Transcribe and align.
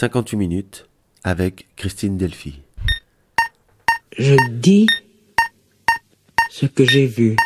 58 0.00 0.36
minutes 0.38 0.88
avec 1.24 1.66
Christine 1.76 2.16
Delphi. 2.16 2.62
Je 4.16 4.34
dis 4.48 4.86
ce 6.48 6.64
que 6.64 6.86
j'ai 6.86 7.04
vu 7.04 7.36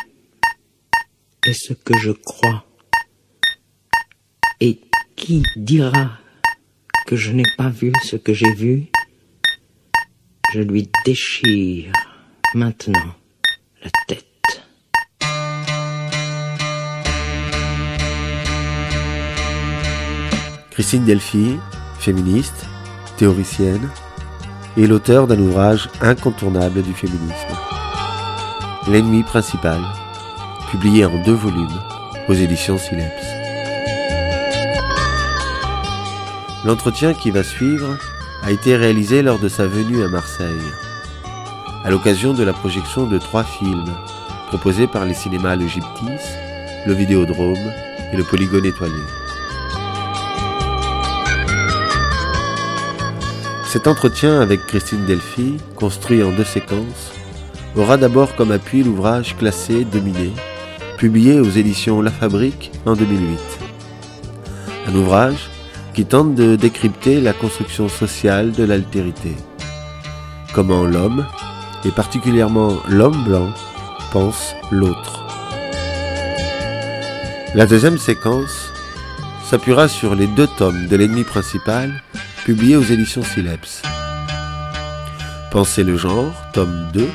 et 1.45 1.53
ce 1.53 1.73
que 1.73 1.97
je 1.97 2.11
crois. 2.11 2.65
Et 4.61 4.79
qui 5.17 5.43
dira 5.57 6.17
que 7.05 7.17
je 7.17 7.33
n'ai 7.33 7.43
pas 7.57 7.67
vu 7.67 7.91
ce 8.01 8.15
que 8.15 8.33
j'ai 8.33 8.53
vu? 8.53 8.85
Je 10.53 10.61
lui 10.61 10.89
déchire 11.03 11.91
maintenant 12.53 13.15
la 13.83 13.89
tête. 14.07 14.63
Christine 20.71 21.03
Delphi, 21.03 21.57
féministe, 22.05 22.67
théoricienne, 23.17 23.89
et 24.77 24.85
l'auteur 24.85 25.25
d'un 25.25 25.39
ouvrage 25.39 25.89
incontournable 26.01 26.83
du 26.83 26.93
féminisme. 26.93 27.55
L'ennemi 28.87 29.23
principal, 29.23 29.81
publié 30.69 31.05
en 31.05 31.17
deux 31.23 31.33
volumes 31.33 31.81
aux 32.27 32.33
éditions 32.33 32.77
Sileps. 32.77 33.25
L'entretien 36.63 37.15
qui 37.15 37.31
va 37.31 37.41
suivre 37.41 37.97
a 38.43 38.51
été 38.51 38.75
réalisé 38.75 39.23
lors 39.23 39.39
de 39.39 39.49
sa 39.49 39.65
venue 39.65 40.03
à 40.03 40.07
Marseille, 40.07 40.69
à 41.83 41.89
l'occasion 41.89 42.33
de 42.33 42.43
la 42.43 42.53
projection 42.53 43.07
de 43.07 43.17
trois 43.17 43.43
films 43.43 43.95
proposés 44.49 44.85
par 44.85 45.05
les 45.05 45.15
cinémas 45.15 45.55
Le 45.55 45.67
Gyptis, 45.67 46.25
le 46.85 46.93
Vidéodrome 46.93 47.71
et 48.13 48.15
le 48.15 48.23
Polygone 48.23 48.65
étoilé. 48.65 49.01
Cet 53.75 53.87
entretien 53.87 54.39
avec 54.39 54.65
Christine 54.67 55.05
Delphi, 55.05 55.57
construit 55.75 56.23
en 56.23 56.31
deux 56.31 56.45
séquences, 56.45 57.11
aura 57.75 57.97
d'abord 57.97 58.33
comme 58.37 58.53
appui 58.53 58.83
l'ouvrage 58.83 59.35
classé 59.35 59.83
Dominé, 59.83 60.31
publié 60.97 61.41
aux 61.41 61.49
éditions 61.49 62.01
La 62.01 62.09
Fabrique 62.09 62.71
en 62.85 62.93
2008. 62.93 63.37
Un 64.87 64.95
ouvrage 64.95 65.49
qui 65.93 66.05
tente 66.05 66.35
de 66.35 66.55
décrypter 66.55 67.19
la 67.19 67.33
construction 67.33 67.89
sociale 67.89 68.53
de 68.53 68.63
l'altérité. 68.63 69.35
Comment 70.53 70.85
l'homme, 70.85 71.25
et 71.83 71.91
particulièrement 71.91 72.77
l'homme 72.87 73.25
blanc, 73.25 73.49
pense 74.13 74.55
l'autre. 74.71 75.25
La 77.53 77.65
deuxième 77.65 77.97
séquence 77.97 78.71
s'appuiera 79.43 79.89
sur 79.89 80.15
les 80.15 80.27
deux 80.27 80.47
tomes 80.47 80.87
de 80.87 80.95
l'ennemi 80.95 81.25
principal 81.25 81.91
publié 82.45 82.77
aux 82.77 82.83
éditions 82.83 83.23
Sileps. 83.23 83.81
Penser 85.49 85.83
le 85.83 85.97
genre, 85.97 86.31
tome 86.53 86.89
2, 86.93 87.09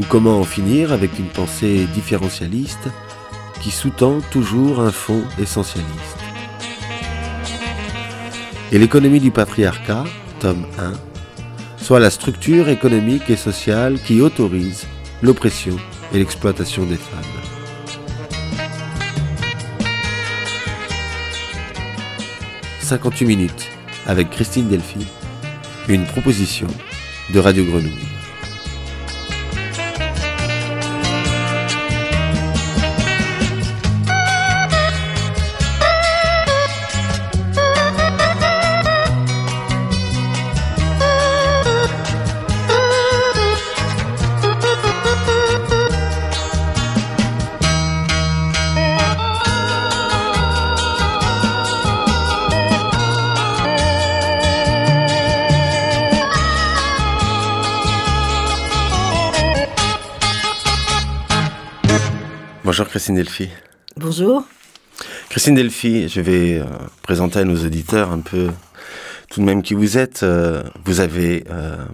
ou 0.00 0.04
comment 0.08 0.40
en 0.40 0.42
finir 0.42 0.92
avec 0.92 1.16
une 1.16 1.28
pensée 1.28 1.86
différentialiste 1.94 2.88
qui 3.62 3.70
sous-tend 3.70 4.20
toujours 4.32 4.80
un 4.80 4.90
fond 4.90 5.22
essentialiste. 5.40 6.18
Et 8.72 8.80
l'économie 8.80 9.20
du 9.20 9.30
patriarcat, 9.30 10.02
tome 10.40 10.66
1, 10.76 10.92
soit 11.76 12.00
la 12.00 12.10
structure 12.10 12.68
économique 12.68 13.30
et 13.30 13.36
sociale 13.36 14.00
qui 14.00 14.20
autorise 14.20 14.88
l'oppression 15.22 15.76
et 16.12 16.18
l'exploitation 16.18 16.84
des 16.84 16.96
femmes. 16.96 17.22
58 22.80 23.24
minutes 23.24 23.77
avec 24.08 24.30
Christine 24.30 24.68
Delphi, 24.68 25.06
une 25.86 26.04
proposition 26.06 26.66
de 27.32 27.38
Radio 27.38 27.64
Grenouille. 27.64 28.17
Christine 63.08 63.24
Delphi. 63.24 63.48
Bonjour. 63.96 64.44
Christine 65.30 65.54
Delphi, 65.54 66.10
je 66.10 66.20
vais 66.20 66.58
euh, 66.58 66.64
présenter 67.00 67.38
à 67.38 67.44
nos 67.44 67.56
auditeurs 67.64 68.12
un 68.12 68.20
peu 68.20 68.50
tout 69.30 69.40
de 69.40 69.46
même 69.46 69.62
qui 69.62 69.72
vous 69.72 69.96
êtes. 69.96 70.24
Euh, 70.24 70.62
vous 70.84 71.00
avez 71.00 71.44
euh, 71.48 71.86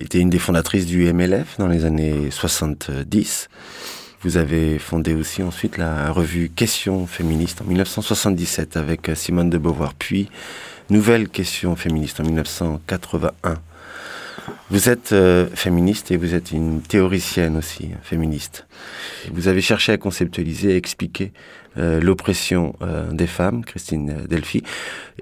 été 0.00 0.18
une 0.18 0.30
des 0.30 0.38
fondatrices 0.38 0.86
du 0.86 1.12
MLF 1.12 1.58
dans 1.58 1.68
les 1.68 1.84
années 1.84 2.30
70. 2.30 3.50
Vous 4.22 4.38
avez 4.38 4.78
fondé 4.78 5.12
aussi 5.12 5.42
ensuite 5.42 5.76
la 5.76 6.10
revue 6.10 6.48
Questions 6.48 7.06
féministes 7.06 7.60
en 7.60 7.66
1977 7.66 8.78
avec 8.78 9.10
Simone 9.14 9.50
de 9.50 9.58
Beauvoir, 9.58 9.92
puis 9.92 10.30
Nouvelle 10.88 11.28
Question 11.28 11.76
féministe 11.76 12.18
en 12.18 12.22
1981. 12.22 13.56
Vous 14.70 14.88
êtes 14.88 15.10
euh, 15.12 15.48
féministe 15.48 16.12
et 16.12 16.16
vous 16.16 16.32
êtes 16.32 16.52
une 16.52 16.80
théoricienne 16.80 17.56
aussi, 17.56 17.90
féministe. 18.02 18.68
Vous 19.32 19.48
avez 19.48 19.60
cherché 19.60 19.90
à 19.90 19.96
conceptualiser, 19.96 20.74
à 20.74 20.76
expliquer 20.76 21.32
euh, 21.76 22.00
l'oppression 22.00 22.76
euh, 22.80 23.10
des 23.10 23.26
femmes, 23.26 23.64
Christine 23.64 24.26
Delphi, 24.28 24.62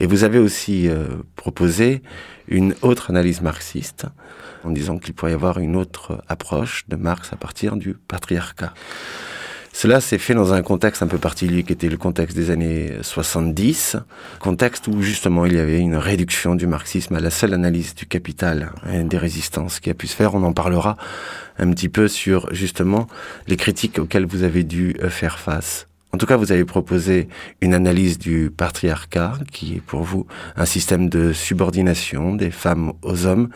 et 0.01 0.07
vous 0.07 0.23
avez 0.23 0.39
aussi 0.39 0.91
proposé 1.35 2.03
une 2.47 2.75
autre 2.83 3.09
analyse 3.09 3.41
marxiste 3.41 4.05
en 4.65 4.71
disant 4.71 4.99
qu'il 4.99 5.15
pourrait 5.15 5.31
y 5.31 5.35
avoir 5.35 5.59
une 5.61 5.77
autre 5.77 6.23
approche 6.29 6.85
de 6.89 6.97
Marx 6.97 7.33
à 7.33 7.37
partir 7.37 7.77
du 7.77 7.95
patriarcat. 7.95 8.75
Cela 9.81 10.00
s'est 10.00 10.19
fait 10.19 10.34
dans 10.34 10.53
un 10.53 10.62
contexte 10.62 11.05
un 11.05 11.06
peu 11.06 11.19
particulier 11.19 11.62
qui 11.62 11.72
était 11.72 11.89
le 11.89 11.97
contexte 11.97 12.37
des 12.37 12.50
années 12.50 12.94
70, 13.00 13.97
contexte 14.41 14.89
où 14.89 15.03
justement 15.03 15.47
il 15.47 15.55
y 15.55 15.61
avait 15.61 15.78
une 15.78 15.94
réduction 15.94 16.56
du 16.56 16.66
marxisme 16.66 17.15
à 17.15 17.21
la 17.21 17.31
seule 17.31 17.55
analyse 17.55 17.94
du 17.94 18.05
capital 18.05 18.72
et 18.93 19.05
des 19.05 19.19
résistances 19.19 19.78
qui 19.78 19.88
a 19.88 19.94
pu 19.94 20.09
se 20.09 20.17
faire. 20.17 20.34
On 20.34 20.43
en 20.43 20.53
parlera 20.53 20.97
un 21.61 21.71
petit 21.71 21.88
peu 21.88 22.09
sur 22.09 22.53
justement 22.53 23.06
les 23.47 23.56
critiques 23.56 24.00
auxquelles 24.00 24.27
vous 24.27 24.43
avez 24.43 24.65
dû 24.65 24.97
euh, 25.00 25.11
faire 25.11 25.38
face. 25.38 25.87
En 26.12 26.19
tout 26.19 26.27
cas, 26.27 26.37
vous 26.37 26.50
avez 26.50 26.65
proposé 26.65 27.28
une 27.61 27.72
analyse 27.72 28.19
du 28.19 28.50
patriarcat, 28.50 29.34
qui 29.53 29.77
est 29.77 29.81
pour 29.81 30.03
vous 30.03 30.27
un 30.56 30.65
système 30.65 31.09
de 31.09 31.33
subordination 31.33 32.34
des 32.34 32.50
femmes 32.50 32.94
aux 33.03 33.27
hommes 33.27 33.49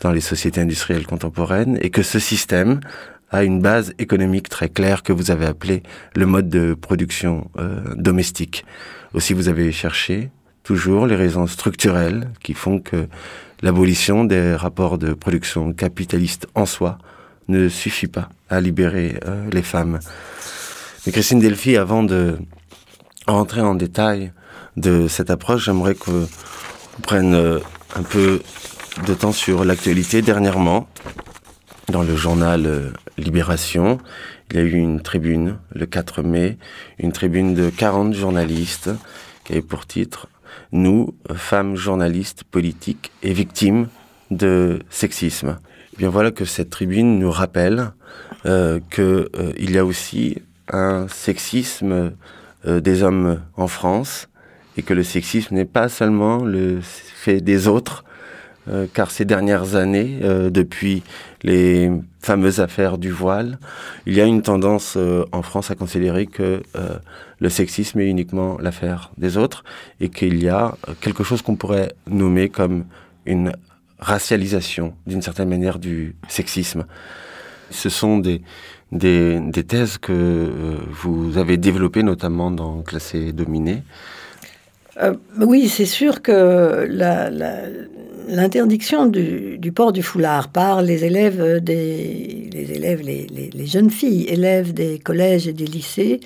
dans 0.00 0.10
les 0.10 0.20
sociétés 0.20 0.62
industrielles 0.62 1.06
contemporaines, 1.06 1.78
et 1.80 1.90
que 1.90 2.02
ce 2.02 2.18
système 2.18 2.80
a 3.30 3.44
une 3.44 3.60
base 3.60 3.94
économique 3.98 4.48
très 4.48 4.68
claire 4.68 5.02
que 5.02 5.12
vous 5.12 5.30
avez 5.30 5.46
appelé 5.46 5.82
le 6.14 6.26
mode 6.26 6.48
de 6.48 6.74
production 6.74 7.50
euh, 7.58 7.80
domestique. 7.94 8.64
Aussi, 9.14 9.34
vous 9.34 9.48
avez 9.48 9.72
cherché 9.72 10.30
toujours 10.62 11.06
les 11.06 11.16
raisons 11.16 11.46
structurelles 11.46 12.30
qui 12.42 12.54
font 12.54 12.80
que 12.80 13.06
l'abolition 13.62 14.24
des 14.24 14.54
rapports 14.54 14.98
de 14.98 15.14
production 15.14 15.72
capitaliste 15.72 16.46
en 16.54 16.66
soi 16.66 16.98
ne 17.48 17.68
suffit 17.68 18.06
pas 18.06 18.28
à 18.48 18.60
libérer 18.60 19.18
euh, 19.26 19.48
les 19.52 19.62
femmes. 19.62 20.00
Mais 21.06 21.12
Christine 21.12 21.40
Delphi, 21.40 21.76
avant 21.76 22.02
de 22.02 22.38
rentrer 23.26 23.60
en 23.60 23.74
détail 23.74 24.32
de 24.76 25.08
cette 25.08 25.30
approche, 25.30 25.64
j'aimerais 25.64 25.94
que 25.94 26.26
prenne 27.02 27.34
euh, 27.34 27.58
un 27.96 28.02
peu 28.02 28.42
de 29.06 29.14
temps 29.14 29.32
sur 29.32 29.64
l'actualité. 29.64 30.22
Dernièrement, 30.22 30.88
dans 31.88 32.02
le 32.02 32.16
journal 32.16 32.66
euh, 32.66 32.90
Libération, 33.20 33.98
il 34.50 34.56
y 34.56 34.60
a 34.60 34.62
eu 34.62 34.72
une 34.72 35.00
tribune 35.00 35.58
le 35.72 35.86
4 35.86 36.22
mai, 36.22 36.58
une 36.98 37.12
tribune 37.12 37.54
de 37.54 37.70
40 37.70 38.14
journalistes 38.14 38.90
qui 39.44 39.52
avait 39.52 39.62
pour 39.62 39.86
titre 39.86 40.28
Nous, 40.72 41.14
femmes 41.34 41.76
journalistes 41.76 42.44
politiques 42.44 43.12
et 43.22 43.32
victimes 43.32 43.88
de 44.30 44.80
sexisme. 44.90 45.58
Eh 45.92 45.96
bien 45.98 46.08
voilà 46.08 46.30
que 46.30 46.44
cette 46.44 46.70
tribune 46.70 47.18
nous 47.18 47.30
rappelle 47.30 47.92
euh, 48.46 48.80
qu'il 48.90 49.04
euh, 49.04 49.52
y 49.58 49.78
a 49.78 49.84
aussi 49.84 50.38
un 50.72 51.08
sexisme 51.08 52.12
euh, 52.66 52.80
des 52.80 53.02
hommes 53.02 53.40
en 53.56 53.66
France 53.66 54.28
et 54.76 54.82
que 54.82 54.94
le 54.94 55.02
sexisme 55.02 55.54
n'est 55.54 55.64
pas 55.64 55.88
seulement 55.88 56.44
le 56.44 56.80
fait 56.80 57.40
des 57.40 57.68
autres, 57.68 58.04
car 58.92 59.10
ces 59.10 59.24
dernières 59.24 59.74
années, 59.74 60.18
depuis 60.50 61.02
les 61.42 61.90
fameuses 62.20 62.60
affaires 62.60 62.98
du 62.98 63.10
voile, 63.10 63.58
il 64.06 64.14
y 64.14 64.20
a 64.20 64.24
une 64.24 64.42
tendance 64.42 64.96
en 65.32 65.42
France 65.42 65.70
à 65.70 65.74
considérer 65.74 66.26
que 66.26 66.62
le 67.40 67.48
sexisme 67.48 68.00
est 68.00 68.08
uniquement 68.08 68.58
l'affaire 68.60 69.10
des 69.16 69.36
autres 69.36 69.64
et 70.00 70.08
qu'il 70.08 70.42
y 70.42 70.48
a 70.48 70.76
quelque 71.00 71.24
chose 71.24 71.42
qu'on 71.42 71.56
pourrait 71.56 71.92
nommer 72.06 72.48
comme 72.48 72.84
une 73.26 73.52
racialisation, 74.00 74.94
d'une 75.06 75.22
certaine 75.22 75.48
manière, 75.48 75.78
du 75.78 76.16
sexisme. 76.28 76.86
Ce 77.70 77.88
sont 77.88 78.18
des, 78.18 78.42
des, 78.92 79.64
thèses 79.64 79.98
que 79.98 80.12
euh, 80.12 80.76
vous 80.90 81.38
avez 81.38 81.56
développées 81.56 82.02
notamment 82.02 82.50
dans 82.50 82.82
Classé 82.82 83.32
Dominé. 83.32 83.82
Euh, 85.02 85.14
oui, 85.40 85.68
c'est 85.68 85.86
sûr 85.86 86.22
que 86.22 86.86
l'interdiction 88.28 89.06
du, 89.06 89.72
port 89.74 89.92
du 89.92 90.02
foulard 90.02 90.48
par 90.48 90.82
les 90.82 91.04
élèves, 91.04 91.42
les, 91.66 93.66
jeunes 93.66 93.90
filles, 93.90 94.26
élèves 94.28 94.74
des 94.74 94.98
collèges 94.98 95.48
et 95.48 95.52
des 95.52 95.66
lycées, 95.66 96.20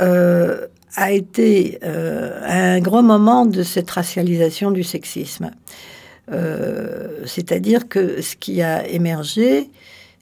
euh, 0.00 0.66
a 0.96 1.12
été 1.12 1.78
un 1.82 2.80
grand 2.80 3.02
moment 3.02 3.46
de 3.46 3.62
cette 3.62 3.90
racialisation 3.90 4.70
du 4.70 4.82
sexisme. 4.82 5.50
C'est-à-dire 7.24 7.88
que 7.88 8.20
ce 8.20 8.36
qui 8.36 8.62
a 8.62 8.86
émergé, 8.86 9.70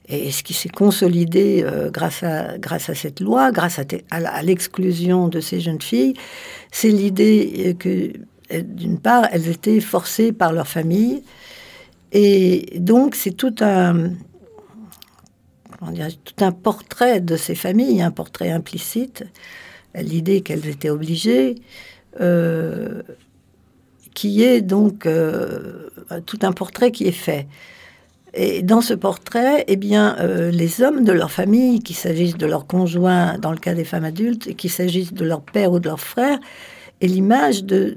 et 0.07 0.31
ce 0.31 0.43
qui 0.43 0.53
s'est 0.53 0.69
consolidé 0.69 1.63
euh, 1.63 1.89
grâce, 1.91 2.23
à, 2.23 2.79
cette 2.95 3.19
loi, 3.19 3.51
grâce 3.51 3.79
à, 3.79 4.41
l'exclusion 4.41 5.27
de 5.27 5.39
ces 5.39 5.59
jeunes 5.59 5.81
filles, 5.81 6.15
c'est 6.71 6.89
l'idée 6.89 7.67
euh, 7.67 7.73
que, 7.73 8.11
euh, 8.51 8.61
d'une 8.63 8.99
part, 8.99 9.27
elles 9.31 9.47
étaient 9.47 9.79
forcées 9.79 10.31
par 10.31 10.53
leur 10.53 10.67
famille. 10.67 11.23
Et 12.11 12.79
donc, 12.79 13.15
c'est 13.15 13.31
tout 13.31 13.55
un, 13.61 14.09
tout 15.79 16.43
un 16.43 16.51
portrait 16.51 17.21
de 17.21 17.37
ces 17.37 17.55
familles, 17.55 18.01
un 18.01 18.11
portrait 18.11 18.51
implicite, 18.51 19.23
l'idée 19.95 20.41
qu'elles 20.41 20.67
étaient 20.67 20.89
obligées, 20.89 21.55
qui 24.13 24.43
est 24.43 24.61
donc 24.61 25.07
tout 26.25 26.39
un 26.41 26.51
portrait 26.51 26.91
qui 26.91 27.05
est 27.05 27.13
fait. 27.13 27.47
Et 28.33 28.61
dans 28.61 28.81
ce 28.81 28.93
portrait, 28.93 29.65
eh 29.67 29.75
bien, 29.75 30.15
euh, 30.19 30.51
les 30.51 30.81
hommes 30.81 31.03
de 31.03 31.11
leur 31.11 31.31
famille, 31.31 31.81
qu'il 31.81 31.97
s'agisse 31.97 32.37
de 32.37 32.45
leur 32.45 32.65
conjoint 32.65 33.37
dans 33.37 33.51
le 33.51 33.57
cas 33.57 33.73
des 33.73 33.83
femmes 33.83 34.05
adultes, 34.05 34.55
qu'il 34.55 34.69
s'agisse 34.69 35.13
de 35.13 35.25
leur 35.25 35.41
père 35.41 35.71
ou 35.73 35.79
de 35.79 35.89
leur 35.89 35.99
frère, 35.99 36.39
et 37.01 37.07
l'image 37.07 37.63
de, 37.65 37.93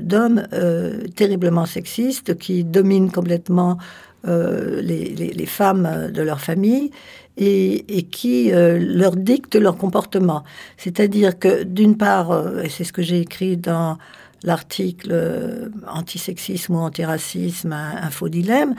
d'hommes 0.00 0.46
euh, 0.52 1.02
terriblement 1.16 1.66
sexistes 1.66 2.38
qui 2.38 2.64
dominent 2.64 3.10
complètement 3.10 3.78
euh, 4.26 4.80
les, 4.80 5.46
femmes 5.46 6.10
de 6.14 6.22
leur 6.22 6.40
famille 6.40 6.90
et, 7.36 7.98
et 7.98 8.04
qui 8.04 8.52
leur 8.52 9.16
dictent 9.16 9.56
leur 9.56 9.76
comportement. 9.76 10.44
C'est-à-dire 10.78 11.38
que 11.38 11.64
d'une 11.64 11.96
part, 11.96 12.58
et 12.62 12.70
c'est 12.70 12.84
ce 12.84 12.92
que 12.92 13.02
j'ai 13.02 13.20
écrit 13.20 13.56
dans 13.56 13.98
l'article 14.44 15.70
Antisexisme 15.88 16.76
ou 16.76 16.78
antiracisme, 16.78 17.72
un, 17.72 17.96
un 18.02 18.10
faux 18.10 18.28
dilemme, 18.28 18.76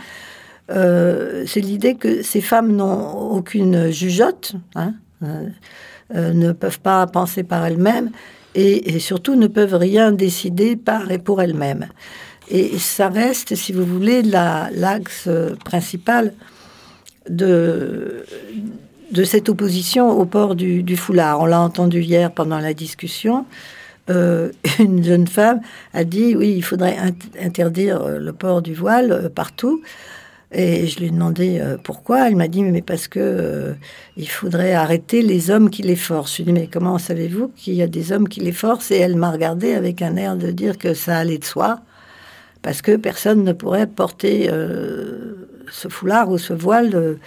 euh, 0.71 1.43
c'est 1.45 1.61
l'idée 1.61 1.95
que 1.95 2.23
ces 2.23 2.41
femmes 2.41 2.75
n'ont 2.75 3.31
aucune 3.31 3.91
jugeote, 3.91 4.55
hein, 4.75 4.93
euh, 5.23 5.47
euh, 6.15 6.33
ne 6.33 6.51
peuvent 6.53 6.79
pas 6.79 7.05
penser 7.07 7.43
par 7.43 7.65
elles-mêmes 7.65 8.09
et, 8.55 8.99
surtout 8.99 9.35
ne 9.35 9.47
peuvent 9.47 9.75
rien 9.75 10.11
décider 10.11 10.75
par 10.75 11.11
et 11.11 11.19
pour 11.19 11.41
elles-mêmes. 11.41 11.87
Et 12.49 12.77
ça 12.77 13.09
reste, 13.09 13.55
si 13.55 13.73
vous 13.73 13.85
voulez, 13.85 14.21
l'axe 14.21 15.27
principal 15.65 16.33
de, 17.29 18.23
de 19.11 19.23
cette 19.23 19.49
opposition 19.49 20.09
au 20.09 20.25
port 20.25 20.55
du, 20.55 20.95
foulard. 20.95 21.41
On 21.41 21.45
l'a 21.47 21.59
entendu 21.59 22.01
hier 22.01 22.31
pendant 22.31 22.59
la 22.59 22.73
discussion. 22.73 23.45
une 24.07 25.03
jeune 25.03 25.25
femme 25.25 25.61
a 25.93 26.03
dit 26.03 26.35
oui, 26.35 26.53
il 26.55 26.61
faudrait 26.61 26.95
interdire 27.41 28.07
le 28.07 28.31
port 28.31 28.61
du 28.61 28.75
voile 28.75 29.31
partout. 29.33 29.81
Et 30.57 30.87
je 30.87 30.99
lui 30.99 31.07
ai 31.07 31.09
demandé 31.09 31.59
euh, 31.59 31.75
pourquoi. 31.81 32.29
Elle 32.29 32.37
m'a 32.37 32.47
dit 32.47 32.63
mais 32.63 32.81
parce 32.81 33.09
que 33.09 33.19
euh, 33.19 33.73
il 34.15 34.29
faudrait 34.29 34.71
arrêter 34.71 35.21
les 35.21 35.51
hommes 35.51 35.69
qui 35.69 35.81
les 35.81 35.97
forcent. 35.97 36.37
Je 36.37 36.43
lui 36.43 36.51
ai 36.51 36.53
dit 36.53 36.59
mais 36.61 36.69
comment 36.71 36.97
savez-vous 36.97 37.49
qu'il 37.49 37.73
y 37.73 37.81
a 37.81 37.87
des 37.87 38.13
hommes 38.13 38.29
qui 38.29 38.39
les 38.39 38.53
forcent? 38.53 38.89
Et 38.91 38.97
elle 38.97 39.17
m'a 39.17 39.31
regardé 39.31 39.73
avec 39.73 40.01
un 40.01 40.15
air 40.15 40.37
de 40.37 40.51
dire 40.51 40.77
que 40.77 40.93
ça 40.93 41.17
allait 41.17 41.39
de 41.39 41.43
soi, 41.43 41.81
parce 42.61 42.81
que 42.81 42.95
personne 42.95 43.43
ne 43.43 43.51
pourrait 43.51 43.85
porter 43.85 44.47
euh, 44.49 45.49
ce 45.69 45.89
foulard 45.89 46.29
ou 46.29 46.37
ce 46.37 46.53
voile 46.53 47.17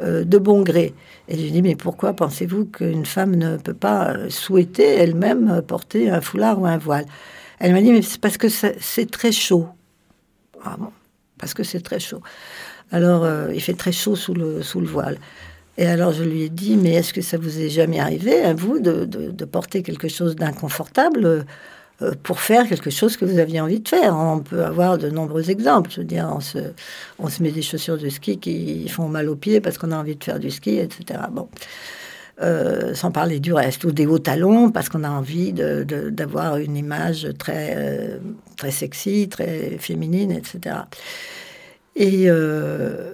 de, 0.00 0.38
bon 0.38 0.62
gré. 0.62 0.94
Et 1.28 1.34
je 1.34 1.42
lui 1.42 1.48
ai 1.48 1.50
dit 1.50 1.62
mais 1.62 1.76
pourquoi 1.76 2.14
pensez-vous 2.14 2.64
qu'une 2.64 3.04
femme 3.04 3.36
ne 3.36 3.58
peut 3.58 3.74
pas 3.74 4.16
souhaiter 4.30 4.94
elle-même 4.94 5.60
porter 5.60 6.08
un 6.08 6.22
foulard 6.22 6.58
ou 6.58 6.64
un 6.64 6.78
voile? 6.78 7.04
Elle 7.58 7.74
m'a 7.74 7.82
dit 7.82 7.92
mais 7.92 8.00
c'est 8.00 8.20
parce 8.20 8.38
que 8.38 8.48
c'est 8.48 9.10
très 9.10 9.32
chaud. 9.32 9.66
Ah 10.64 10.76
bon 10.78 10.90
parce 11.38 11.54
que 11.54 11.62
c'est 11.62 11.80
très 11.80 12.00
chaud. 12.00 12.20
Alors, 12.90 13.24
euh, 13.24 13.50
il 13.54 13.60
fait 13.60 13.74
très 13.74 13.92
chaud 13.92 14.16
sous 14.16 14.34
le, 14.34 14.62
voile. 14.86 15.18
Et 15.76 15.86
alors, 15.86 16.12
je 16.12 16.24
lui 16.24 16.42
ai 16.42 16.48
dit, 16.48 16.76
mais 16.76 16.94
est-ce 16.94 17.12
que 17.12 17.20
ça 17.20 17.36
vous 17.36 17.60
est 17.60 17.68
jamais 17.68 18.00
arrivé, 18.00 18.42
à 18.42 18.54
vous, 18.54 18.80
de, 18.80 19.44
porter 19.44 19.82
quelque 19.82 20.08
chose 20.08 20.36
d'inconfortable 20.36 21.44
euh, 22.00 22.12
pour 22.22 22.40
faire 22.40 22.66
quelque 22.68 22.90
chose 22.90 23.16
que 23.16 23.24
vous 23.24 23.38
aviez 23.38 23.60
envie 23.60 23.80
de 23.80 23.88
faire? 23.88 24.16
On 24.16 24.40
peut 24.40 24.64
avoir 24.64 24.98
de 24.98 25.10
nombreux 25.10 25.50
exemples. 25.50 25.90
Je 25.90 26.00
veux 26.00 26.06
dire, 26.06 26.30
on 26.34 26.40
se, 26.40 26.58
on 27.18 27.28
se 27.28 27.42
met 27.42 27.50
des 27.50 27.62
chaussures 27.62 27.98
de 27.98 28.08
ski 28.08 28.38
qui 28.38 28.88
font 28.88 29.08
mal 29.08 29.28
aux 29.28 29.36
pieds 29.36 29.60
parce 29.60 29.76
qu'on 29.78 29.92
a 29.92 29.96
envie 29.96 30.16
de 30.16 30.24
faire 30.24 30.38
du 30.38 30.50
ski, 30.50 30.78
etc. 30.78 31.20
Bon. 31.30 31.48
Euh, 32.40 32.94
sans 32.94 33.10
parler 33.10 33.40
du 33.40 33.52
reste, 33.52 33.82
ou 33.82 33.90
des 33.90 34.06
hauts 34.06 34.20
talons, 34.20 34.70
parce 34.70 34.88
qu'on 34.88 35.02
a 35.02 35.10
envie 35.10 35.52
d'avoir 35.52 36.58
une 36.58 36.76
image 36.76 37.26
très, 37.36 38.20
très 38.56 38.70
sexy, 38.70 39.28
très 39.28 39.76
féminine, 39.78 40.30
etc. 40.30 40.76
Et 41.98 42.30
euh, 42.30 43.12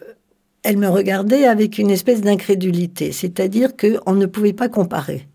elle 0.62 0.76
me 0.76 0.88
regardait 0.88 1.46
avec 1.46 1.78
une 1.78 1.90
espèce 1.90 2.20
d'incrédulité, 2.20 3.12
c'est-à-dire 3.12 3.70
qu'on 3.76 4.12
ne 4.12 4.26
pouvait 4.26 4.52
pas 4.52 4.68
comparer. 4.68 5.26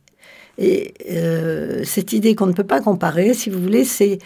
Et 0.59 0.93
euh, 1.09 1.81
cette 1.83 2.13
idée 2.13 2.35
qu'on 2.35 2.45
ne 2.45 2.53
peut 2.53 2.63
pas 2.63 2.79
comparer, 2.79 3.33
si 3.33 3.49
vous 3.49 3.59
voulez, 3.59 3.83
c'est 3.83 4.19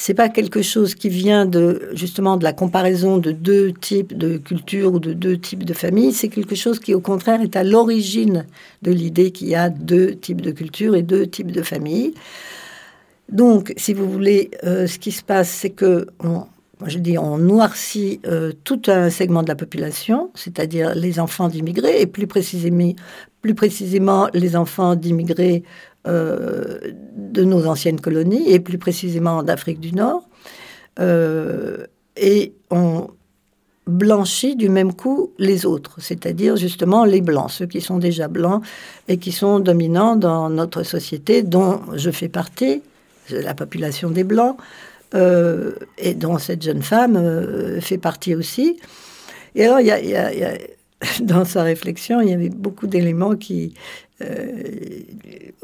c'est 0.00 0.14
pas 0.14 0.28
quelque 0.28 0.62
chose 0.62 0.94
qui 0.94 1.08
vient 1.08 1.44
de 1.44 1.90
justement 1.92 2.36
de 2.36 2.44
la 2.44 2.52
comparaison 2.52 3.18
de 3.18 3.32
deux 3.32 3.72
types 3.72 4.16
de 4.16 4.36
cultures 4.36 4.92
ou 4.92 5.00
de 5.00 5.12
deux 5.12 5.36
types 5.36 5.64
de 5.64 5.74
familles. 5.74 6.12
C'est 6.12 6.28
quelque 6.28 6.54
chose 6.54 6.78
qui, 6.78 6.94
au 6.94 7.00
contraire, 7.00 7.40
est 7.42 7.56
à 7.56 7.64
l'origine 7.64 8.46
de 8.82 8.92
l'idée 8.92 9.32
qu'il 9.32 9.48
y 9.48 9.56
a 9.56 9.70
deux 9.70 10.14
types 10.14 10.40
de 10.40 10.52
cultures 10.52 10.94
et 10.94 11.02
deux 11.02 11.26
types 11.26 11.50
de 11.50 11.62
familles. 11.62 12.14
Donc, 13.28 13.74
si 13.76 13.92
vous 13.92 14.08
voulez, 14.08 14.52
euh, 14.62 14.86
ce 14.86 15.00
qui 15.00 15.10
se 15.10 15.24
passe, 15.24 15.50
c'est 15.50 15.70
que 15.70 16.06
je 16.86 16.98
dis, 16.98 17.18
on 17.18 17.38
noircit 17.38 18.20
euh, 18.26 18.52
tout 18.64 18.82
un 18.86 19.10
segment 19.10 19.42
de 19.42 19.48
la 19.48 19.56
population, 19.56 20.30
c'est-à-dire 20.34 20.94
les 20.94 21.18
enfants 21.18 21.48
d'immigrés, 21.48 22.00
et 22.00 22.06
plus 22.06 22.26
précisément, 22.26 22.94
les 24.32 24.56
enfants 24.56 24.94
d'immigrés 24.94 25.64
euh, 26.06 26.78
de 27.16 27.44
nos 27.44 27.66
anciennes 27.66 28.00
colonies, 28.00 28.50
et 28.50 28.60
plus 28.60 28.78
précisément 28.78 29.42
d'Afrique 29.42 29.80
du 29.80 29.92
Nord. 29.92 30.28
Euh, 31.00 31.84
et 32.16 32.54
on 32.70 33.08
blanchit 33.86 34.54
du 34.54 34.68
même 34.68 34.92
coup 34.92 35.32
les 35.38 35.64
autres, 35.64 35.96
c'est-à-dire 35.98 36.56
justement 36.56 37.04
les 37.04 37.22
blancs, 37.22 37.50
ceux 37.50 37.66
qui 37.66 37.80
sont 37.80 37.98
déjà 37.98 38.28
blancs 38.28 38.62
et 39.08 39.16
qui 39.16 39.32
sont 39.32 39.60
dominants 39.60 40.14
dans 40.14 40.50
notre 40.50 40.82
société, 40.82 41.42
dont 41.42 41.80
je 41.94 42.10
fais 42.10 42.28
partie, 42.28 42.82
la 43.30 43.54
population 43.54 44.10
des 44.10 44.24
blancs. 44.24 44.56
Euh, 45.14 45.72
et 45.96 46.12
dont 46.12 46.36
cette 46.36 46.62
jeune 46.62 46.82
femme 46.82 47.16
euh, 47.16 47.80
fait 47.80 47.96
partie 47.96 48.34
aussi. 48.34 48.78
Et 49.54 49.64
alors, 49.64 49.80
il 49.80 49.86
y 49.86 49.92
a, 49.92 50.30
dans 51.22 51.46
sa 51.46 51.62
réflexion, 51.62 52.20
il 52.20 52.28
y 52.28 52.34
avait 52.34 52.50
beaucoup 52.50 52.86
d'éléments 52.86 53.34
qui, 53.34 53.72
euh, 54.20 54.46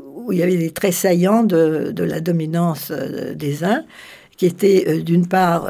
où 0.02 0.32
il 0.32 0.38
y 0.38 0.42
avait 0.42 0.56
des 0.56 0.70
traits 0.70 0.94
saillants 0.94 1.42
de, 1.42 1.92
de 1.92 2.04
la 2.04 2.20
dominance 2.20 2.90
des 2.90 3.64
uns, 3.64 3.84
qui 4.38 4.46
étaient 4.46 5.02
d'une 5.02 5.28
part, 5.28 5.68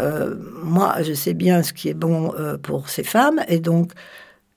moi, 0.62 1.02
je 1.02 1.12
sais 1.12 1.34
bien 1.34 1.62
ce 1.62 1.72
qui 1.72 1.88
est 1.88 1.94
bon 1.94 2.32
pour 2.62 2.88
ces 2.88 3.02
femmes, 3.02 3.42
et 3.48 3.58
donc 3.58 3.92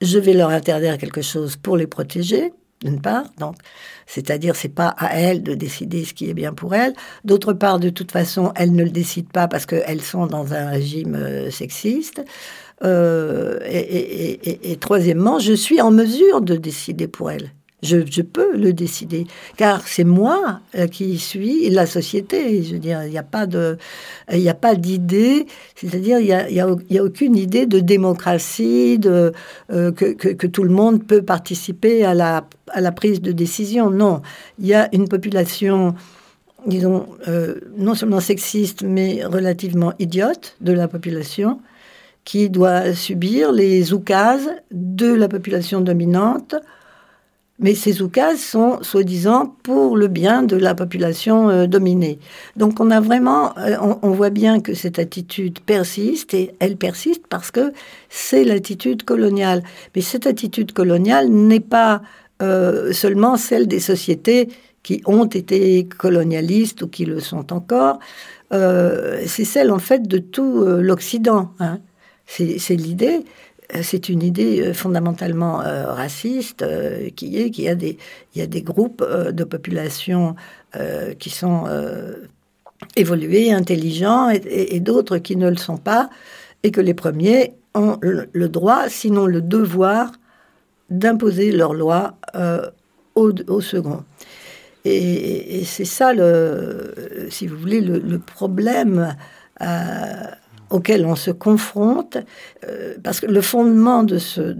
je 0.00 0.18
vais 0.18 0.32
leur 0.32 0.48
interdire 0.48 0.96
quelque 0.96 1.22
chose 1.22 1.56
pour 1.56 1.76
les 1.76 1.86
protéger 1.86 2.52
d'une 2.82 3.00
part, 3.00 3.24
donc, 3.38 3.56
c'est-à-dire 4.06 4.54
c'est 4.54 4.68
pas 4.68 4.88
à 4.88 5.18
elles 5.18 5.42
de 5.42 5.54
décider 5.54 6.04
ce 6.04 6.14
qui 6.14 6.30
est 6.30 6.34
bien 6.34 6.52
pour 6.52 6.74
elles. 6.74 6.94
D'autre 7.24 7.52
part, 7.52 7.80
de 7.80 7.90
toute 7.90 8.12
façon, 8.12 8.52
elles 8.54 8.72
ne 8.72 8.84
le 8.84 8.90
décident 8.90 9.28
pas 9.32 9.48
parce 9.48 9.66
qu'elles 9.66 10.02
sont 10.02 10.26
dans 10.26 10.54
un 10.54 10.70
régime 10.70 11.14
euh, 11.14 11.50
sexiste. 11.50 12.22
Euh, 12.84 13.58
et, 13.64 14.76
troisièmement, 14.80 15.40
je 15.40 15.52
suis 15.52 15.80
en 15.80 15.90
mesure 15.90 16.40
de 16.40 16.56
décider 16.56 17.08
pour 17.08 17.30
elles. 17.30 17.52
Je, 17.80 18.22
peux 18.22 18.56
le 18.56 18.72
décider, 18.72 19.28
car 19.56 19.86
c'est 19.86 20.02
moi 20.02 20.60
euh, 20.74 20.88
qui 20.88 21.16
suis 21.16 21.70
la 21.70 21.86
société. 21.86 22.64
Je 22.64 22.72
veux 22.72 22.80
dire, 22.80 23.04
il 23.04 23.10
n'y 23.10 23.18
a 23.18 23.22
pas 23.22 23.46
a 23.46 24.74
d'idée, 24.74 25.46
c'est-à-dire 25.76 26.18
il 26.18 26.26
n'y 26.26 26.32
a, 26.32 26.50
y 26.50 26.98
a, 26.98 27.04
aucune 27.04 27.36
idée 27.36 27.66
de 27.66 27.78
démocratie, 27.78 28.98
de 28.98 29.32
euh, 29.70 29.92
que, 29.92 30.06
que, 30.06 30.46
tout 30.48 30.64
le 30.64 30.70
monde 30.70 31.04
peut 31.04 31.22
participer 31.22 32.04
à 32.04 32.14
la, 32.14 32.48
à 32.70 32.80
la 32.80 32.90
prise 32.90 33.22
de 33.22 33.30
décision. 33.30 33.90
Non, 33.90 34.22
il 34.58 34.66
y 34.66 34.74
a 34.74 34.88
une 34.92 35.06
population, 35.06 35.94
disons, 36.66 37.06
euh, 37.28 37.60
non 37.76 37.94
seulement 37.94 38.18
sexiste, 38.18 38.82
mais 38.82 39.24
relativement 39.24 39.92
idiote 40.00 40.56
de 40.60 40.72
la 40.72 40.88
population 40.88 41.60
qui 42.24 42.50
doit 42.50 42.92
subir 42.92 43.52
les 43.52 43.92
oukases 43.92 44.50
de 44.72 45.14
la 45.14 45.28
population 45.28 45.80
dominante 45.80 46.56
mais 47.58 47.74
ces 47.74 48.02
oukases 48.02 48.40
sont 48.40 48.78
soi-disant 48.82 49.56
pour 49.62 49.96
le 49.96 50.06
bien 50.06 50.42
de 50.42 50.56
la 50.56 50.74
population 50.74 51.50
euh, 51.50 51.66
dominée. 51.66 52.18
Donc 52.56 52.78
on 52.80 52.90
a 52.90 53.00
vraiment, 53.00 53.56
euh, 53.58 53.76
on, 54.02 54.10
voit 54.10 54.30
bien 54.30 54.60
que 54.60 54.74
cette 54.74 54.98
attitude 54.98 55.58
persiste 55.60 56.34
et 56.34 56.54
elle 56.60 56.76
persiste 56.76 57.26
parce 57.28 57.50
que 57.50 57.72
c'est 58.08 58.44
l'attitude 58.44 59.02
coloniale. 59.02 59.62
Mais 59.94 60.02
cette 60.02 60.26
attitude 60.26 60.72
coloniale 60.72 61.28
n'est 61.28 61.60
pas 61.60 62.02
euh, 62.42 62.92
seulement 62.92 63.36
celle 63.36 63.66
des 63.66 63.80
sociétés 63.80 64.48
qui 64.84 65.02
ont 65.04 65.26
été 65.26 65.86
colonialistes 65.86 66.82
ou 66.82 66.88
qui 66.88 67.04
le 67.04 67.20
sont 67.20 67.52
encore. 67.52 67.98
c'est 68.50 69.44
celle 69.44 69.70
en 69.70 69.80
fait 69.80 70.08
de 70.08 70.18
tout 70.18 70.64
l'Occident. 70.64 71.52
Hein. 71.58 71.80
C'est 72.26 72.76
l'idée 72.76 73.24
c'est 73.82 74.08
une 74.08 74.22
idée 74.22 74.62
euh, 74.62 74.74
fondamentalement 74.74 75.60
euh, 75.60 75.92
raciste 75.92 76.64
qui 77.14 77.38
est 77.38 77.50
qu'il 77.50 77.64
y 77.64 77.68
a 77.68 77.74
des, 78.46 78.62
groupes 78.62 79.04
de 79.04 79.44
population 79.44 80.36
qui 81.18 81.30
sont 81.30 81.66
évolués, 82.96 83.52
intelligents, 83.52 84.30
et, 84.30 84.80
d'autres 84.80 85.18
qui 85.18 85.36
ne 85.36 85.48
le 85.48 85.56
sont 85.56 85.78
pas, 85.78 86.10
et 86.62 86.70
que 86.70 86.80
les 86.80 86.94
premiers 86.94 87.54
ont 87.74 87.98
le, 88.02 88.48
droit, 88.48 88.88
sinon 88.88 89.26
le 89.26 89.40
devoir, 89.40 90.12
d'imposer 90.90 91.52
leurs 91.52 91.74
lois 91.74 92.16
aux, 93.14 93.32
au 93.48 93.60
second. 93.60 94.04
Et, 94.84 95.62
c'est 95.64 95.84
ça, 95.84 96.12
si 97.30 97.46
vous 97.46 97.56
voulez, 97.56 97.80
le, 97.80 97.98
le 97.98 98.18
problème 98.18 99.14
auquel 100.70 101.06
on 101.06 101.16
se 101.16 101.30
confronte, 101.30 102.18
euh, 102.66 102.96
parce 103.02 103.20
que 103.20 103.26
le 103.26 103.40
fondement 103.40 104.02
de 104.02 104.18
ce, 104.18 104.54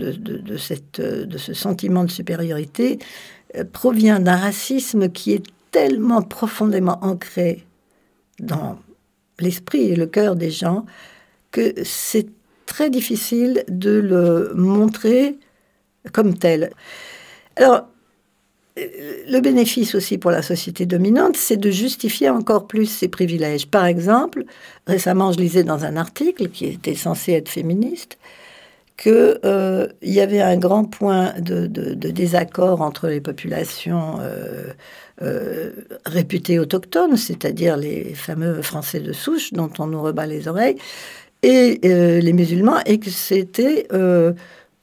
ce 0.56 1.54
sentiment 1.54 2.04
de 2.04 2.10
supériorité 2.10 2.98
euh, 3.56 3.64
provient 3.64 4.20
d'un 4.20 4.36
racisme 4.36 5.10
qui 5.10 5.32
est 5.32 5.44
tellement 5.70 6.22
profondément 6.22 6.98
ancré 7.02 7.64
dans 8.40 8.78
l'esprit 9.38 9.90
et 9.90 9.96
le 9.96 10.06
cœur 10.06 10.36
des 10.36 10.50
gens 10.50 10.86
que 11.50 11.74
c'est 11.84 12.28
très 12.66 12.90
difficile 12.90 13.64
de 13.68 13.90
le 13.90 14.52
montrer 14.54 15.38
comme 16.12 16.36
tel. 16.36 16.70
Alors, 17.56 17.88
le 19.28 19.40
bénéfice 19.40 19.94
aussi 19.94 20.18
pour 20.18 20.30
la 20.30 20.42
société 20.42 20.86
dominante, 20.86 21.36
c'est 21.36 21.56
de 21.56 21.70
justifier 21.70 22.28
encore 22.30 22.66
plus 22.66 22.86
ses 22.86 23.08
privilèges. 23.08 23.66
Par 23.66 23.86
exemple, 23.86 24.44
récemment, 24.86 25.32
je 25.32 25.38
lisais 25.38 25.64
dans 25.64 25.84
un 25.84 25.96
article 25.96 26.48
qui 26.48 26.66
était 26.66 26.94
censé 26.94 27.32
être 27.32 27.48
féministe 27.48 28.18
qu'il 28.98 29.38
euh, 29.44 29.86
y 30.02 30.20
avait 30.20 30.40
un 30.40 30.56
grand 30.56 30.84
point 30.84 31.32
de, 31.38 31.66
désaccord 31.66 32.82
entre 32.82 33.08
les 33.08 33.20
populations 33.20 34.18
euh, 34.20 34.72
euh, 35.22 35.70
réputées 36.04 36.58
autochtones, 36.58 37.16
c'est-à-dire 37.16 37.76
les 37.76 38.12
fameux 38.14 38.60
Français 38.60 39.00
de 39.00 39.12
souche 39.12 39.52
dont 39.52 39.70
on 39.78 39.86
nous 39.86 40.02
rebat 40.02 40.26
les 40.26 40.48
oreilles, 40.48 40.76
et 41.44 41.78
les 41.84 42.32
musulmans, 42.32 42.80
et 42.84 42.98
que 42.98 43.10
c'était 43.10 43.86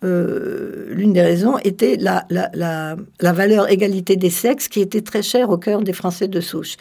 euh, 0.04 0.88
l'une 0.90 1.14
des 1.14 1.22
raisons 1.22 1.58
était 1.60 1.98
la, 1.98 2.26
la, 2.30 2.96
valeur 3.34 3.70
égalité 3.72 4.16
des 4.16 4.30
sexes 4.30 4.68
qui 4.68 4.82
était 4.82 5.02
très 5.02 5.22
chère 5.22 5.50
au 5.50 5.58
cœur 5.58 5.82
des 5.82 5.94
Français 5.94 6.28
de 6.28 6.42
souche. 6.42 6.76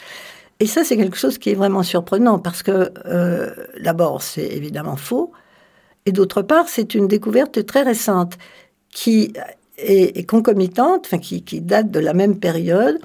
Et 0.61 0.67
ça, 0.67 0.85
c'est 0.85 0.97
quelque 0.97 1.17
chose 1.17 1.39
qui 1.39 1.51
est 1.51 1.55
vraiment 1.55 1.83
surprenant 1.83 2.39
parce 2.39 2.63
que, 2.63 2.93
euh, 3.07 3.51
d'abord, 3.81 4.23
c'est 4.23 4.47
évidemment 4.47 4.97
faux, 4.97 5.33
et 6.07 6.13
d'autre 6.13 6.43
part, 6.43 6.69
c'est 6.69 6.95
une 6.95 7.09
découverte 7.09 7.65
très 7.65 7.83
récente 7.83 8.35
qui 8.91 9.33
est, 9.79 10.29
concomitante, 10.29 11.07
enfin, 11.07 11.19
qui, 11.19 11.61
date 11.61 11.91
de 11.91 12.01
la 12.01 12.15
même 12.15 12.39
période, 12.39 12.99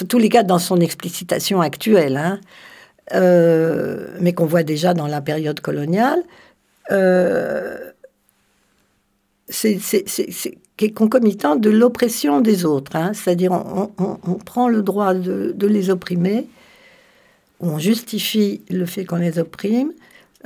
en 0.00 0.04
tous 0.06 0.18
les 0.18 0.28
cas 0.28 0.42
dans 0.42 0.58
son 0.58 0.80
explicitation 0.80 1.60
actuelle, 1.60 2.16
hein, 2.16 2.40
euh, 3.14 4.08
mais 4.20 4.32
qu'on 4.32 4.46
voit 4.46 4.64
déjà 4.64 4.94
dans 4.94 5.06
la 5.06 5.20
période 5.20 5.60
coloniale. 5.60 6.22
C'est 9.48 10.92
concomitant 10.94 11.56
de 11.56 11.70
l'oppression 11.70 12.40
des 12.40 12.64
autres. 12.64 12.96
Hein. 12.96 13.12
C'est-à-dire, 13.14 13.52
on, 13.52 14.34
prend 14.34 14.68
le 14.68 14.82
droit 14.82 15.14
de, 15.14 15.66
les 15.66 15.90
opprimer, 15.90 16.46
on 17.60 17.78
justifie 17.78 18.62
le 18.70 18.84
fait 18.84 19.04
qu'on 19.04 19.16
les 19.16 19.38
opprime 19.38 19.92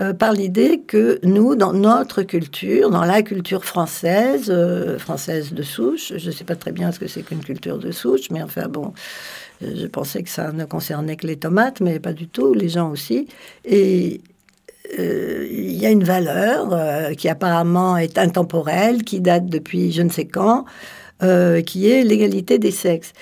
euh, 0.00 0.12
par 0.12 0.32
l'idée 0.32 0.80
que 0.86 1.18
nous, 1.24 1.56
dans 1.56 1.72
notre 1.72 2.22
culture, 2.22 2.90
dans 2.90 3.04
la 3.04 3.22
culture 3.22 3.64
française, 3.64 4.46
euh, 4.48 4.98
française 4.98 5.52
de 5.52 5.62
souche, 5.62 6.12
je 6.16 6.26
ne 6.26 6.32
sais 6.32 6.44
pas 6.44 6.54
très 6.54 6.72
bien 6.72 6.92
ce 6.92 7.00
que 7.00 7.08
c'est 7.08 7.22
qu'une 7.22 7.42
culture 7.42 7.78
de 7.78 7.90
souche, 7.90 8.30
mais 8.30 8.42
enfin 8.42 8.68
bon, 8.68 8.92
je 9.60 9.86
pensais 9.86 10.22
que 10.22 10.30
ça 10.30 10.52
ne 10.52 10.64
concernait 10.64 11.16
que 11.16 11.26
les 11.26 11.36
tomates, 11.36 11.80
mais 11.80 11.98
pas 11.98 12.12
du 12.12 12.28
tout, 12.28 12.54
les 12.54 12.68
gens 12.68 12.90
aussi. 12.90 13.26
Et 13.64 14.20
euh, 14.98 15.46
il 15.50 15.72
y 15.72 15.86
a 15.86 15.90
une 15.90 16.04
valeur 16.04 16.72
euh, 16.72 17.14
qui 17.14 17.28
apparemment 17.28 17.96
est 17.96 18.18
intemporelle, 18.18 19.04
qui 19.04 19.20
date 19.20 19.46
depuis 19.46 19.92
je 19.92 20.02
ne 20.02 20.08
sais 20.08 20.26
quand, 20.26 20.64
euh, 21.22 21.62
qui 21.62 21.90
est 21.90 22.02
l'égalité 22.02 22.58
des 22.58 22.70
sexes. 22.70 23.12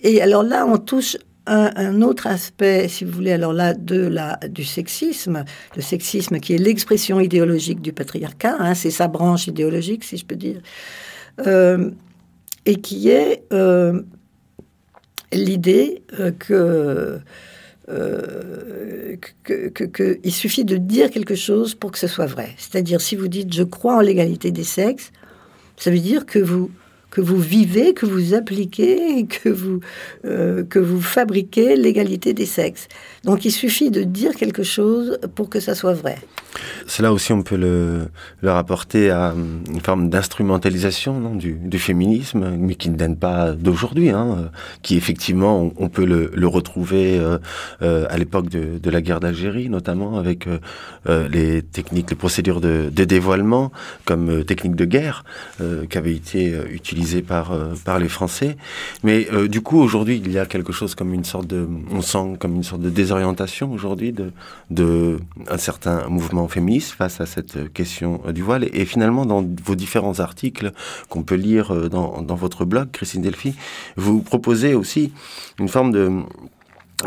Et 0.00 0.20
alors 0.20 0.42
là, 0.42 0.66
on 0.66 0.78
touche 0.78 1.16
un, 1.46 1.70
un, 1.76 2.02
autre 2.02 2.26
aspect, 2.26 2.88
si 2.88 3.04
vous 3.04 3.12
voulez, 3.12 3.32
alors 3.32 3.52
là, 3.52 3.72
de 3.72 4.06
la, 4.06 4.38
du 4.48 4.64
sexisme, 4.64 5.44
le 5.74 5.82
sexisme 5.82 6.38
qui 6.40 6.54
est 6.54 6.58
l'expression 6.58 7.20
idéologique 7.20 7.80
du 7.80 7.92
patriarcat, 7.92 8.56
hein, 8.58 8.74
c'est 8.74 8.90
sa 8.90 9.08
branche 9.08 9.46
idéologique, 9.46 10.04
si 10.04 10.16
je 10.16 10.26
peux 10.26 10.36
dire, 10.36 10.60
et 12.66 12.76
qui 12.76 13.10
est 13.10 13.44
l'idée 15.32 16.02
que 16.40 17.20
euh, 17.88 19.16
qu'il 19.44 20.32
suffit 20.32 20.64
de 20.64 20.76
dire 20.76 21.10
quelque 21.10 21.34
chose 21.34 21.74
pour 21.74 21.92
que 21.92 21.98
ce 21.98 22.06
soit 22.06 22.26
vrai. 22.26 22.50
C'est-à-dire, 22.58 23.00
si 23.00 23.16
vous 23.16 23.28
dites 23.28 23.52
je 23.52 23.62
crois 23.62 23.96
en 23.96 24.00
l'égalité 24.00 24.50
des 24.50 24.64
sexes, 24.64 25.12
ça 25.76 25.90
veut 25.90 25.98
dire 25.98 26.26
que 26.26 26.38
vous 26.38 26.70
que 27.10 27.20
vous 27.20 27.38
vivez, 27.38 27.94
que 27.94 28.06
vous 28.06 28.34
appliquez, 28.34 29.26
que 29.26 29.48
vous, 29.48 29.80
euh, 30.24 30.64
que 30.64 30.78
vous 30.78 31.00
fabriquez 31.00 31.76
l'égalité 31.76 32.34
des 32.34 32.46
sexes. 32.46 32.88
Donc 33.24 33.44
il 33.44 33.52
suffit 33.52 33.90
de 33.90 34.02
dire 34.02 34.34
quelque 34.34 34.62
chose 34.62 35.18
pour 35.34 35.48
que 35.48 35.60
ça 35.60 35.74
soit 35.74 35.94
vrai. 35.94 36.18
Cela 36.86 37.12
aussi, 37.12 37.32
on 37.32 37.42
peut 37.42 37.56
le, 37.56 38.08
rapporter 38.42 39.10
à 39.10 39.34
une 39.68 39.80
forme 39.80 40.08
d'instrumentalisation 40.08 41.34
du, 41.34 41.52
du, 41.52 41.78
féminisme, 41.78 42.56
mais 42.58 42.74
qui 42.74 42.90
ne 42.90 42.96
date 42.96 43.18
pas 43.18 43.52
d'aujourd'hui, 43.52 44.10
hein, 44.10 44.50
qui 44.82 44.96
effectivement, 44.96 45.72
on, 45.76 45.88
peut 45.88 46.04
le, 46.04 46.30
le 46.34 46.46
retrouver 46.46 47.18
euh, 47.18 47.38
euh, 47.82 48.06
à 48.08 48.16
l'époque 48.18 48.48
de, 48.48 48.78
de, 48.78 48.90
la 48.90 49.00
guerre 49.02 49.20
d'Algérie, 49.20 49.68
notamment 49.68 50.18
avec 50.18 50.46
euh, 50.46 51.28
les 51.28 51.62
techniques, 51.62 52.10
les 52.10 52.16
procédures 52.16 52.60
de, 52.60 52.90
de 52.90 53.04
dévoilement 53.04 53.72
comme 54.04 54.44
technique 54.44 54.76
de 54.76 54.84
guerre 54.84 55.24
qui 55.90 55.98
avaient 55.98 56.14
été 56.14 56.54
utilisées 56.96 57.22
par, 57.22 57.52
par 57.84 57.98
les 57.98 58.08
Français. 58.08 58.56
Mais 59.02 59.28
du 59.48 59.60
coup, 59.60 59.78
aujourd'hui, 59.78 60.20
il 60.24 60.32
y 60.32 60.38
a 60.38 60.46
quelque 60.46 60.72
chose 60.72 60.94
comme 60.94 61.12
une 61.12 61.24
sorte 61.24 61.46
de, 61.46 61.68
on 61.90 62.00
sent 62.00 62.36
comme 62.40 62.54
une 62.54 62.62
sorte 62.62 62.80
de 62.80 62.90
désorientation 62.90 63.70
aujourd'hui 63.70 64.12
de, 64.12 64.32
de 64.70 65.18
un 65.48 65.58
certain 65.58 66.08
mouvement 66.08 66.48
féministe 66.48 66.92
face 66.92 67.20
à 67.20 67.26
cette 67.26 67.72
question 67.72 68.20
du 68.32 68.42
voile. 68.42 68.68
Et, 68.72 68.84
finalement, 68.84 69.26
dans 69.26 69.44
vos 69.64 69.74
différents 69.74 70.20
articles 70.20 70.72
qu'on 71.08 71.22
peut 71.22 71.34
lire 71.34 71.72
euh, 71.72 71.88
dans, 71.88 72.22
dans, 72.22 72.34
votre 72.34 72.64
blog, 72.64 72.90
Christine 72.92 73.22
Delphi, 73.22 73.54
vous 73.96 74.22
proposez 74.22 74.74
aussi 74.74 75.12
une 75.58 75.68
forme 75.68 75.92
de 75.92 76.10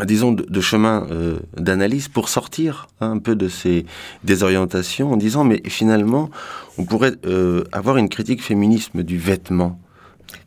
disons, 0.04 0.30
de, 0.30 0.60
chemin 0.60 1.06
euh, 1.10 1.40
d'analyse 1.56 2.06
pour 2.06 2.28
sortir 2.28 2.86
un 3.00 3.18
peu 3.18 3.34
de 3.34 3.48
ces 3.48 3.86
désorientations 4.22 5.12
en 5.12 5.16
disant, 5.16 5.42
mais 5.42 5.60
finalement, 5.66 6.30
on 6.78 6.84
pourrait 6.84 7.14
euh, 7.26 7.64
avoir 7.72 7.96
une 7.96 8.08
critique 8.08 8.40
féminisme 8.40 9.02
du 9.02 9.18
vêtement. 9.18 9.79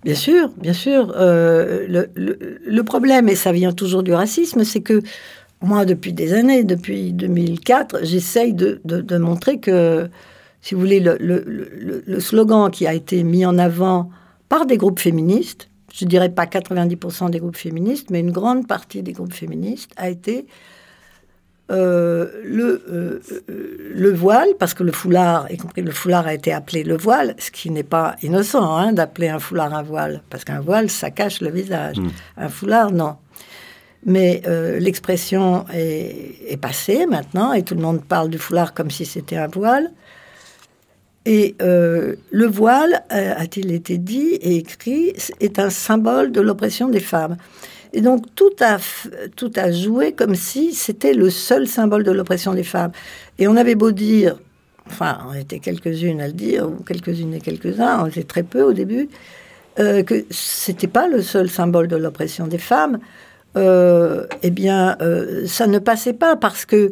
Bien 0.03 0.15
sûr, 0.15 0.49
bien 0.57 0.73
sûr. 0.73 1.13
le, 1.15 2.09
le, 2.15 2.83
problème, 2.83 3.29
et 3.29 3.35
ça 3.35 3.51
vient 3.51 3.71
toujours 3.71 4.03
du 4.03 4.13
racisme, 4.13 4.63
c'est 4.63 4.81
que 4.81 5.01
moi, 5.63 5.85
depuis 5.85 6.11
des 6.11 6.33
années, 6.33 6.65
depuis 6.65 7.13
2004, 7.13 7.99
j'essaye 8.03 8.53
de, 8.53 9.17
montrer 9.17 9.59
que, 9.59 10.09
si 10.61 10.75
vous 10.75 10.81
voulez, 10.81 10.99
le, 10.99 12.19
slogan 12.19 12.69
qui 12.69 12.85
a 12.85 12.93
été 12.93 13.23
mis 13.23 13.45
en 13.45 13.57
avant 13.57 14.09
par 14.49 14.65
des 14.65 14.77
groupes 14.77 14.99
féministes, 14.99 15.69
je 15.93 16.05
dirais 16.05 16.29
pas 16.29 16.45
90% 16.45 17.29
des 17.29 17.39
groupes 17.39 17.55
féministes, 17.55 18.09
mais 18.09 18.19
une 18.19 18.31
grande 18.31 18.67
partie 18.67 19.03
des 19.03 19.13
groupes 19.13 19.33
féministes 19.33 19.91
a 19.95 20.09
été 20.09 20.47
euh, 21.71 22.27
le, 22.43 22.83
euh, 22.91 23.21
le 23.93 24.13
voile, 24.13 24.49
parce 24.59 24.73
que 24.73 24.83
le 24.83 24.91
foulard, 24.91 25.51
y 25.51 25.57
compris 25.57 25.81
le 25.81 25.91
foulard, 25.91 26.27
a 26.27 26.33
été 26.33 26.51
appelé 26.51 26.83
le 26.83 26.97
voile, 26.97 27.35
ce 27.39 27.51
qui 27.51 27.69
n'est 27.69 27.83
pas 27.83 28.15
innocent 28.21 28.75
hein, 28.77 28.93
d'appeler 28.93 29.29
un 29.29 29.39
foulard 29.39 29.73
un 29.73 29.83
voile, 29.83 30.21
parce 30.29 30.43
qu'un 30.43 30.59
voile, 30.59 30.89
ça 30.89 31.09
cache 31.09 31.41
le 31.41 31.49
visage. 31.49 31.97
Mm. 31.97 32.09
Un 32.37 32.49
foulard, 32.49 32.91
non. 32.91 33.15
Mais 34.05 34.41
euh, 34.47 34.79
l'expression 34.79 35.65
est, 35.73 36.35
est 36.49 36.57
passée 36.57 37.05
maintenant, 37.05 37.53
et 37.53 37.63
tout 37.63 37.75
le 37.75 37.81
monde 37.81 38.03
parle 38.03 38.29
du 38.29 38.37
foulard 38.37 38.73
comme 38.73 38.91
si 38.91 39.05
c'était 39.05 39.37
un 39.37 39.47
voile. 39.47 39.91
Et 41.25 41.55
euh, 41.61 42.15
le 42.31 42.47
voile, 42.47 43.03
euh, 43.13 43.33
a-t-il 43.37 43.71
été 43.71 43.97
dit 43.97 44.33
et 44.41 44.57
écrit, 44.57 45.13
est 45.39 45.57
un 45.57 45.69
symbole 45.69 46.31
de 46.31 46.41
l'oppression 46.41 46.89
des 46.89 46.99
femmes. 46.99 47.37
Et 47.93 48.01
donc 48.01 48.25
tout 48.35 48.49
a, 48.59 48.77
tout 49.35 49.51
a 49.55 49.71
joué 49.71 50.13
comme 50.13 50.35
si 50.35 50.73
c'était 50.73 51.13
le 51.13 51.29
seul 51.29 51.67
symbole 51.67 52.03
de 52.03 52.11
l'oppression 52.11 52.53
des 52.53 52.63
femmes. 52.63 52.91
Et 53.37 53.47
on 53.47 53.55
avait 53.55 53.75
beau 53.75 53.91
dire, 53.91 54.35
enfin, 54.87 55.19
on 55.29 55.33
était 55.35 55.59
quelques-unes 55.59 56.19
à 56.19 56.27
le 56.27 56.33
dire, 56.33 56.67
ou 56.67 56.83
quelques-unes 56.83 57.35
et 57.35 57.39
quelques-uns, 57.39 58.03
on 58.03 58.07
était 58.07 58.23
très 58.23 58.43
peu 58.43 58.63
au 58.63 58.73
début, 58.73 59.09
euh, 59.79 60.01
que 60.03 60.25
c'était 60.31 60.87
pas 60.87 61.07
le 61.07 61.21
seul 61.21 61.49
symbole 61.49 61.87
de 61.87 61.95
l'oppression 61.95 62.47
des 62.47 62.57
femmes. 62.57 62.99
Euh, 63.55 64.25
eh 64.41 64.49
bien, 64.49 64.97
euh, 65.01 65.45
ça 65.45 65.67
ne 65.67 65.77
passait 65.77 66.13
pas 66.13 66.35
parce 66.35 66.65
que 66.65 66.89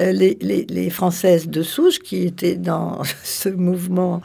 euh, 0.00 0.12
les, 0.12 0.36
les- 0.40 0.90
Françaises 0.90 1.48
de 1.48 1.62
souche 1.62 2.00
qui 2.00 2.24
étaient 2.26 2.56
dans 2.56 3.02
ce 3.22 3.48
mouvement, 3.48 4.20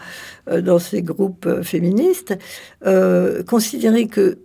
dans 0.63 0.79
ces 0.79 1.03
groupes 1.03 1.61
féministes, 1.61 2.35
considéraient 3.47 4.07
que 4.07 4.37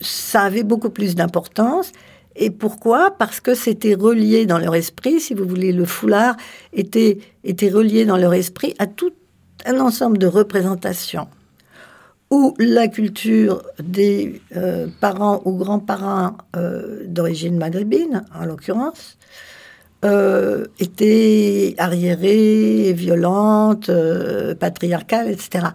ça 0.00 0.42
avait 0.42 0.62
beaucoup 0.62 0.90
plus 0.90 1.14
d'importance. 1.14 1.92
Et 2.36 2.50
pourquoi? 2.50 3.10
Parce 3.18 3.40
que 3.40 3.54
c'était 3.54 3.94
relié 3.94 4.46
dans 4.46 4.58
leur 4.58 4.74
esprit, 4.74 5.20
si 5.20 5.34
vous 5.34 5.44
voulez, 5.44 5.72
le 5.72 5.84
foulard 5.84 6.36
était, 6.72 7.18
était 7.42 7.68
relié 7.68 8.04
dans 8.04 8.16
leur 8.16 8.32
esprit 8.34 8.74
à 8.78 8.86
tout 8.86 9.12
un 9.66 9.80
ensemble 9.80 10.18
de 10.18 10.26
représentations 10.26 11.28
où 12.30 12.54
la 12.58 12.88
culture 12.88 13.62
des 13.82 14.42
euh, 14.54 14.86
parents 15.00 15.40
ou 15.44 15.56
grands-parents 15.56 16.36
euh, 16.56 17.04
d'origine 17.06 17.56
maghrébine, 17.56 18.24
en 18.34 18.44
l'occurrence, 18.44 19.16
euh, 20.04 20.66
était 20.78 21.74
arriérée, 21.78 22.92
violente, 22.92 23.90
patriarcale, 24.60 25.30
etc. 25.30 25.68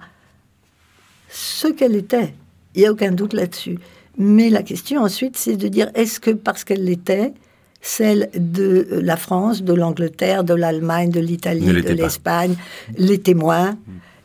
Ce 1.30 1.68
qu'elle 1.68 1.96
était, 1.96 2.34
il 2.75 2.82
n'y 2.82 2.88
a 2.88 2.92
aucun 2.92 3.12
doute 3.12 3.34
là-dessus. 3.34 3.80
Mais 4.17 4.50
la 4.50 4.63
question 4.63 5.01
ensuite, 5.01 5.38
c'est 5.38 5.55
de 5.55 5.67
dire 5.67 5.89
est-ce 5.96 6.20
que 6.20 6.32
parce 6.32 6.63
qu'elle 6.63 6.86
l'était, 6.86 7.34
celle 7.82 8.29
de 8.36 8.88
la 9.01 9.17
France, 9.17 9.63
de 9.63 9.74
l'Angleterre, 9.74 10.43
de 10.43 10.53
l'Allemagne, 10.53 11.10
de 11.10 11.20
l'Italie, 11.20 11.65
de 11.65 11.72
l'était 11.72 11.96
l'Espagne, 11.96 12.55
les 12.98 13.20
témoins 13.20 13.77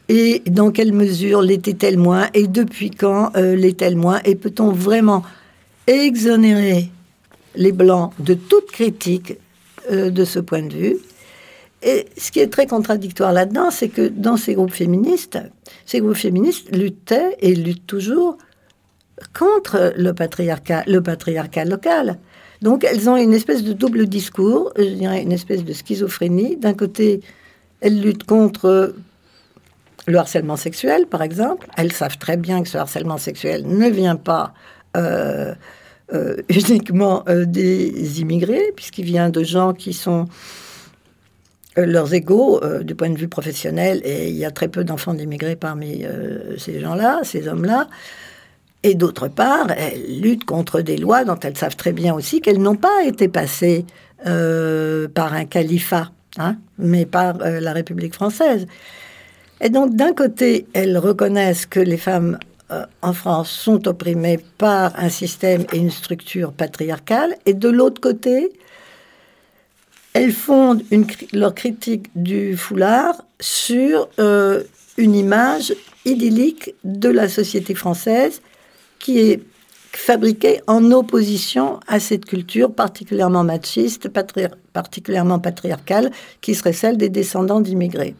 et 0.08 0.42
dans 0.46 0.70
quelle 0.70 0.92
mesure 0.92 1.42
l'était-elle 1.42 1.98
moins 1.98 2.28
Et 2.32 2.46
depuis 2.46 2.90
quand 2.90 3.30
euh, 3.36 3.54
l'est-elle 3.54 3.96
moins 3.96 4.20
Et 4.24 4.34
peut-on 4.34 4.72
vraiment 4.72 5.22
exonérer 5.86 6.88
les 7.54 7.72
Blancs 7.72 8.12
de 8.18 8.34
toute 8.34 8.70
critique 8.70 9.34
euh, 9.90 10.10
de 10.10 10.24
ce 10.24 10.38
point 10.38 10.62
de 10.62 10.74
vue? 10.74 10.96
Et 11.82 12.06
ce 12.16 12.32
qui 12.32 12.40
est 12.40 12.48
très 12.48 12.66
contradictoire 12.66 13.32
là-dedans, 13.32 13.70
c'est 13.70 13.88
que 13.88 14.08
dans 14.08 14.36
ces 14.36 14.54
groupes 14.54 14.72
féministes, 14.72 15.38
ces 15.84 16.00
groupes 16.00 16.16
féministes 16.16 16.74
luttaient 16.74 17.36
et 17.40 17.54
luttent 17.54 17.86
toujours 17.86 18.38
contre 19.38 19.92
le 19.96 20.12
patriarcat, 20.12 20.84
local. 21.64 22.18
Donc 22.62 22.84
elles 22.84 23.08
ont 23.08 23.16
une 23.16 23.34
espèce 23.34 23.62
de 23.62 23.72
double 23.72 24.06
discours, 24.06 24.72
je 24.76 24.84
dirais 24.84 25.22
une 25.22 25.32
espèce 25.32 25.64
de 25.64 25.72
schizophrénie. 25.72 26.56
D'un 26.56 26.74
côté, 26.74 27.20
elles 27.80 28.00
luttent 28.00 28.24
contre 28.24 28.94
le 30.06 30.18
harcèlement 30.18 30.56
sexuel, 30.56 31.06
par 31.06 31.22
exemple. 31.22 31.68
Elles 31.76 31.92
savent 31.92 32.18
très 32.18 32.36
bien 32.36 32.62
que 32.62 32.68
ce 32.68 32.78
harcèlement 32.78 33.18
sexuel 33.18 33.66
ne 33.66 33.88
vient 33.88 34.16
pas 34.16 34.54
euh, 34.96 35.54
euh, 36.14 36.36
uniquement 36.48 37.24
euh, 37.28 37.44
des 37.44 38.20
immigrés, 38.20 38.72
puisqu'il 38.74 39.04
vient 39.04 39.28
de 39.28 39.44
gens 39.44 39.74
qui 39.74 39.92
sont 39.92 40.26
leurs 41.76 42.12
égaux 42.12 42.60
du 42.82 42.96
point 42.96 43.08
de 43.08 43.16
vue 43.16 43.28
professionnel, 43.28 44.00
et 44.02 44.30
il 44.30 44.34
y 44.34 44.44
a 44.44 44.50
très 44.50 44.66
peu 44.66 44.82
d'enfants 44.82 45.14
d'immigrés 45.14 45.54
parmi 45.54 46.04
ces 46.56 46.80
gens-là, 46.80 47.20
ces 47.22 47.46
hommes-là. 47.46 47.86
Et 48.84 48.94
d'autre 48.94 49.28
part, 49.28 49.70
elles 49.76 50.20
luttent 50.20 50.44
contre 50.44 50.80
des 50.80 50.96
lois 50.96 51.24
dont 51.24 51.38
elles 51.40 51.56
savent 51.56 51.76
très 51.76 51.92
bien 51.92 52.14
aussi 52.14 52.40
qu'elles 52.40 52.62
n'ont 52.62 52.76
pas 52.76 53.04
été 53.04 53.28
passées 53.28 53.84
euh, 54.26 55.08
par 55.08 55.32
un 55.32 55.44
califat, 55.44 56.12
hein, 56.38 56.56
mais 56.78 57.04
par 57.04 57.40
euh, 57.42 57.58
la 57.60 57.72
République 57.72 58.14
française. 58.14 58.66
Et 59.60 59.68
donc, 59.68 59.96
d'un 59.96 60.12
côté, 60.12 60.66
elles 60.74 60.96
reconnaissent 60.96 61.66
que 61.66 61.80
les 61.80 61.96
femmes 61.96 62.38
euh, 62.70 62.84
en 63.02 63.12
France 63.12 63.50
sont 63.50 63.88
opprimées 63.88 64.38
par 64.58 64.92
un 64.96 65.08
système 65.08 65.64
et 65.72 65.78
une 65.78 65.90
structure 65.90 66.52
patriarcale, 66.52 67.34
et 67.46 67.54
de 67.54 67.68
l'autre 67.68 68.00
côté, 68.00 68.52
elles 70.12 70.32
fondent 70.32 70.82
leur 71.32 71.54
critique 71.54 72.10
du 72.14 72.56
foulard 72.56 73.24
sur 73.40 74.08
une 74.96 75.14
image 75.14 75.72
idyllique 76.04 76.74
de 76.82 77.08
la 77.08 77.28
société 77.28 77.74
française 77.74 78.40
qui 78.98 79.18
est 79.20 79.42
fabriquée 79.92 80.60
en 80.66 80.92
opposition 80.92 81.80
à 81.86 81.98
cette 81.98 82.24
culture 82.24 82.72
particulièrement 82.72 83.44
machiste, 83.44 84.08
particulièrement 84.72 85.38
patriarcale, 85.38 86.10
qui 86.40 86.54
serait 86.54 86.72
celle 86.72 86.96
des 86.96 87.08
descendants 87.08 87.60
d'immigrés. 87.60 88.14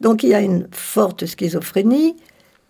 Donc 0.00 0.22
il 0.22 0.30
y 0.30 0.34
a 0.34 0.40
une 0.40 0.68
forte 0.70 1.26
schizophrénie. 1.26 2.16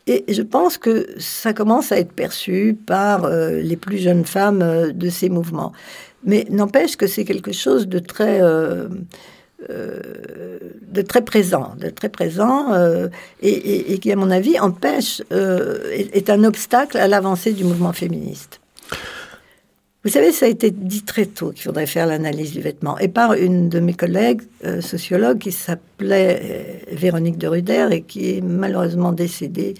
Et 0.06 0.24
je 0.32 0.40
pense 0.40 0.78
que 0.78 1.06
ça 1.18 1.52
commence 1.52 1.92
à 1.92 1.98
être 1.98 2.12
perçu 2.12 2.78
par 2.86 3.26
euh, 3.26 3.60
les 3.60 3.76
plus 3.76 3.98
jeunes 3.98 4.24
femmes 4.24 4.62
euh, 4.62 4.90
de 4.90 5.10
ces 5.10 5.28
mouvements. 5.28 5.72
Mais 6.24 6.46
n'empêche 6.48 6.96
que 6.96 7.06
c'est 7.06 7.26
quelque 7.26 7.52
chose 7.52 7.86
de 7.86 7.98
très, 7.98 8.40
euh, 8.40 8.88
euh, 9.70 9.98
de 10.82 11.02
très 11.02 11.22
présent, 11.22 11.74
de 11.80 11.90
très 11.90 12.08
présent, 12.08 12.72
euh, 12.72 13.08
et, 13.42 13.98
qui, 13.98 14.12
à 14.12 14.16
mon 14.16 14.30
avis, 14.30 14.56
empêche, 14.60 15.20
euh, 15.32 15.90
est, 15.90 16.14
est 16.16 16.30
un 16.30 16.44
obstacle 16.44 16.96
à 16.96 17.08
l'avancée 17.08 17.52
du 17.52 17.64
mouvement 17.64 17.92
féministe. 17.92 18.60
Vous 20.04 20.10
savez, 20.10 20.30
ça 20.30 20.46
a 20.46 20.48
été 20.48 20.70
dit 20.70 21.02
très 21.02 21.26
tôt 21.26 21.50
qu'il 21.50 21.64
faudrait 21.64 21.86
faire 21.86 22.06
l'analyse 22.06 22.52
du 22.52 22.60
vêtement, 22.60 22.98
et 22.98 23.08
par 23.08 23.32
une 23.32 23.68
de 23.68 23.80
mes 23.80 23.94
collègues 23.94 24.42
sociologues 24.80 25.38
qui 25.38 25.50
s'appelait 25.50 26.84
Véronique 26.92 27.36
de 27.36 27.48
Ruder 27.48 27.88
et 27.90 28.02
qui 28.02 28.36
est 28.36 28.40
malheureusement 28.40 29.10
décédée 29.10 29.74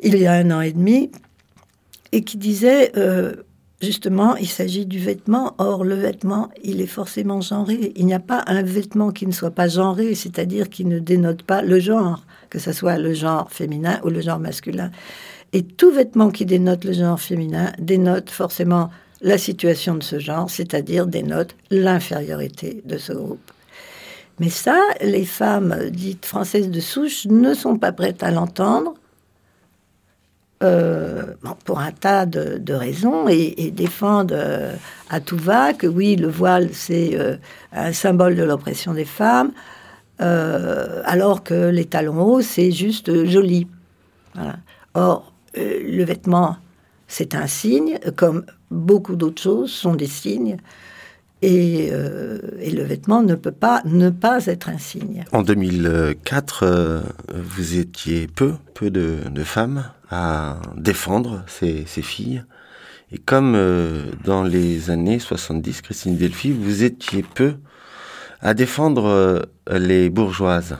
il 0.00 0.16
y 0.18 0.26
a 0.26 0.32
un 0.32 0.50
an 0.50 0.60
et 0.60 0.72
demi, 0.72 1.10
et 2.12 2.22
qui 2.22 2.36
disait 2.36 2.92
justement, 3.80 4.36
il 4.36 4.48
s'agit 4.48 4.86
du 4.86 4.98
vêtement, 4.98 5.54
or 5.58 5.84
le 5.84 5.94
vêtement, 5.94 6.50
il 6.62 6.80
est 6.80 6.86
forcément 6.86 7.40
genré. 7.40 7.92
Il 7.96 8.06
n'y 8.06 8.14
a 8.14 8.20
pas 8.20 8.42
un 8.46 8.62
vêtement 8.62 9.10
qui 9.10 9.26
ne 9.26 9.32
soit 9.32 9.50
pas 9.50 9.68
genré, 9.68 10.14
c'est-à-dire 10.14 10.68
qui 10.68 10.84
ne 10.84 10.98
dénote 10.98 11.42
pas 11.42 11.62
le 11.62 11.78
genre, 11.78 12.24
que 12.50 12.58
ce 12.58 12.72
soit 12.72 12.98
le 12.98 13.14
genre 13.14 13.50
féminin 13.50 14.00
ou 14.04 14.08
le 14.08 14.20
genre 14.20 14.38
masculin. 14.38 14.90
Et 15.52 15.62
tout 15.62 15.90
vêtement 15.90 16.30
qui 16.30 16.44
dénote 16.44 16.84
le 16.84 16.92
genre 16.92 17.20
féminin 17.20 17.72
dénote 17.78 18.30
forcément 18.30 18.90
la 19.20 19.38
situation 19.38 19.94
de 19.94 20.02
ce 20.02 20.18
genre, 20.18 20.50
c'est-à-dire 20.50 21.06
dénote 21.06 21.56
l'infériorité 21.70 22.82
de 22.84 22.98
ce 22.98 23.12
groupe. 23.12 23.50
Mais 24.38 24.50
ça, 24.50 24.80
les 25.00 25.24
femmes 25.24 25.90
dites 25.90 26.24
françaises 26.24 26.70
de 26.70 26.80
souche 26.80 27.26
ne 27.26 27.54
sont 27.54 27.76
pas 27.76 27.92
prêtes 27.92 28.22
à 28.22 28.30
l'entendre 28.30 28.94
euh, 30.64 31.22
pour 31.64 31.78
un 31.78 31.92
tas 31.92 32.26
de, 32.26 32.74
raisons 32.74 33.28
et, 33.28 33.70
défendent 33.70 34.32
euh, 34.32 34.74
à 35.08 35.20
tout 35.20 35.36
va 35.36 35.72
que 35.72 35.86
oui, 35.86 36.16
le 36.16 36.26
voile, 36.26 36.70
c'est 36.72 37.10
euh, 37.14 37.36
un 37.72 37.92
symbole 37.92 38.34
de 38.34 38.42
l'oppression 38.42 38.92
des 38.92 39.04
femmes, 39.04 39.52
alors 40.18 41.44
que 41.44 41.68
les 41.68 41.84
talons 41.84 42.20
hauts, 42.22 42.40
c'est 42.40 42.72
juste 42.72 43.24
joli. 43.26 43.68
Or, 44.94 45.32
le 45.54 46.02
vêtement, 46.02 46.56
c'est 47.06 47.36
un 47.36 47.46
signe, 47.46 48.00
comme 48.16 48.44
beaucoup 48.72 49.14
d'autres 49.14 49.40
choses 49.40 49.70
sont 49.70 49.94
des 49.94 50.08
signes. 50.08 50.56
Et, 51.40 51.90
euh, 51.92 52.40
et 52.58 52.70
le 52.70 52.82
vêtement 52.82 53.22
ne 53.22 53.36
peut 53.36 53.52
pas 53.52 53.80
ne 53.84 54.10
pas 54.10 54.46
être 54.46 54.68
un 54.68 54.78
signe. 54.78 55.24
En 55.32 55.42
2004, 55.42 56.62
euh, 56.64 57.00
vous 57.32 57.78
étiez 57.78 58.26
peu, 58.26 58.54
peu 58.74 58.90
de, 58.90 59.20
femmes 59.44 59.84
à 60.10 60.56
défendre 60.76 61.44
ces, 61.46 61.84
ces 61.86 62.02
filles. 62.02 62.42
Et 63.12 63.18
comme 63.18 63.54
euh, 63.54 64.06
dans 64.24 64.42
les 64.42 64.90
années 64.90 65.20
70, 65.20 65.82
Christine 65.82 66.16
Delphi, 66.16 66.50
vous 66.50 66.82
étiez 66.82 67.22
peu 67.22 67.54
à 68.40 68.54
défendre 68.54 69.48
les 69.70 70.10
bourgeoises. 70.10 70.76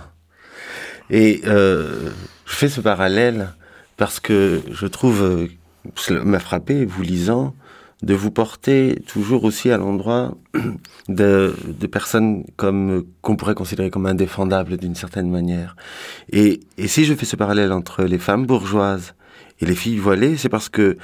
Et 1.10 1.42
je 1.44 2.12
fais 2.44 2.68
ce 2.68 2.80
parallèle 2.80 3.48
parce 3.96 4.20
que 4.20 4.62
je 4.70 4.86
trouve, 4.86 5.48
cela 5.96 6.22
m'a 6.22 6.38
frappé, 6.38 6.84
vous 6.84 7.02
lisant, 7.02 7.54
de 8.02 8.14
vous 8.14 8.30
porter 8.30 9.02
toujours 9.06 9.44
aussi 9.44 9.70
à 9.70 9.76
l'endroit 9.76 10.36
de, 11.08 11.54
de, 11.66 11.86
personnes 11.86 12.44
comme 12.56 13.04
qu'on 13.22 13.36
pourrait 13.36 13.54
considérer 13.54 13.90
comme 13.90 14.06
indéfendables 14.06 14.76
d'une 14.76 14.94
certaine 14.94 15.30
manière. 15.30 15.74
Et, 16.30 16.60
et 16.76 16.86
si 16.86 17.04
je 17.04 17.14
fais 17.14 17.26
ce 17.26 17.36
parallèle 17.36 17.72
entre 17.72 18.04
les 18.04 18.18
femmes 18.18 18.46
bourgeoises 18.46 19.14
et 19.60 19.66
les 19.66 19.74
filles 19.74 19.98
voilées, 19.98 20.36
c'est 20.36 20.48
parce 20.48 20.68
que, 20.68 20.96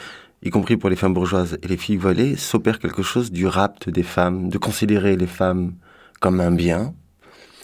y 0.42 0.50
compris 0.50 0.76
pour 0.76 0.88
les 0.88 0.96
femmes 0.96 1.14
bourgeoises 1.14 1.58
et 1.62 1.68
les 1.68 1.76
filles 1.76 1.96
voilées, 1.96 2.36
s'opère 2.36 2.78
quelque 2.78 3.02
chose 3.02 3.32
du 3.32 3.46
rapt 3.46 3.88
des 3.88 4.04
femmes, 4.04 4.48
de 4.48 4.58
considérer 4.58 5.16
les 5.16 5.26
femmes 5.26 5.74
comme 6.20 6.40
un 6.40 6.52
bien, 6.52 6.94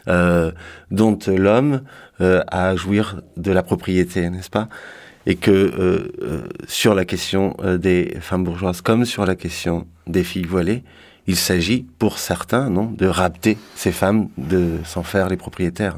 euh, 0.09 0.51
dont 0.91 1.19
l'homme 1.29 1.83
euh, 2.21 2.43
a 2.49 2.71
à 2.71 2.77
jouir 2.77 3.23
de 3.37 3.53
la 3.53 3.63
propriété, 3.63 4.29
n'est-ce 4.29 4.51
pas? 4.51 4.69
Et 5.27 5.37
que 5.37 5.51
euh, 5.51 6.13
euh, 6.23 6.43
sur 6.67 6.95
la 6.95 7.05
question 7.05 7.57
euh, 7.63 7.79
des 7.79 8.17
femmes 8.21 8.45
bourgeoises 8.45 8.81
comme 8.81 9.05
sur 9.05 9.27
la 9.27 9.35
question 9.35 9.87
des 10.07 10.25
filles 10.25 10.47
voilées, 10.47 10.83
il 11.27 11.37
s'agit 11.37 11.87
pour 11.99 12.19
certains 12.19 12.71
non 12.71 12.87
de 12.87 13.07
rapter 13.07 13.59
ces 13.75 13.93
femmes, 13.93 14.29
de 14.39 14.79
s'en 14.85 15.03
faire 15.03 15.29
les 15.29 15.37
propriétaires. 15.37 15.97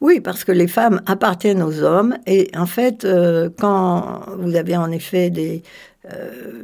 Oui, 0.00 0.20
parce 0.20 0.42
que 0.42 0.50
les 0.50 0.66
femmes 0.66 1.00
appartiennent 1.06 1.62
aux 1.62 1.82
hommes 1.82 2.16
et 2.26 2.50
en 2.56 2.66
fait, 2.66 3.06
quand 3.60 4.22
vous 4.36 4.56
avez 4.56 4.76
en 4.76 4.90
effet 4.90 5.30
des 5.30 5.62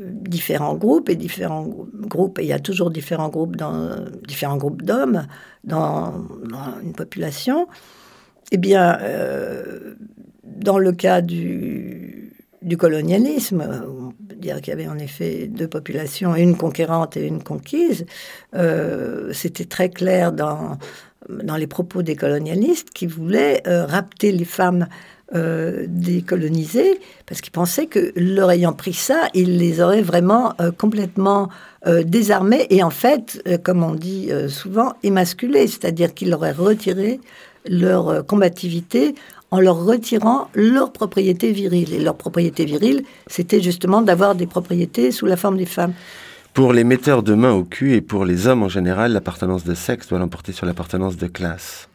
différents 0.02 0.74
groupes 0.74 1.08
et 1.08 1.14
différents 1.14 1.68
groupes, 1.94 2.40
et 2.40 2.42
il 2.42 2.48
y 2.48 2.52
a 2.52 2.58
toujours 2.58 2.90
différents 2.90 3.28
groupes 3.28 3.54
dans 3.54 3.94
différents 4.26 4.56
groupes 4.56 4.82
d'hommes 4.82 5.24
dans, 5.62 6.14
dans, 6.50 6.80
une 6.82 6.94
population, 6.94 7.68
eh 8.50 8.56
bien, 8.56 8.98
dans 10.58 10.78
le 10.78 10.92
cas 10.92 11.20
du, 11.20 12.32
colonialisme, 12.78 13.62
on 13.62 14.12
peut 14.28 14.34
dire 14.34 14.60
qu'il 14.60 14.72
y 14.72 14.74
avait 14.74 14.88
en 14.88 14.98
effet 14.98 15.46
deux 15.46 15.68
populations, 15.68 16.34
une 16.36 16.56
conquérante 16.56 17.16
et 17.16 17.26
une 17.26 17.42
conquise, 17.42 18.04
euh, 18.54 19.32
c'était 19.32 19.64
très 19.64 19.88
clair 19.88 20.32
dans, 20.32 20.78
les 21.28 21.66
propos 21.66 22.02
des 22.02 22.16
colonialistes 22.16 22.90
qui 22.90 23.06
voulaient 23.06 23.62
euh, 23.66 23.84
rapter 23.86 24.32
les 24.32 24.44
femmes 24.44 24.86
euh, 25.34 25.84
décolonisées 25.86 27.00
parce 27.26 27.42
qu'ils 27.42 27.52
pensaient 27.52 27.84
que 27.84 28.14
leur 28.16 28.50
ayant 28.50 28.72
pris 28.72 28.94
ça, 28.94 29.28
ils 29.34 29.58
les 29.58 29.82
auraient 29.82 30.00
vraiment 30.00 30.54
euh, 30.58 30.70
complètement 30.70 31.50
euh, 31.86 32.02
désarmées 32.02 32.66
et 32.70 32.82
en 32.82 32.88
fait, 32.88 33.46
comme 33.62 33.82
on 33.82 33.92
dit 33.92 34.30
souvent, 34.48 34.94
émasculées, 35.02 35.66
c'est-à-dire 35.66 36.14
qu'ils 36.14 36.32
auraient 36.32 36.52
retiré 36.52 37.20
leur 37.68 38.24
combativité 38.24 39.14
en 39.50 39.60
leur 39.60 39.84
retirant 39.84 40.48
leur 40.54 40.92
propriété 40.92 41.52
virile. 41.52 41.94
Et 41.94 42.00
leur 42.00 42.16
propriété 42.16 42.64
virile, 42.64 43.04
c'était 43.26 43.60
justement 43.60 44.02
d'avoir 44.02 44.34
des 44.34 44.46
propriétés 44.46 45.10
sous 45.10 45.26
la 45.26 45.36
forme 45.36 45.56
des 45.56 45.66
femmes. 45.66 45.92
Pour 46.54 46.72
les 46.72 46.84
metteurs 46.84 47.22
de 47.22 47.34
main 47.34 47.52
au 47.52 47.64
cul 47.64 47.94
et 47.94 48.00
pour 48.00 48.24
les 48.24 48.46
hommes 48.46 48.62
en 48.62 48.68
général, 48.68 49.12
l'appartenance 49.12 49.64
de 49.64 49.74
sexe 49.74 50.08
doit 50.08 50.18
l'emporter 50.18 50.52
sur 50.52 50.66
l'appartenance 50.66 51.16
de 51.16 51.26
classe. 51.26 51.88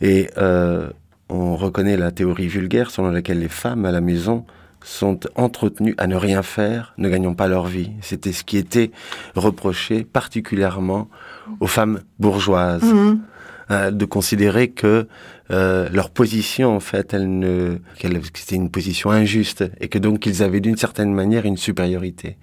Et 0.00 0.30
euh, 0.38 0.88
on 1.28 1.56
reconnaît 1.56 1.96
la 1.96 2.10
théorie 2.10 2.48
vulgaire 2.48 2.90
selon 2.90 3.10
laquelle 3.10 3.40
les 3.40 3.48
femmes 3.48 3.84
à 3.84 3.92
la 3.92 4.00
maison 4.00 4.44
sont 4.82 5.20
entretenues 5.34 5.94
à 5.96 6.06
ne 6.06 6.16
rien 6.16 6.42
faire, 6.42 6.92
ne 6.98 7.08
gagnant 7.08 7.34
pas 7.34 7.48
leur 7.48 7.66
vie. 7.66 7.90
C'était 8.02 8.32
ce 8.32 8.44
qui 8.44 8.58
était 8.58 8.90
reproché 9.34 10.04
particulièrement 10.04 11.08
aux 11.60 11.66
femmes 11.66 12.00
bourgeoises. 12.18 12.82
Mmh. 12.82 13.18
Euh, 13.70 13.90
de 13.90 14.04
considérer 14.04 14.68
que 14.68 15.08
euh, 15.50 15.88
leur 15.90 16.10
position, 16.10 16.76
en 16.76 16.80
fait, 16.80 17.14
elle 17.14 17.38
ne, 17.38 17.78
qu'elle, 17.98 18.20
c'était 18.34 18.56
une 18.56 18.70
position 18.70 19.10
injuste 19.10 19.64
et 19.80 19.88
que 19.88 19.98
donc 19.98 20.26
ils 20.26 20.42
avaient 20.42 20.60
d'une 20.60 20.76
certaine 20.76 21.14
manière 21.14 21.46
une 21.46 21.56
supériorité. 21.56 22.36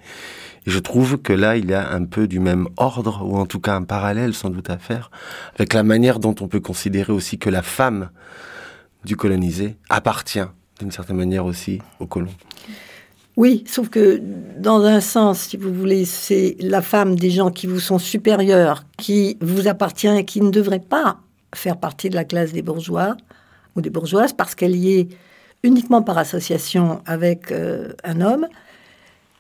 Et 0.65 0.71
je 0.71 0.79
trouve 0.79 1.17
que 1.17 1.31
là, 1.31 1.57
il 1.57 1.69
y 1.69 1.75
a 1.75 1.91
un 1.91 2.05
peu 2.05 2.27
du 2.27 2.39
même 2.39 2.67
ordre, 2.77 3.21
ou 3.23 3.38
en 3.38 3.45
tout 3.45 3.60
cas 3.60 3.75
un 3.75 3.84
parallèle 3.84 4.34
sans 4.34 4.49
doute 4.49 4.71
à 4.71 4.79
faire, 4.79 5.12
avec 5.55 5.73
la 5.73 5.84
manière 5.84 6.17
dont 6.17 6.36
on 6.41 6.47
peut 6.47 6.60
considérer 6.60 7.13
aussi 7.13 7.38
que 7.38 7.51
la 7.51 7.62
femme 7.62 8.10
du 9.05 9.15
colonisé 9.15 9.77
appartient 9.89 10.39
d'une 10.79 10.91
certaine 10.91 11.17
manière 11.17 11.45
aussi 11.45 11.81
aux 11.99 12.07
colons. 12.07 12.34
Oui, 13.38 13.63
sauf 13.65 13.89
que 13.89 14.22
dans 14.58 14.84
un 14.84 15.00
sens, 15.00 15.39
si 15.39 15.58
vous 15.58 15.74
voulez, 15.74 16.04
c'est 16.06 16.58
la 16.60 16.82
femme 16.82 17.15
des 17.15 17.30
gens 17.30 17.50
qui 17.50 17.65
vous 17.65 17.80
sont 17.80 17.98
supérieurs, 17.98 18.84
qui 18.98 19.38
vous 19.41 19.67
appartient 19.67 20.08
et 20.08 20.26
qui 20.26 20.41
ne 20.41 20.50
devrait 20.50 20.80
pas 20.80 21.20
faire 21.56 21.78
partie 21.78 22.10
de 22.10 22.15
la 22.15 22.26
classe 22.26 22.52
des 22.52 22.62
bourgeois 22.62 23.15
ou 23.76 23.82
des 23.82 23.89
bourgeoises 23.89 24.34
parce 24.34 24.54
qu'elle 24.54 24.76
y 24.76 25.00
est 25.00 25.08
uniquement 25.63 26.02
par 26.02 26.17
association 26.17 27.02
avec 27.06 27.52
euh, 27.52 27.94
un 28.04 28.20
homme. 28.20 28.48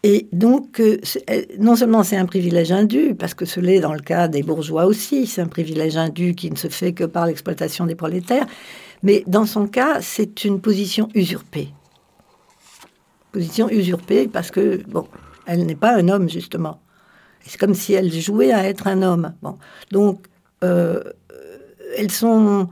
Et 0.03 0.27
donc, 0.31 0.79
euh, 0.79 0.97
non 1.59 1.75
seulement 1.75 2.03
c'est 2.03 2.17
un 2.17 2.25
privilège 2.25 2.71
indu, 2.71 3.13
parce 3.13 3.33
que 3.33 3.45
ce 3.45 3.59
l'est 3.59 3.81
dans 3.81 3.93
le 3.93 3.99
cas 3.99 4.27
des 4.27 4.41
bourgeois 4.41 4.85
aussi, 4.85 5.27
c'est 5.27 5.41
un 5.41 5.47
privilège 5.47 5.97
indu 5.97 6.33
qui 6.33 6.49
ne 6.49 6.55
se 6.55 6.69
fait 6.69 6.93
que 6.93 7.03
par 7.03 7.27
l'exploitation 7.27 7.85
des 7.85 7.95
prolétaires, 7.95 8.47
mais 9.03 9.23
dans 9.27 9.45
son 9.45 9.67
cas, 9.67 9.99
c'est 10.01 10.45
une 10.45 10.61
position 10.61 11.09
usurpée 11.13 11.73
position 13.31 13.69
usurpée 13.69 14.27
parce 14.27 14.51
que, 14.51 14.81
bon, 14.87 15.07
elle 15.45 15.65
n'est 15.65 15.75
pas 15.75 15.95
un 15.95 16.09
homme, 16.09 16.29
justement. 16.29 16.81
C'est 17.45 17.59
comme 17.59 17.73
si 17.73 17.93
elle 17.93 18.11
jouait 18.11 18.51
à 18.51 18.67
être 18.67 18.87
un 18.87 19.01
homme. 19.01 19.33
Bon. 19.41 19.57
Donc, 19.91 20.27
euh, 20.63 21.01
elles, 21.97 22.11
sont, 22.11 22.69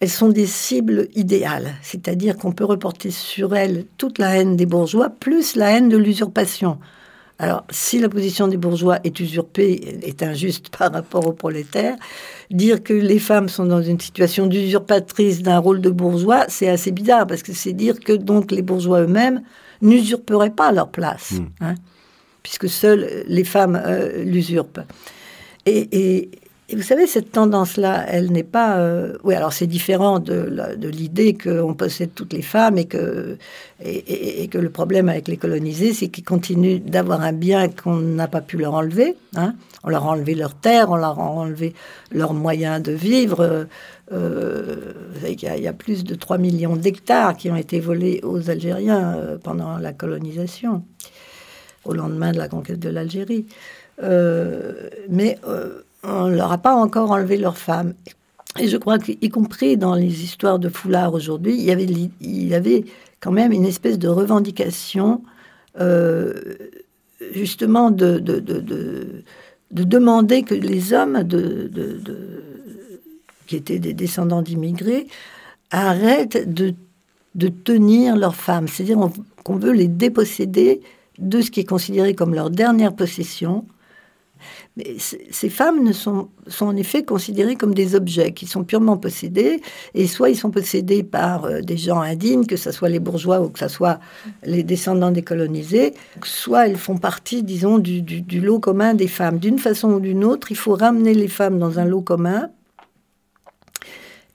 elles 0.00 0.10
sont 0.10 0.28
des 0.28 0.46
cibles 0.46 1.08
idéales. 1.14 1.74
C'est-à-dire 1.82 2.36
qu'on 2.36 2.52
peut 2.52 2.64
reporter 2.64 3.10
sur 3.10 3.56
elles 3.56 3.86
toute 3.98 4.18
la 4.18 4.36
haine 4.36 4.56
des 4.56 4.66
bourgeois, 4.66 5.10
plus 5.10 5.56
la 5.56 5.70
haine 5.70 5.88
de 5.88 5.96
l'usurpation. 5.96 6.78
Alors, 7.38 7.64
si 7.70 7.98
la 7.98 8.08
position 8.08 8.48
des 8.48 8.56
bourgeois 8.56 8.98
est 9.04 9.20
usurpée, 9.20 9.98
est 10.02 10.22
injuste 10.22 10.68
par 10.76 10.92
rapport 10.92 11.26
aux 11.26 11.32
prolétaires, 11.32 11.96
dire 12.50 12.82
que 12.82 12.94
les 12.94 13.18
femmes 13.18 13.48
sont 13.48 13.66
dans 13.66 13.82
une 13.82 14.00
situation 14.00 14.46
d'usurpatrice 14.46 15.42
d'un 15.42 15.58
rôle 15.58 15.80
de 15.80 15.90
bourgeois, 15.90 16.44
c'est 16.48 16.68
assez 16.68 16.92
bizarre, 16.92 17.26
parce 17.26 17.42
que 17.42 17.52
c'est 17.52 17.72
dire 17.72 18.00
que 18.00 18.12
donc 18.12 18.50
les 18.52 18.62
bourgeois 18.62 19.02
eux-mêmes 19.02 19.42
n'usurperaient 19.82 20.50
pas 20.50 20.72
leur 20.72 20.88
place, 20.88 21.32
mmh. 21.32 21.44
hein, 21.60 21.74
puisque 22.42 22.68
seules 22.68 23.24
les 23.26 23.44
femmes 23.44 23.80
euh, 23.84 24.24
l'usurpent. 24.24 24.80
Et, 25.66 25.88
et, 25.92 26.30
et 26.68 26.74
vous 26.74 26.82
savez, 26.82 27.06
cette 27.06 27.30
tendance-là, 27.30 28.04
elle 28.08 28.32
n'est 28.32 28.42
pas... 28.42 28.78
Euh, 28.78 29.16
oui, 29.22 29.34
alors 29.36 29.52
c'est 29.52 29.68
différent 29.68 30.18
de, 30.18 30.76
l'idée 30.88 31.34
qu'on 31.34 31.74
possède 31.74 32.12
toutes 32.12 32.32
les 32.32 32.42
femmes 32.42 32.76
et 32.76 32.86
que, 32.86 33.38
et, 33.84 34.48
que 34.48 34.58
le 34.58 34.70
problème 34.70 35.08
avec 35.08 35.28
les 35.28 35.36
colonisés, 35.36 35.92
c'est 35.92 36.08
qu'ils 36.08 36.24
continuent 36.24 36.80
d'avoir 36.80 37.20
un 37.20 37.32
bien 37.32 37.68
qu'on 37.68 37.98
n'a 37.98 38.26
pas 38.26 38.40
pu 38.40 38.56
leur 38.56 38.74
enlever. 38.74 39.14
Hein. 39.36 39.54
On 39.84 39.90
leur 39.90 40.06
a 40.06 40.10
enlevé 40.10 40.34
leur 40.34 40.54
terre, 40.54 40.90
on 40.90 40.96
leur 40.96 41.20
a 41.20 41.30
enlevé 41.30 41.72
leurs 42.10 42.34
moyens 42.34 42.82
de 42.82 42.90
vivre. 42.90 43.68
Euh, 44.12 44.74
il, 45.22 45.40
y 45.40 45.46
a, 45.46 45.56
il 45.56 45.62
y 45.62 45.68
a 45.68 45.72
plus 45.72 46.02
de 46.02 46.16
3 46.16 46.38
millions 46.38 46.74
d'hectares 46.74 47.36
qui 47.36 47.48
ont 47.48 47.56
été 47.56 47.78
volés 47.78 48.20
aux 48.24 48.50
Algériens 48.50 49.16
euh, 49.16 49.38
pendant 49.40 49.78
la 49.78 49.92
colonisation, 49.92 50.82
au 51.84 51.94
lendemain 51.94 52.32
de 52.32 52.38
la 52.38 52.48
conquête 52.48 52.80
de 52.80 52.88
l'Algérie. 52.88 53.46
Euh, 54.02 54.90
mais 55.08 55.38
on 56.02 56.28
leur 56.28 56.52
a 56.52 56.58
pas 56.58 56.74
encore 56.74 57.10
enlevé 57.10 57.36
leurs 57.36 57.58
femmes. 57.58 57.94
Et 58.58 58.68
je 58.68 58.76
crois 58.76 58.98
qu'y 58.98 59.28
compris 59.28 59.76
dans 59.76 59.94
les 59.94 60.24
histoires 60.24 60.58
de 60.58 60.68
foulard 60.68 61.14
aujourd'hui, 61.14 61.54
il 61.54 61.64
y 61.64 61.70
avait, 61.70 61.86
il 61.86 62.48
y 62.48 62.54
avait 62.54 62.84
quand 63.20 63.32
même 63.32 63.52
une 63.52 63.64
espèce 63.64 63.98
de 63.98 64.08
revendication, 64.08 65.22
euh, 65.78 66.32
justement, 67.32 67.90
de, 67.90 68.18
de, 68.18 68.38
de, 68.38 68.60
de, 68.60 69.84
demander 69.84 70.42
que 70.42 70.54
les 70.54 70.92
hommes 70.92 71.22
de, 71.22 71.70
qui 73.46 73.56
étaient 73.56 73.78
des 73.78 73.94
descendants 73.94 74.42
d'immigrés 74.42 75.06
arrêtent 75.70 76.52
de, 76.52 76.74
de 77.34 77.48
tenir 77.48 78.16
leurs 78.16 78.36
femmes. 78.36 78.68
C'est-à-dire 78.68 78.98
qu'on 79.44 79.56
veut 79.56 79.72
les 79.72 79.88
déposséder 79.88 80.80
de 81.18 81.40
ce 81.40 81.50
qui 81.50 81.60
est 81.60 81.64
considéré 81.64 82.14
comme 82.14 82.34
leur 82.34 82.50
dernière 82.50 82.94
possession, 82.94 83.64
mais 84.76 84.96
ces 84.98 85.48
femmes 85.48 85.82
ne 85.82 85.92
sont, 85.92 86.28
sont 86.48 86.66
en 86.66 86.76
effet 86.76 87.02
considérées 87.02 87.56
comme 87.56 87.72
des 87.72 87.94
objets 87.94 88.32
qui 88.32 88.46
sont 88.46 88.62
purement 88.62 88.98
possédés, 88.98 89.62
et 89.94 90.06
soit 90.06 90.28
ils 90.28 90.36
sont 90.36 90.50
possédés 90.50 91.02
par 91.02 91.46
euh, 91.46 91.60
des 91.62 91.78
gens 91.78 92.00
indignes, 92.00 92.44
que 92.44 92.56
ce 92.56 92.72
soit 92.72 92.90
les 92.90 93.00
bourgeois 93.00 93.40
ou 93.40 93.48
que 93.48 93.58
ce 93.58 93.68
soit 93.68 93.98
les 94.44 94.62
descendants 94.62 95.10
des 95.10 95.22
colonisés, 95.22 95.94
soit 96.22 96.68
elles 96.68 96.76
font 96.76 96.98
partie, 96.98 97.42
disons, 97.42 97.78
du, 97.78 98.02
du, 98.02 98.20
du 98.20 98.40
lot 98.40 98.60
commun 98.60 98.92
des 98.92 99.08
femmes. 99.08 99.38
D'une 99.38 99.58
façon 99.58 99.94
ou 99.94 100.00
d'une 100.00 100.24
autre, 100.24 100.50
il 100.50 100.56
faut 100.56 100.74
ramener 100.74 101.14
les 101.14 101.28
femmes 101.28 101.58
dans 101.58 101.78
un 101.78 101.86
lot 101.86 102.02
commun, 102.02 102.50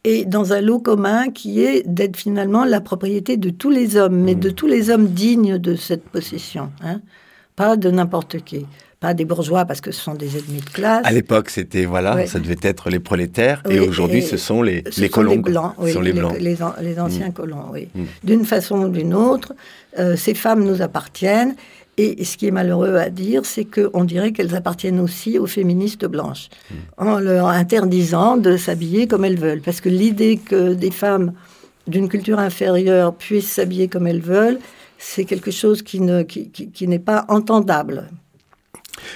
et 0.03 0.25
dans 0.25 0.53
un 0.53 0.61
lot 0.61 0.79
commun 0.79 1.29
qui 1.29 1.61
est 1.63 1.87
d'être 1.87 2.17
finalement 2.17 2.65
la 2.65 2.81
propriété 2.81 3.37
de 3.37 3.51
tous 3.51 3.69
les 3.69 3.95
hommes, 3.95 4.19
mais 4.19 4.33
de 4.33 4.49
tous 4.49 4.65
les 4.65 4.89
hommes 4.89 5.09
dignes 5.09 5.59
de 5.59 5.75
cette 5.75 6.05
possession, 6.05 6.71
hein, 6.83 7.01
pas 7.55 7.77
de 7.77 7.91
n'importe 7.91 8.43
qui 8.43 8.65
pas 9.01 9.13
des 9.15 9.25
bourgeois 9.25 9.65
parce 9.65 9.81
que 9.81 9.91
ce 9.91 9.99
sont 9.99 10.13
des 10.13 10.37
ennemis 10.37 10.61
de 10.61 10.69
classe. 10.69 11.01
À 11.05 11.11
l'époque, 11.11 11.49
c'était 11.49 11.85
voilà, 11.85 12.15
Ouais. 12.15 12.27
ça 12.27 12.39
devait 12.39 12.55
être 12.61 12.89
les 12.91 12.99
prolétaires, 12.99 13.63
et 13.67 13.79
aujourd'hui, 13.79 14.21
ce 14.21 14.37
sont 14.37 14.61
les, 14.61 14.83
Ce 14.91 15.01
les 15.01 15.07
sont 15.07 15.13
colons. 15.13 15.31
les 15.31 15.37
blancs, 15.39 15.73
oui, 15.79 15.91
sont 15.91 16.01
les 16.01 16.13
blancs. 16.13 16.37
les 16.39 16.55
les 16.81 16.99
anciens 16.99 17.31
colons, 17.31 17.65
oui. 17.73 17.89
Mm. 17.95 18.03
D'une 18.23 18.45
façon 18.45 18.77
ou 18.83 18.89
d'une 18.89 19.15
autre, 19.15 19.53
euh, 19.97 20.15
ces 20.15 20.35
femmes 20.35 20.63
nous 20.63 20.81
appartiennent. 20.83 21.55
Et 21.97 22.23
ce 22.23 22.37
qui 22.37 22.47
est 22.47 22.51
malheureux 22.51 22.95
à 22.95 23.09
dire, 23.09 23.43
c'est 23.43 23.65
qu'on 23.65 24.03
dirait 24.05 24.31
qu'elles 24.31 24.55
appartiennent 24.55 24.99
aussi 24.99 25.37
aux 25.39 25.47
féministes 25.47 26.05
blanches, 26.05 26.49
Mm. 26.69 26.75
en 26.97 27.19
leur 27.19 27.47
interdisant 27.47 28.37
de 28.37 28.55
s'habiller 28.55 29.07
comme 29.07 29.25
elles 29.25 29.39
veulent. 29.39 29.61
Parce 29.61 29.81
que 29.81 29.89
l'idée 29.89 30.37
que 30.37 30.73
des 30.73 30.91
femmes 30.91 31.33
d'une 31.87 32.07
culture 32.07 32.37
inférieure 32.37 33.15
puissent 33.15 33.51
s'habiller 33.51 33.87
comme 33.87 34.05
elles 34.05 34.21
veulent, 34.21 34.59
c'est 34.99 35.25
quelque 35.25 35.49
chose 35.49 35.81
qui 35.81 35.99
ne- 35.99 36.21
qui- 36.21 36.49
qui- 36.51 36.69
qui 36.69 36.87
n'est 36.87 36.99
pas 36.99 37.25
entendable. 37.29 38.07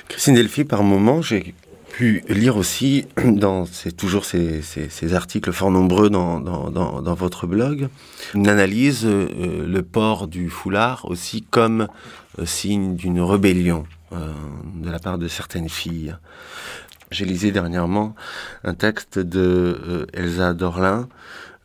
Christine 0.08 0.36
Delphi, 0.36 0.63
par 0.63 0.84
moment, 0.84 1.21
j'ai 1.21 1.54
pu 1.95 2.24
lire 2.28 2.58
aussi 2.58 3.08
dans 3.26 3.65
toujours 3.95 4.26
ces, 4.26 5.13
articles 5.13 5.54
fort 5.54 5.71
nombreux 5.71 6.10
dans, 6.10 7.15
votre 7.15 7.48
blog, 7.48 7.88
une 8.34 8.50
analyse 8.50 9.06
euh, 9.06 9.30
euh, 9.39 9.65
le 9.65 9.82
port 9.82 10.28
du 10.28 10.50
foulard 10.50 11.06
aussi 11.06 11.41
comme 11.41 11.88
euh, 12.39 12.45
signe 12.45 12.95
d'une 12.95 13.21
rébellion 13.21 13.86
de 14.12 14.89
la 14.89 15.00
part 15.00 15.17
de 15.17 15.28
certaines 15.28 15.67
filles. 15.67 16.15
J'ai 17.12 17.26
lisé 17.26 17.52
dernièrement 17.52 18.15
un 18.63 18.74
texte 18.74 19.19
de 19.19 20.08
Elsa 20.13 20.54
Dorlin, 20.54 21.10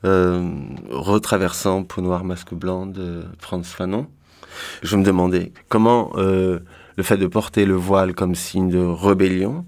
retraversant 0.03 1.85
Peau 1.85 2.01
noire, 2.01 2.25
masque 2.25 2.55
blanc 2.55 2.87
de 2.87 3.23
Franz 3.39 3.69
Fanon. 3.69 4.09
Je 4.83 4.97
me 4.97 5.05
demandais 5.05 5.53
comment 5.69 6.13
le 6.97 7.03
fait 7.03 7.17
de 7.17 7.27
porter 7.27 7.65
le 7.65 7.75
voile 7.75 8.15
comme 8.15 8.35
signe 8.35 8.71
de 8.71 8.79
rébellion 8.79 9.65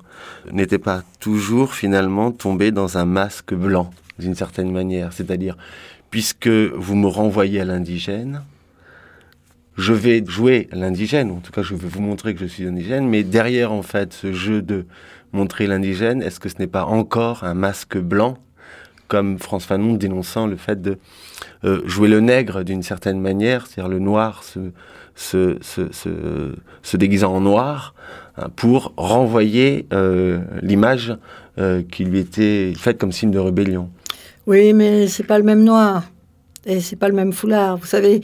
n'était 0.50 0.78
pas 0.78 1.02
toujours 1.20 1.74
finalement 1.74 2.32
tombé 2.32 2.70
dans 2.70 2.98
un 2.98 3.04
masque 3.04 3.54
blanc, 3.54 3.90
d'une 4.18 4.34
certaine 4.34 4.70
manière. 4.70 5.12
C'est-à-dire, 5.12 5.56
puisque 6.10 6.48
vous 6.48 6.96
me 6.96 7.06
renvoyez 7.06 7.60
à 7.60 7.64
l'indigène, 7.64 8.42
je 9.76 9.92
vais 9.92 10.22
jouer 10.26 10.68
l'indigène, 10.72 11.30
en 11.30 11.40
tout 11.40 11.52
cas 11.52 11.62
je 11.62 11.74
vais 11.74 11.88
vous 11.88 12.02
montrer 12.02 12.34
que 12.34 12.40
je 12.40 12.46
suis 12.46 12.66
indigène, 12.66 13.08
mais 13.08 13.22
derrière 13.22 13.72
en 13.72 13.82
fait 13.82 14.12
ce 14.12 14.32
jeu 14.32 14.60
de 14.60 14.84
montrer 15.32 15.66
l'indigène, 15.66 16.22
est-ce 16.22 16.40
que 16.40 16.50
ce 16.50 16.58
n'est 16.58 16.66
pas 16.66 16.84
encore 16.84 17.44
un 17.44 17.54
masque 17.54 17.96
blanc, 17.96 18.36
comme 19.08 19.38
France 19.38 19.64
Fanon 19.64 19.94
dénonçant 19.94 20.46
le 20.46 20.56
fait 20.56 20.82
de 20.82 20.98
euh, 21.64 21.80
jouer 21.86 22.08
le 22.08 22.20
nègre 22.20 22.64
d'une 22.64 22.82
certaine 22.82 23.20
manière, 23.20 23.66
c'est-à-dire 23.66 23.90
le 23.90 23.98
noir 23.98 24.44
se, 24.44 24.58
se, 25.14 26.96
déguisant 26.96 27.34
en 27.34 27.40
noir, 27.40 27.94
hein, 28.36 28.48
pour 28.56 28.92
renvoyer 28.96 29.86
euh, 29.92 30.40
l'image 30.62 31.16
euh, 31.58 31.82
qui 31.82 32.04
lui 32.04 32.18
était 32.18 32.72
faite 32.76 32.98
comme 32.98 33.12
signe 33.12 33.30
de 33.30 33.38
rébellion. 33.38 33.90
Oui, 34.46 34.72
mais 34.72 35.06
c'est 35.06 35.24
pas 35.24 35.38
le 35.38 35.44
même 35.44 35.64
noir 35.64 36.04
et 36.64 36.80
c'est 36.80 36.96
pas 36.96 37.08
le 37.08 37.14
même 37.14 37.32
foulard. 37.32 37.76
Vous 37.76 37.86
savez, 37.86 38.20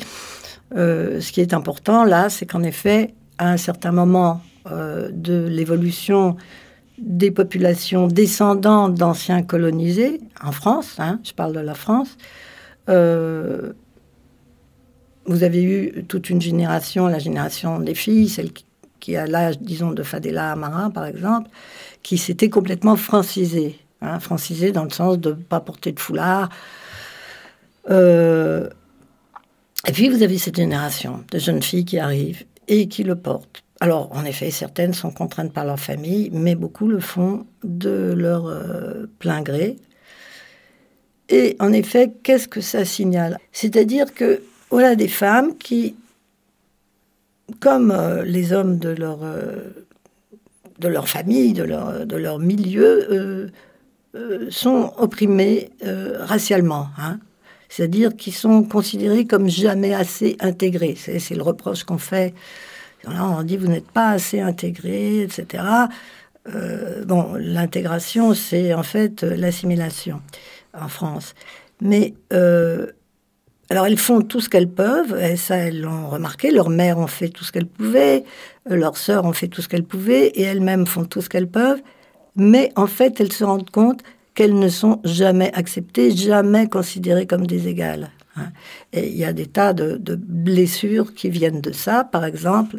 euh, 0.76 1.20
ce 1.20 1.32
qui 1.32 1.40
est 1.40 1.54
important 1.54 2.04
là, 2.04 2.28
c'est 2.28 2.46
qu'en 2.46 2.62
effet, 2.62 3.14
à 3.38 3.50
un 3.50 3.56
certain 3.56 3.92
moment 3.92 4.42
de 4.70 5.46
l'évolution 5.48 6.36
des 6.98 7.30
populations 7.30 8.06
descendantes 8.06 8.96
d'anciens 8.96 9.42
colonisés 9.42 10.20
en 10.44 10.52
France, 10.52 10.96
hein, 10.98 11.20
je 11.24 11.32
parle 11.32 11.54
de 11.54 11.60
la 11.60 11.72
France, 11.72 12.18
vous 15.28 15.42
avez 15.44 15.62
eu 15.62 16.04
toute 16.08 16.30
une 16.30 16.40
génération, 16.40 17.06
la 17.06 17.18
génération 17.18 17.78
des 17.80 17.94
filles, 17.94 18.28
celle 18.28 18.50
qui, 18.98 19.16
a 19.16 19.26
l'âge, 19.26 19.58
disons, 19.60 19.92
de 19.92 20.02
Fadela 20.02 20.52
Amara, 20.52 20.90
par 20.90 21.06
exemple, 21.06 21.50
qui 22.02 22.18
s'était 22.18 22.50
complètement 22.50 22.96
francisée. 22.96 23.78
Hein, 24.00 24.20
francisée 24.20 24.70
dans 24.70 24.84
le 24.84 24.90
sens 24.90 25.18
de 25.18 25.30
ne 25.30 25.34
pas 25.34 25.60
porter 25.60 25.92
de 25.92 25.98
foulard. 25.98 26.50
Euh, 27.90 28.68
et 29.86 29.92
puis, 29.92 30.08
vous 30.08 30.22
avez 30.22 30.38
cette 30.38 30.56
génération 30.56 31.24
de 31.30 31.38
jeunes 31.38 31.62
filles 31.62 31.84
qui 31.84 31.98
arrivent 31.98 32.44
et 32.68 32.88
qui 32.88 33.02
le 33.02 33.16
portent. 33.16 33.64
Alors, 33.80 34.10
en 34.12 34.24
effet, 34.24 34.50
certaines 34.50 34.94
sont 34.94 35.10
contraintes 35.10 35.52
par 35.52 35.64
leur 35.64 35.78
famille, 35.78 36.30
mais 36.32 36.54
beaucoup 36.54 36.88
le 36.88 37.00
font 37.00 37.46
de 37.64 38.12
leur 38.16 38.46
euh, 38.46 39.06
plein 39.18 39.42
gré. 39.42 39.76
Et 41.28 41.56
en 41.60 41.72
effet, 41.72 42.12
qu'est-ce 42.22 42.48
que 42.48 42.60
ça 42.60 42.84
signale? 42.84 43.38
C'est-à-dire 43.52 44.14
que 44.14 44.42
voilà 44.70 44.94
des 44.94 45.08
femmes 45.08 45.56
qui, 45.56 45.96
comme 47.60 47.90
euh, 47.90 48.22
les 48.24 48.52
hommes 48.52 48.78
de 48.78 48.90
leur, 48.90 49.20
euh, 49.22 49.86
de 50.78 50.88
leur 50.88 51.08
famille, 51.08 51.52
de 51.52 51.62
leur, 51.62 52.06
de 52.06 52.16
leur 52.16 52.38
milieu, 52.38 53.50
euh, 54.14 54.48
sont 54.50 54.92
opprimées 54.96 55.70
racialement. 56.18 56.88
Hein 56.98 57.20
c'est-à-dire 57.68 58.16
qu'ils 58.16 58.34
sont 58.34 58.64
considérés 58.64 59.26
comme 59.26 59.48
jamais 59.48 59.94
assez 59.94 60.36
intégrés. 60.40 60.96
C'est, 60.96 61.34
le 61.34 61.42
reproche 61.42 61.84
qu'on 61.84 61.98
fait. 61.98 62.34
On 63.06 63.42
dit 63.42 63.58
vous 63.58 63.68
n'êtes 63.68 63.90
pas 63.90 64.08
assez 64.08 64.40
intégrés, 64.40 65.22
etc. 65.22 65.62
Bon, 67.04 67.34
l'intégration, 67.38 68.32
c'est 68.32 68.72
en 68.72 68.82
fait 68.82 69.22
l'assimilation 69.22 70.22
en 70.72 70.88
France. 70.88 71.34
Mais 71.80 72.14
euh, 72.32 72.86
alors 73.70 73.86
elles 73.86 73.98
font 73.98 74.22
tout 74.22 74.40
ce 74.40 74.48
qu'elles 74.48 74.70
peuvent, 74.70 75.16
et 75.20 75.36
ça 75.36 75.56
elles 75.56 75.82
l'ont 75.82 76.08
remarqué. 76.08 76.50
Leurs 76.50 76.70
mères 76.70 76.98
ont 76.98 77.06
fait 77.06 77.28
tout 77.28 77.44
ce 77.44 77.52
qu'elles 77.52 77.66
pouvaient, 77.66 78.24
leurs 78.66 78.96
sœurs 78.96 79.24
ont 79.24 79.32
fait 79.32 79.48
tout 79.48 79.60
ce 79.60 79.68
qu'elles 79.68 79.84
pouvaient, 79.84 80.28
et 80.28 80.42
elles-mêmes 80.42 80.86
font 80.86 81.04
tout 81.04 81.20
ce 81.20 81.28
qu'elles 81.28 81.48
peuvent. 81.48 81.82
Mais 82.36 82.72
en 82.76 82.86
fait, 82.86 83.20
elles 83.20 83.32
se 83.32 83.44
rendent 83.44 83.70
compte 83.70 84.02
qu'elles 84.34 84.58
ne 84.58 84.68
sont 84.68 85.00
jamais 85.04 85.52
acceptées, 85.54 86.12
jamais 86.12 86.68
considérées 86.68 87.26
comme 87.26 87.46
des 87.46 87.66
égales. 87.68 88.10
hein. 88.36 88.52
Et 88.92 89.08
il 89.08 89.16
y 89.16 89.24
a 89.24 89.32
des 89.32 89.46
tas 89.46 89.72
de, 89.72 89.98
blessures 90.14 91.12
qui 91.12 91.28
viennent 91.28 91.60
de 91.60 91.72
ça. 91.72 92.04
Par 92.04 92.24
exemple, 92.24 92.76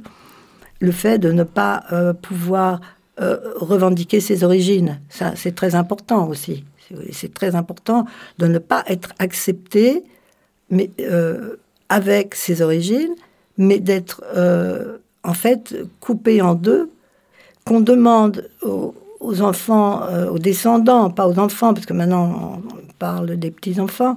le 0.79 0.91
fait 0.91 1.19
de 1.19 1.31
ne 1.31 1.43
pas 1.43 1.83
euh, 1.91 2.13
pouvoir 2.13 2.79
euh, 3.19 3.37
revendiquer 3.57 4.21
ses 4.21 4.45
origines. 4.45 5.01
Ça, 5.09 5.33
c'est 5.35 5.53
très 5.53 5.75
important 5.75 6.27
aussi. 6.27 6.63
C'est 7.11 7.33
très 7.33 7.55
important 7.55 8.05
de 8.39 8.47
ne 8.47 8.57
pas 8.57 8.83
être 8.87 9.09
accepté 9.19 10.03
mais, 10.69 10.91
euh, 10.99 11.55
avec 11.89 12.35
ses 12.35 12.61
origines, 12.61 13.15
mais 13.57 13.79
d'être 13.79 14.23
euh, 14.35 14.97
en 15.23 15.33
fait 15.33 15.75
coupé 15.99 16.41
en 16.41 16.53
deux, 16.53 16.89
qu'on 17.65 17.81
demande 17.81 18.49
aux, 18.61 19.41
enfants, 19.41 20.03
euh, 20.03 20.29
aux 20.29 20.39
descendants, 20.39 21.09
pas 21.09 21.27
aux 21.27 21.39
enfants, 21.39 21.73
parce 21.73 21.85
que 21.85 21.93
maintenant 21.93 22.61
on 22.65 22.93
parle 22.99 23.37
des 23.37 23.51
petits-enfants, 23.51 24.15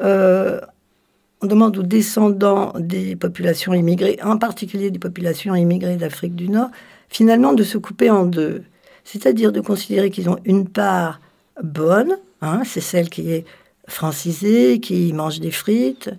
on 0.00 1.46
demande 1.46 1.76
aux 1.76 1.82
descendants 1.82 2.72
des 2.78 3.16
populations 3.16 3.74
immigrées, 3.74 4.18
en 4.22 4.38
particulier 4.38 4.90
des 4.90 4.98
populations 4.98 5.54
immigrées 5.54 5.96
d'Afrique 5.96 6.36
du 6.36 6.48
Nord, 6.48 6.70
finalement 7.08 7.52
de 7.52 7.62
se 7.62 7.78
couper 7.78 8.10
en 8.10 8.24
deux. 8.24 8.62
C'est-à-dire 9.04 9.52
de 9.52 9.60
considérer 9.60 10.10
qu'ils 10.10 10.30
ont 10.30 10.38
une 10.44 10.68
part 10.68 11.20
bonne, 11.62 12.16
hein, 12.40 12.62
c'est 12.64 12.80
celle 12.80 13.10
qui 13.10 13.32
est 13.32 13.44
francisée, 13.92 14.80
qui 14.80 15.12
mange 15.12 15.40
des 15.40 15.50
frites, 15.50 16.10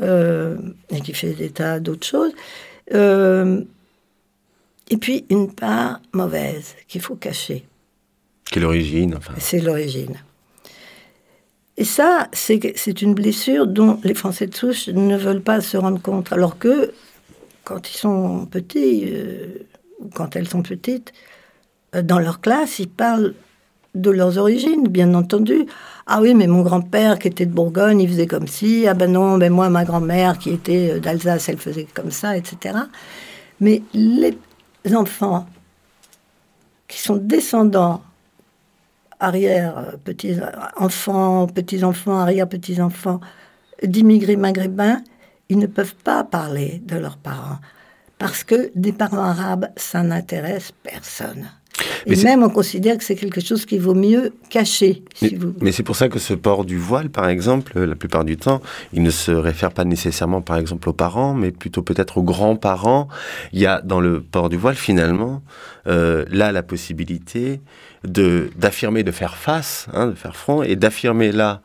euh, 0.00 0.56
et 0.90 1.00
qui 1.00 1.12
fait 1.14 1.32
des 1.32 1.50
tas 1.50 1.80
d'autres 1.80 2.06
choses. 2.06 2.32
Euh, 2.94 3.62
et 4.90 4.96
puis 4.96 5.26
une 5.28 5.52
part 5.52 6.00
mauvaise 6.12 6.74
qu'il 6.86 7.00
faut 7.00 7.16
cacher. 7.16 7.66
Quelle 8.50 8.64
origine 8.64 9.14
enfin. 9.16 9.34
C'est 9.38 9.60
l'origine. 9.60 10.16
Et 11.76 11.84
ça, 11.84 12.28
c'est 12.32 13.02
une 13.02 13.14
blessure 13.14 13.66
dont 13.66 14.00
les 14.02 14.14
Français 14.14 14.46
de 14.46 14.54
souche 14.54 14.88
ne 14.88 15.16
veulent 15.16 15.42
pas 15.42 15.60
se 15.60 15.76
rendre 15.76 16.00
compte. 16.00 16.32
Alors 16.32 16.58
que, 16.58 16.92
quand 17.64 17.90
ils 17.90 17.96
sont 17.96 18.46
petits, 18.46 19.04
euh, 19.06 19.66
ou 20.00 20.08
quand 20.08 20.34
elles 20.34 20.48
sont 20.48 20.62
petites, 20.62 21.12
dans 22.02 22.18
leur 22.18 22.40
classe, 22.40 22.78
ils 22.78 22.88
parlent 22.88 23.34
de 23.94 24.10
leurs 24.10 24.38
origines, 24.38 24.88
bien 24.88 25.14
entendu. 25.14 25.66
Ah 26.10 26.22
oui, 26.22 26.34
mais 26.34 26.46
mon 26.46 26.62
grand-père 26.62 27.18
qui 27.18 27.28
était 27.28 27.44
de 27.44 27.52
Bourgogne, 27.52 28.00
il 28.00 28.08
faisait 28.08 28.26
comme 28.26 28.48
ci. 28.48 28.86
Ah 28.88 28.94
ben 28.94 29.12
non, 29.12 29.36
ben 29.36 29.52
moi, 29.52 29.68
ma 29.68 29.84
grand-mère 29.84 30.38
qui 30.38 30.50
était 30.50 30.92
euh, 30.92 31.00
d'Alsace, 31.00 31.50
elle 31.50 31.58
faisait 31.58 31.86
comme 31.92 32.10
ça, 32.10 32.34
etc. 32.34 32.78
Mais 33.60 33.82
les 33.92 34.34
enfants 34.94 35.46
qui 36.88 36.98
sont 36.98 37.16
descendants 37.16 38.02
arrière 39.20 39.76
euh, 39.76 39.96
petits 40.02 40.36
enfants, 40.76 41.46
petits 41.46 41.84
enfants, 41.84 42.18
arrière 42.20 42.48
petits 42.48 42.80
enfants 42.80 43.20
d'immigrés 43.82 44.36
maghrébins, 44.36 45.02
ils 45.50 45.58
ne 45.58 45.66
peuvent 45.66 45.96
pas 45.96 46.24
parler 46.24 46.82
de 46.86 46.96
leurs 46.96 47.18
parents 47.18 47.58
parce 48.18 48.44
que 48.44 48.70
des 48.74 48.92
parents 48.92 49.18
arabes, 49.18 49.68
ça 49.76 50.02
n'intéresse 50.02 50.72
personne. 50.82 51.50
Et 52.06 52.16
même 52.24 52.42
on 52.42 52.48
considère 52.48 52.98
que 52.98 53.04
c'est 53.04 53.14
quelque 53.14 53.40
chose 53.40 53.66
qui 53.66 53.78
vaut 53.78 53.94
mieux 53.94 54.32
cacher. 54.50 55.02
mais, 55.60 55.72
c'est 55.72 55.82
pour 55.82 55.96
ça 55.96 56.08
que 56.08 56.18
ce 56.18 56.34
port 56.34 56.64
du 56.64 56.78
voile, 56.78 57.10
par 57.10 57.28
exemple, 57.28 57.78
la 57.78 57.94
plupart 57.94 58.24
du 58.24 58.36
temps, 58.36 58.60
il 58.92 59.02
ne 59.02 59.10
se 59.10 59.30
réfère 59.30 59.72
pas 59.72 59.84
nécessairement, 59.84 60.40
par 60.40 60.56
exemple, 60.56 60.88
aux 60.88 60.92
parents, 60.92 61.34
mais 61.34 61.50
plutôt 61.50 61.82
peut-être 61.82 62.18
aux 62.18 62.22
grands-parents. 62.22 63.08
Il 63.52 63.60
y 63.60 63.66
a 63.66 63.80
dans 63.82 64.00
le 64.00 64.20
port 64.20 64.48
du 64.48 64.56
voile, 64.56 64.76
finalement, 64.76 65.42
euh, 65.86 66.24
là, 66.30 66.52
la 66.52 66.62
possibilité 66.62 67.60
de 68.04 68.50
d'affirmer, 68.56 69.02
de 69.02 69.12
faire 69.12 69.36
face, 69.36 69.86
hein, 69.92 70.08
de 70.08 70.14
faire 70.14 70.36
front, 70.36 70.62
et 70.62 70.76
d'affirmer 70.76 71.32
là 71.32 71.60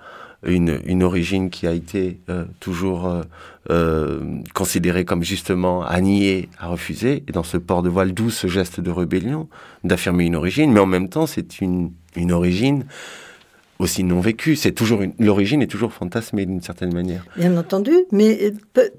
une, 0.45 0.79
une, 0.85 1.03
origine 1.03 1.49
qui 1.49 1.67
a 1.67 1.71
été 1.71 2.19
euh, 2.29 2.45
toujours 2.59 3.07
euh, 3.07 3.21
euh, 3.69 4.41
considérée 4.53 5.05
comme 5.05 5.23
justement 5.23 5.83
à 5.83 6.01
nier, 6.01 6.49
à 6.59 6.67
refuser. 6.67 7.23
Et 7.27 7.31
dans 7.31 7.43
ce 7.43 7.57
port 7.57 7.81
de 7.81 7.89
voile, 7.89 8.13
d'où 8.13 8.29
ce 8.29 8.47
geste 8.47 8.79
de 8.79 8.91
rébellion, 8.91 9.47
d'affirmer 9.83 10.25
une 10.25 10.35
origine, 10.35 10.71
mais 10.71 10.79
en 10.79 10.85
même 10.85 11.09
temps, 11.09 11.27
c'est 11.27 11.61
une, 11.61 11.91
une 12.15 12.31
origine 12.31 12.85
aussi 13.79 14.03
non 14.03 14.19
vécue. 14.19 14.55
C'est 14.55 14.71
toujours 14.71 15.01
l'origine 15.19 15.61
est 15.61 15.67
toujours 15.67 15.93
fantasmée 15.93 16.45
d'une 16.45 16.61
certaine 16.61 16.93
manière. 16.93 17.25
Bien 17.37 17.55
entendu, 17.57 17.93
mais 18.11 18.53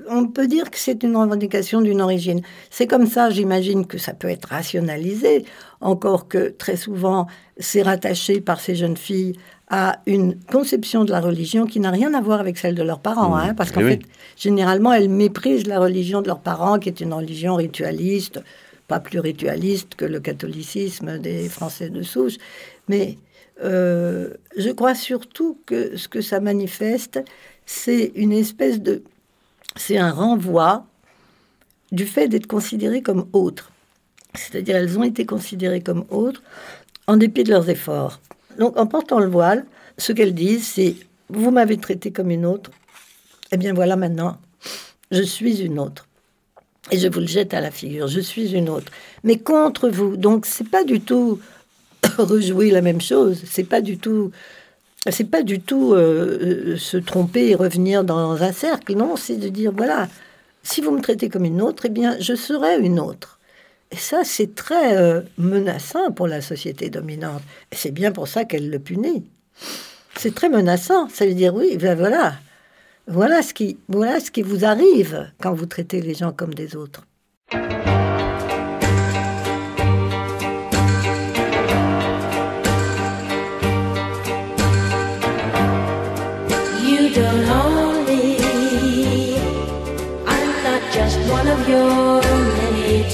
on 0.09 0.27
peut 0.27 0.47
dire 0.47 0.71
que 0.71 0.79
c'est 0.79 1.03
une 1.03 1.17
revendication 1.17 1.81
d'une 1.81 2.01
origine. 2.01 2.43
C'est 2.71 2.87
comme 2.87 3.07
ça, 3.07 3.31
j'imagine 3.31 3.87
que 3.87 3.99
ça 3.99 4.15
peut 4.15 4.29
être 4.29 4.47
rationalisé, 4.47 5.45
encore 5.81 6.29
que 6.29 6.49
très 6.49 6.77
souvent 6.77 7.27
c'est 7.59 7.83
rattaché 7.83 8.41
par 8.41 8.61
ces 8.61 8.75
jeunes 8.75 8.97
filles 8.97 9.37
à 9.69 10.01
une 10.07 10.39
conception 10.39 11.05
de 11.05 11.11
la 11.11 11.21
religion 11.21 11.67
qui 11.67 11.81
n'a 11.81 11.91
rien 11.91 12.13
à 12.15 12.21
voir 12.21 12.41
avec 12.41 12.59
celle 12.59 12.75
de 12.75 12.83
leurs 12.83 13.01
parents, 13.01 13.31
mmh. 13.31 13.41
hein, 13.41 13.55
parce 13.55 13.71
qu'en 13.71 13.81
eh 13.81 13.91
fait, 13.91 14.03
généralement, 14.37 14.93
elles 14.93 15.09
méprisent 15.09 15.67
la 15.67 15.81
religion 15.81 16.21
de 16.21 16.27
leurs 16.27 16.41
parents, 16.41 16.79
qui 16.79 16.89
est 16.89 17.01
une 17.01 17.13
religion 17.13 17.55
ritualiste, 17.55 18.41
pas 18.89 19.01
plus 19.01 19.21
ritualiste 19.21 19.95
que 19.95 20.05
le 20.05 20.21
catholicisme 20.21 21.19
des 21.19 21.49
Français 21.49 21.89
de 21.89 22.03
souche, 22.03 22.37
mais 22.89 23.17
euh, 23.63 24.35
je 24.57 24.71
crois 24.71 24.95
surtout 24.95 25.59
que 25.65 25.97
ce 25.97 26.09
que 26.09 26.21
ça 26.21 26.41
manifeste, 26.41 27.21
c'est 27.65 28.13
une 28.15 28.33
espèce 28.33 28.81
de... 28.81 29.03
C'est 29.77 29.97
un 29.97 30.11
renvoi 30.11 30.87
du 31.91 32.07
fait 32.07 32.29
d'être 32.29 32.47
considérées 32.47 33.03
comme 33.03 33.27
autres. 33.33 33.73
C'est-à-dire, 34.35 34.77
elles 34.77 34.99
ont 34.99 35.05
été 35.05 35.25
considérées 35.25 35.81
comme 35.81 36.05
autres 36.11 36.43
en 37.07 37.17
dépit 37.17 37.45
de 37.45 37.51
leurs 37.51 37.71
efforts. 37.71 38.21
Donc, 38.59 38.79
en 38.79 38.87
portant 38.87 39.21
le 39.21 39.27
voile, 39.27 39.65
ce 39.99 40.13
qu'elles 40.13 40.35
disent, 40.35 40.67
c'est 40.67 40.97
Vous 41.29 41.51
m'avez 41.51 41.79
traité 41.79 42.11
comme 42.11 42.31
une 42.31 42.47
autre, 42.47 42.71
eh 43.53 43.57
bien 43.57 43.73
voilà 43.73 43.97
maintenant, 43.97 44.39
je 45.11 45.23
suis 45.23 45.61
une 45.61 45.79
autre. 45.79 46.07
Et 46.91 46.99
je 46.99 47.09
vous 47.09 47.21
le 47.21 47.27
jette 47.27 47.55
à 47.55 47.61
la 47.61 47.71
figure, 47.71 48.09
je 48.09 48.21
suis 48.21 48.55
une 48.55 48.69
autre. 48.69 48.93
Mais 49.23 49.39
contre 49.39 49.89
vous. 49.89 50.17
Donc, 50.17 50.45
c'est 50.45 50.69
pas 50.69 50.85
du 50.85 51.01
tout 51.01 51.41
rejouer 52.19 52.71
la 52.71 52.83
même 52.83 53.01
chose. 53.01 53.43
C'est 53.47 53.65
pas 53.65 53.81
du 53.81 53.99
tout. 53.99 54.31
C'est 55.11 55.31
pas 55.31 55.43
du 55.43 55.61
tout 55.61 55.93
euh, 55.93 56.39
euh, 56.41 56.77
se 56.77 56.97
tromper 56.97 57.51
et 57.51 57.55
revenir 57.55 58.05
dans 58.05 58.43
un 58.43 58.53
cercle. 58.53 58.95
Non, 58.95 59.17
c'est 59.17 59.37
de 59.37 59.49
dire 59.49 59.73
voilà, 59.75 60.09
si 60.63 60.81
vous 60.81 60.91
me 60.91 61.01
traitez 61.01 61.29
comme 61.29 61.45
une 61.45 61.61
autre, 61.61 61.85
eh 61.87 61.91
bien, 61.91 62.17
je 62.21 62.35
serai 62.35 62.79
une 62.79 62.99
autre. 62.99 63.34
Et 63.95 63.97
ça, 63.97 64.23
c'est 64.25 64.57
très 64.57 64.97
euh, 64.97 65.21
menaçant 65.39 66.11
pour 66.11 66.27
la 66.27 66.41
société 66.41 66.91
dominante. 66.91 67.43
Et 67.71 67.77
c'est 67.77 67.93
bien 67.93 68.11
pour 68.11 68.27
ça 68.27 68.45
qu'elle 68.45 68.69
le 68.69 68.81
punit. 68.81 69.25
C'est 70.17 70.35
très 70.35 70.49
menaçant. 70.49 71.09
Ça 71.09 71.25
veut 71.25 71.35
dire 71.35 71.55
oui, 71.55 71.77
ben 71.77 71.97
voilà, 71.97 72.35
voilà 73.07 73.41
ce 73.41 73.55
qui, 73.55 73.79
voilà 73.87 74.19
ce 74.19 74.33
qui 74.33 74.43
vous 74.43 74.65
arrive 74.65 75.31
quand 75.41 75.55
vous 75.55 75.67
traitez 75.67 76.01
les 76.01 76.15
gens 76.15 76.33
comme 76.33 76.55
des 76.55 76.75
autres. 76.75 77.07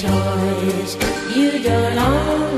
you 0.03 1.63
don't 1.63 1.99
own. 1.99 2.50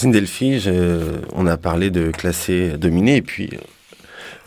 Christine 0.00 0.12
Delphi, 0.12 0.66
on 1.34 1.46
a 1.46 1.58
parlé 1.58 1.90
de 1.90 2.10
classer, 2.10 2.78
dominer, 2.78 3.16
et 3.16 3.20
puis 3.20 3.50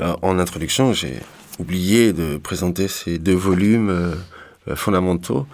euh, 0.02 0.16
en 0.24 0.40
introduction, 0.40 0.94
j'ai 0.94 1.20
oublié 1.60 2.12
de 2.12 2.38
présenter 2.38 2.88
ces 2.88 3.20
deux 3.20 3.36
volumes 3.36 3.92
euh, 3.92 4.76
fondamentaux. 4.76 5.46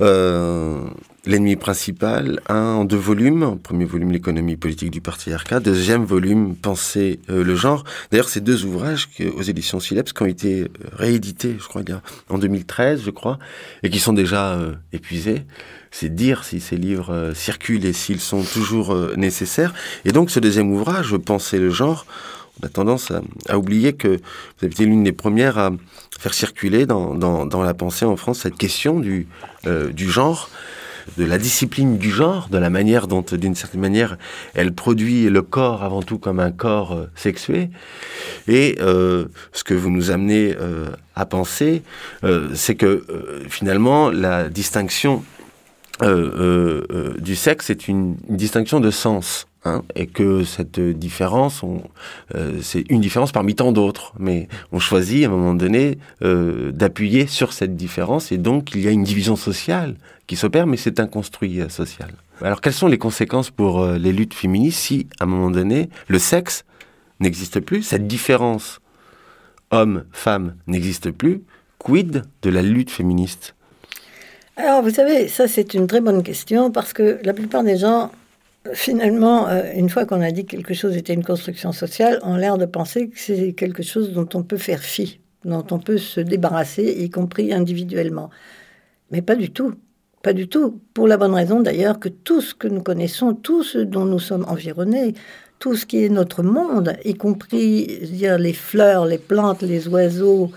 Euh, 0.00 0.80
l'ennemi 1.26 1.56
principal, 1.56 2.40
un 2.48 2.76
en 2.76 2.84
deux 2.86 2.96
volumes. 2.96 3.58
Premier 3.62 3.84
volume, 3.84 4.12
l'économie 4.12 4.56
politique 4.56 4.90
du 4.90 5.02
patriarcat. 5.02 5.60
Deuxième 5.60 6.06
volume, 6.06 6.56
penser 6.56 7.20
le 7.28 7.54
genre. 7.54 7.84
D'ailleurs, 8.10 8.30
ces 8.30 8.40
deux 8.40 8.64
ouvrages 8.64 9.10
aux 9.36 9.42
éditions 9.42 9.80
Sileps 9.80 10.14
qui 10.14 10.22
ont 10.22 10.26
été 10.26 10.68
réédités, 10.92 11.56
je 11.60 11.68
crois, 11.68 11.82
en 12.30 12.38
2013, 12.38 13.02
je 13.04 13.10
crois, 13.10 13.38
et 13.82 13.90
qui 13.90 13.98
sont 13.98 14.14
déjà 14.14 14.58
épuisés 14.94 15.44
c'est 15.92 16.12
dire 16.12 16.42
si 16.42 16.58
ces 16.58 16.76
livres 16.76 17.12
euh, 17.12 17.34
circulent 17.34 17.86
et 17.86 17.92
s'ils 17.92 18.20
sont 18.20 18.42
toujours 18.42 18.92
euh, 18.92 19.14
nécessaires. 19.16 19.72
Et 20.04 20.10
donc 20.10 20.30
ce 20.30 20.40
deuxième 20.40 20.72
ouvrage, 20.72 21.16
Penser 21.18 21.58
le 21.58 21.70
genre, 21.70 22.06
on 22.60 22.66
a 22.66 22.68
tendance 22.68 23.12
à, 23.48 23.58
oublier 23.58 23.92
que 23.92 24.08
vous 24.08 24.64
avez 24.64 24.72
été 24.72 24.86
l'une 24.86 25.04
des 25.04 25.12
premières 25.12 25.58
à 25.58 25.70
faire 26.18 26.34
circuler 26.34 26.86
dans, 26.86 27.14
dans, 27.14 27.62
la 27.62 27.74
pensée 27.74 28.04
en 28.04 28.16
France 28.16 28.40
cette 28.40 28.56
question 28.56 28.98
du, 28.98 29.26
du 29.92 30.10
genre 30.10 30.50
de 31.16 31.24
la 31.24 31.38
discipline 31.38 31.98
du 31.98 32.10
genre, 32.10 32.48
de 32.50 32.58
la 32.58 32.70
manière 32.70 33.06
dont, 33.06 33.24
d'une 33.32 33.54
certaine 33.54 33.80
manière, 33.80 34.16
elle 34.54 34.72
produit 34.72 35.28
le 35.28 35.42
corps 35.42 35.82
avant 35.82 36.02
tout 36.02 36.18
comme 36.18 36.40
un 36.40 36.50
corps 36.50 36.92
euh, 36.92 37.06
sexué. 37.14 37.70
Et 38.48 38.76
euh, 38.80 39.26
ce 39.52 39.64
que 39.64 39.74
vous 39.74 39.90
nous 39.90 40.10
amenez 40.10 40.54
euh, 40.58 40.88
à 41.14 41.26
penser, 41.26 41.82
c'est 42.54 42.74
que 42.74 43.04
finalement, 43.50 44.08
la 44.08 44.48
distinction 44.48 45.22
du 46.02 47.36
sexe 47.36 47.70
est 47.70 47.88
une 47.88 48.16
distinction 48.28 48.80
de 48.80 48.90
sens. 48.90 49.46
Hein, 49.64 49.82
et 49.94 50.08
que 50.08 50.42
cette 50.42 50.80
différence, 50.80 51.62
euh, 52.34 52.58
c'est 52.62 52.84
une 52.90 53.00
différence 53.00 53.30
parmi 53.30 53.54
tant 53.54 53.70
d'autres, 53.70 54.12
mais 54.18 54.48
on 54.72 54.80
choisit 54.80 55.24
à 55.24 55.28
un 55.28 55.30
moment 55.30 55.54
donné 55.54 55.98
euh, 56.22 56.72
d'appuyer 56.72 57.28
sur 57.28 57.52
cette 57.52 57.76
différence, 57.76 58.32
et 58.32 58.38
donc 58.38 58.74
il 58.74 58.80
y 58.80 58.88
a 58.88 58.90
une 58.90 59.04
division 59.04 59.36
sociale 59.36 59.94
qui 60.26 60.34
s'opère, 60.34 60.66
mais 60.66 60.76
c'est 60.76 60.98
un 60.98 61.06
construit 61.06 61.60
euh, 61.60 61.68
social. 61.68 62.10
Alors 62.40 62.60
quelles 62.60 62.72
sont 62.72 62.88
les 62.88 62.98
conséquences 62.98 63.50
pour 63.50 63.86
les 63.86 64.12
luttes 64.12 64.34
féministes 64.34 64.80
si, 64.80 65.06
à 65.20 65.24
un 65.24 65.26
moment 65.28 65.52
donné, 65.52 65.90
le 66.08 66.18
sexe 66.18 66.64
n'existe 67.20 67.60
plus, 67.60 67.84
cette 67.84 68.08
différence 68.08 68.80
homme-femme 69.70 70.56
n'existe 70.66 71.12
plus, 71.12 71.40
quid 71.78 72.24
de 72.42 72.50
la 72.50 72.62
lutte 72.62 72.90
féministe? 72.90 73.54
Alors, 74.56 74.82
vous 74.82 74.90
savez, 74.90 75.28
ça 75.28 75.48
c'est 75.48 75.74
une 75.74 75.86
très 75.86 76.00
bonne 76.00 76.22
question 76.22 76.70
parce 76.70 76.92
que 76.92 77.18
la 77.24 77.32
plupart 77.32 77.64
des 77.64 77.76
gens 77.76 78.10
Finalement, 78.74 79.48
euh, 79.48 79.72
une 79.74 79.90
fois 79.90 80.06
qu'on 80.06 80.20
a 80.20 80.30
dit 80.30 80.44
que 80.44 80.52
quelque 80.52 80.72
chose 80.72 80.96
était 80.96 81.14
une 81.14 81.24
construction 81.24 81.72
sociale, 81.72 82.20
on 82.22 82.34
a 82.34 82.38
l'air 82.38 82.58
de 82.58 82.66
penser 82.66 83.08
que 83.08 83.18
c'est 83.18 83.54
quelque 83.54 83.82
chose 83.82 84.12
dont 84.12 84.28
on 84.34 84.44
peut 84.44 84.56
faire 84.56 84.78
fi, 84.80 85.18
dont 85.44 85.66
on 85.72 85.80
peut 85.80 85.98
se 85.98 86.20
débarrasser, 86.20 86.84
y 86.84 87.10
compris 87.10 87.52
individuellement. 87.52 88.30
Mais 89.10 89.20
pas 89.20 89.34
du 89.34 89.50
tout. 89.50 89.74
Pas 90.22 90.32
du 90.32 90.46
tout. 90.46 90.80
Pour 90.94 91.08
la 91.08 91.16
bonne 91.16 91.34
raison 91.34 91.60
d'ailleurs 91.60 91.98
que 91.98 92.08
tout 92.08 92.40
ce 92.40 92.54
que 92.54 92.68
nous 92.68 92.82
connaissons, 92.82 93.34
tout 93.34 93.64
ce 93.64 93.78
dont 93.78 94.04
nous 94.04 94.20
sommes 94.20 94.44
environnés, 94.48 95.14
tout 95.58 95.74
ce 95.74 95.84
qui 95.84 96.04
est 96.04 96.08
notre 96.08 96.44
monde, 96.44 96.96
y 97.04 97.14
compris 97.14 98.00
dire, 98.12 98.38
les 98.38 98.52
fleurs, 98.52 99.06
les 99.06 99.18
plantes, 99.18 99.62
les 99.62 99.88
oiseaux, 99.88 100.52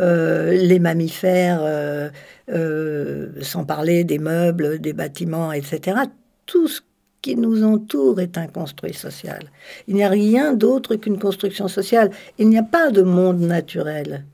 euh, 0.00 0.52
les 0.52 0.78
mammifères, 0.78 1.60
euh, 1.62 3.28
sans 3.42 3.64
parler 3.64 4.04
des 4.04 4.18
meubles, 4.18 4.78
des 4.78 4.92
bâtiments, 4.92 5.52
etc. 5.52 5.98
Tout 6.46 6.68
ce 6.68 6.80
qui 7.22 7.36
nous 7.36 7.62
entoure 7.64 8.20
est 8.20 8.38
un 8.38 8.46
construit 8.46 8.94
social. 8.94 9.42
Il 9.88 9.94
n'y 9.94 10.04
a 10.04 10.08
rien 10.08 10.54
d'autre 10.54 10.96
qu'une 10.96 11.18
construction 11.18 11.68
sociale. 11.68 12.10
Il 12.38 12.48
n'y 12.48 12.58
a 12.58 12.62
pas 12.62 12.90
de 12.90 13.02
monde 13.02 13.40
naturel. 13.40 14.24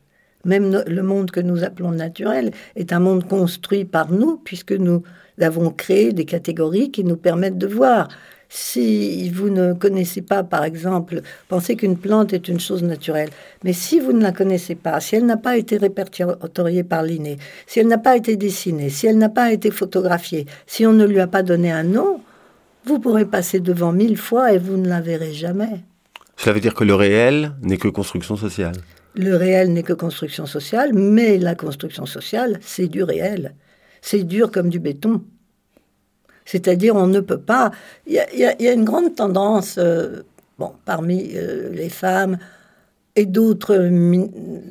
Même 0.45 0.85
le 0.87 1.03
monde 1.03 1.33
que 1.33 1.41
nous 1.41 1.65
appelons 1.65 1.91
naturel 1.91 2.53
est 2.77 2.93
un 2.93 3.01
monde 3.01 3.27
construit 3.27 3.85
par 3.85 4.13
nous, 4.13 4.37
puisque 4.37 4.73
nous 4.73 5.03
avons 5.41 5.71
créé 5.71 6.13
des 6.13 6.25
catégories 6.25 6.93
qui 6.93 7.03
nous 7.03 7.17
permettent 7.17 7.59
de 7.59 7.67
voir. 7.67 8.09
Si 8.49 9.29
vous 9.31 9.51
ne 9.51 9.73
connaissez 9.73 10.23
pas, 10.23 10.45
par 10.45 10.65
exemple, 10.65 11.23
pensez 11.49 11.77
qu'une 11.77 11.97
plante 11.97 12.33
est 12.33 12.49
une 12.49 12.61
chose 12.61 12.83
naturelle, 12.83 13.31
mais 13.65 13.73
si 13.73 13.99
vous 13.99 14.13
ne 14.13 14.23
la 14.23 14.33
connaissez 14.33 14.77
pas, 14.77 15.01
si 15.01 15.17
elle 15.17 15.27
n'a 15.27 15.37
pas 15.37 15.57
été 15.57 15.77
répertoriée 15.77 16.85
par 16.85 17.03
l'inné, 17.03 17.39
si 17.67 17.81
elle 17.81 17.89
n'a 17.89 17.99
pas 17.99 18.17
été 18.17 18.37
dessinée, 18.37 18.89
si 18.89 19.07
elle 19.07 19.19
n'a 19.19 19.29
pas 19.29 19.53
été 19.53 19.71
photographiée, 19.71 20.47
si 20.67 20.87
on 20.87 20.93
ne 20.93 21.05
lui 21.05 21.21
a 21.21 21.27
pas 21.27 21.43
donné 21.43 21.73
un 21.73 21.83
nom, 21.83 22.21
vous 22.85 23.01
pourrez 23.01 23.25
passer 23.25 23.59
devant 23.59 23.93
mille 23.93 24.17
fois 24.17 24.53
et 24.53 24.59
vous 24.59 24.77
ne 24.77 24.89
la 24.89 25.01
verrez 25.01 25.33
jamais. 25.33 25.83
Cela 26.37 26.55
veut 26.55 26.61
dire 26.61 26.75
que 26.75 26.85
le 26.85 26.95
réel 26.95 27.53
n'est 27.63 27.79
que 27.79 27.89
construction 27.89 28.37
sociale. 28.37 28.77
Le 29.17 29.35
réel 29.35 29.73
n'est 29.73 29.83
que 29.83 29.95
construction 29.95 30.47
sociale, 30.47 30.93
mais 30.93 31.39
la 31.39 31.55
construction 31.55 32.07
sociale, 32.07 32.59
c'est 32.61 32.87
du 32.87 33.03
réel. 33.03 33.55
C'est 34.03 34.23
dur 34.23 34.51
comme 34.53 34.69
du 34.69 34.79
béton. 34.79 35.25
C'est-à-dire, 36.47 36.95
on 36.95 37.09
ne 37.09 37.21
peut 37.21 37.41
pas. 37.41 37.73
Il 38.07 38.15
y, 38.15 38.47
a 38.47 38.73
une 38.73 38.85
grande 38.85 39.15
tendance, 39.17 39.77
euh, 39.79 40.23
bon, 40.59 40.73
parmi 40.85 41.33
euh, 41.35 41.71
les 41.73 41.91
femmes 41.91 42.39
et 43.17 43.27
d'autres, 43.27 43.77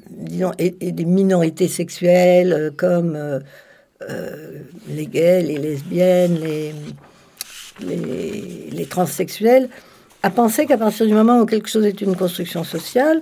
disons, 0.10 0.52
et, 0.58 0.72
des 0.72 1.06
minorités 1.06 1.68
sexuelles 1.68 2.54
euh, 2.54 2.72
comme 2.76 3.20
les 4.88 5.08
gays, 5.08 5.42
les 5.42 5.58
lesbiennes, 5.58 6.40
les, 6.40 6.74
les, 8.72 8.86
transsexuels, 8.86 9.68
à 10.24 10.30
penser 10.30 10.66
qu'à 10.66 10.78
partir 10.78 11.08
du 11.08 11.14
moment 11.14 11.42
où 11.42 11.46
quelque 11.46 11.68
chose 11.68 11.86
est 11.86 12.02
une 12.02 12.16
construction 12.16 12.64
sociale, 12.64 13.22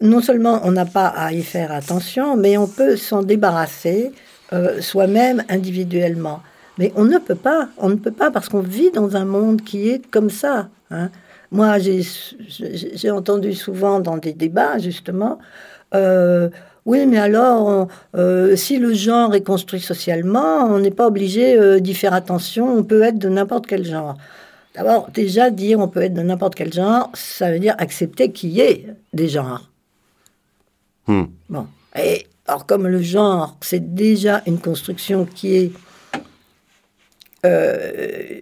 non 0.00 0.20
seulement 0.20 0.60
on 0.64 0.72
n'a 0.72 0.84
pas 0.84 1.06
à 1.06 1.32
y 1.32 1.42
faire 1.42 1.72
attention, 1.72 2.36
mais 2.36 2.56
on 2.56 2.68
peut 2.68 2.96
s'en 2.96 3.22
débarrasser 3.22 4.12
soi-même 4.80 5.42
individuellement. 5.48 6.42
Mais 6.78 6.92
on 6.96 7.04
ne 7.04 7.18
peut 7.18 7.34
pas, 7.34 7.68
on 7.78 7.90
ne 7.90 7.96
peut 7.96 8.12
pas 8.12 8.30
parce 8.30 8.48
qu'on 8.48 8.60
vit 8.60 8.90
dans 8.90 9.16
un 9.16 9.24
monde 9.24 9.62
qui 9.62 9.90
est 9.90 10.10
comme 10.10 10.30
ça. 10.30 10.68
Hein. 10.90 11.10
Moi, 11.50 11.76
j'ai 11.78 13.10
entendu 13.10 13.52
souvent 13.52 14.00
dans 14.00 14.16
des 14.16 14.32
débats, 14.32 14.78
justement, 14.78 15.38
euh, 15.94 16.48
oui, 16.84 17.06
mais 17.06 17.18
alors, 17.18 17.88
euh, 18.16 18.56
si 18.56 18.78
le 18.78 18.92
genre 18.92 19.34
est 19.34 19.42
construit 19.42 19.80
socialement, 19.80 20.64
on 20.66 20.80
n'est 20.80 20.90
pas 20.90 21.06
obligé 21.06 21.56
euh, 21.56 21.78
d'y 21.78 21.94
faire 21.94 22.12
attention, 22.12 22.76
on 22.76 22.82
peut 22.82 23.02
être 23.02 23.18
de 23.18 23.28
n'importe 23.28 23.66
quel 23.66 23.84
genre. 23.84 24.16
D'abord, 24.74 25.08
déjà, 25.12 25.50
dire 25.50 25.78
on 25.78 25.86
peut 25.88 26.02
être 26.02 26.14
de 26.14 26.22
n'importe 26.22 26.54
quel 26.56 26.72
genre, 26.72 27.10
ça 27.14 27.52
veut 27.52 27.60
dire 27.60 27.74
accepter 27.78 28.32
qu'il 28.32 28.50
y 28.50 28.60
ait 28.60 28.86
des 29.12 29.28
genres. 29.28 29.70
Hmm. 31.06 31.24
Bon. 31.48 31.66
Et 31.96 32.26
alors, 32.46 32.66
comme 32.66 32.88
le 32.88 33.00
genre, 33.00 33.56
c'est 33.60 33.94
déjà 33.94 34.42
une 34.46 34.58
construction 34.58 35.24
qui 35.24 35.56
est. 35.56 35.72
Euh, 37.44 38.40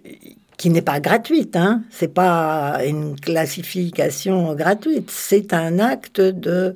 qui 0.57 0.69
n'est 0.69 0.83
pas 0.83 0.99
gratuite, 0.99 1.55
hein. 1.55 1.81
c'est 1.89 2.13
pas 2.13 2.81
une 2.85 3.19
classification 3.19 4.53
gratuite, 4.53 5.09
c'est 5.09 5.53
un 5.53 5.79
acte 5.79 6.21
de 6.21 6.75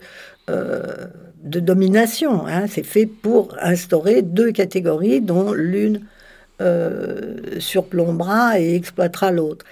de 1.46 1.60
domination. 1.60 2.46
Hein. 2.48 2.66
C'est 2.68 2.84
fait 2.84 3.06
pour 3.06 3.56
instaurer 3.62 4.22
deux 4.22 4.52
catégories 4.52 5.22
dont 5.22 5.54
l'une 5.54 6.02
euh, 6.62 7.60
surplombera 7.60 8.60
et 8.60 8.76
exploitera 8.76 9.32
l'autre. 9.32 9.66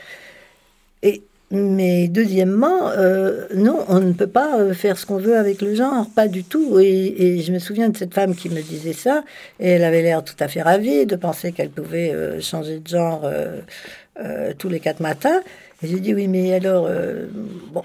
Et 1.02 1.24
mais 1.52 2.08
deuxièmement, 2.08 2.90
euh, 2.90 3.48
non, 3.54 3.86
on 3.88 4.00
ne 4.00 4.14
peut 4.14 4.28
pas 4.28 4.60
euh, 4.60 4.74
faire 4.74 4.98
ce 4.98 5.06
qu'on 5.06 5.18
veut 5.18 5.38
avec 5.38 5.62
le 5.62 5.76
genre, 5.76 6.08
pas 6.16 6.28
du 6.28 6.44
tout. 6.44 6.80
Et, 6.80 7.42
je 7.42 7.52
me 7.52 7.60
souviens 7.60 7.90
de 7.90 7.98
cette 7.98 8.14
femme 8.14 8.36
qui 8.36 8.50
me 8.50 8.62
disait 8.62 8.94
ça, 8.94 9.24
et 9.60 9.70
elle 9.70 9.84
avait 9.84 10.02
l'air 10.02 10.24
tout 10.24 10.36
à 10.40 10.48
fait 10.48 10.62
ravie 10.62 11.06
de 11.06 11.16
penser 11.16 11.52
qu'elle 11.52 11.70
pouvait 11.70 12.40
changer 12.42 12.80
de 12.80 12.88
genre 12.88 13.30
tous 14.58 14.70
les 14.70 14.80
quatre 14.80 15.00
matins. 15.00 15.42
Et 15.84 15.88
j'ai 15.88 16.00
dit 16.00 16.14
oui, 16.14 16.30
mais 16.30 16.54
alors, 16.54 16.86
euh, 16.88 17.28
bon, 17.74 17.84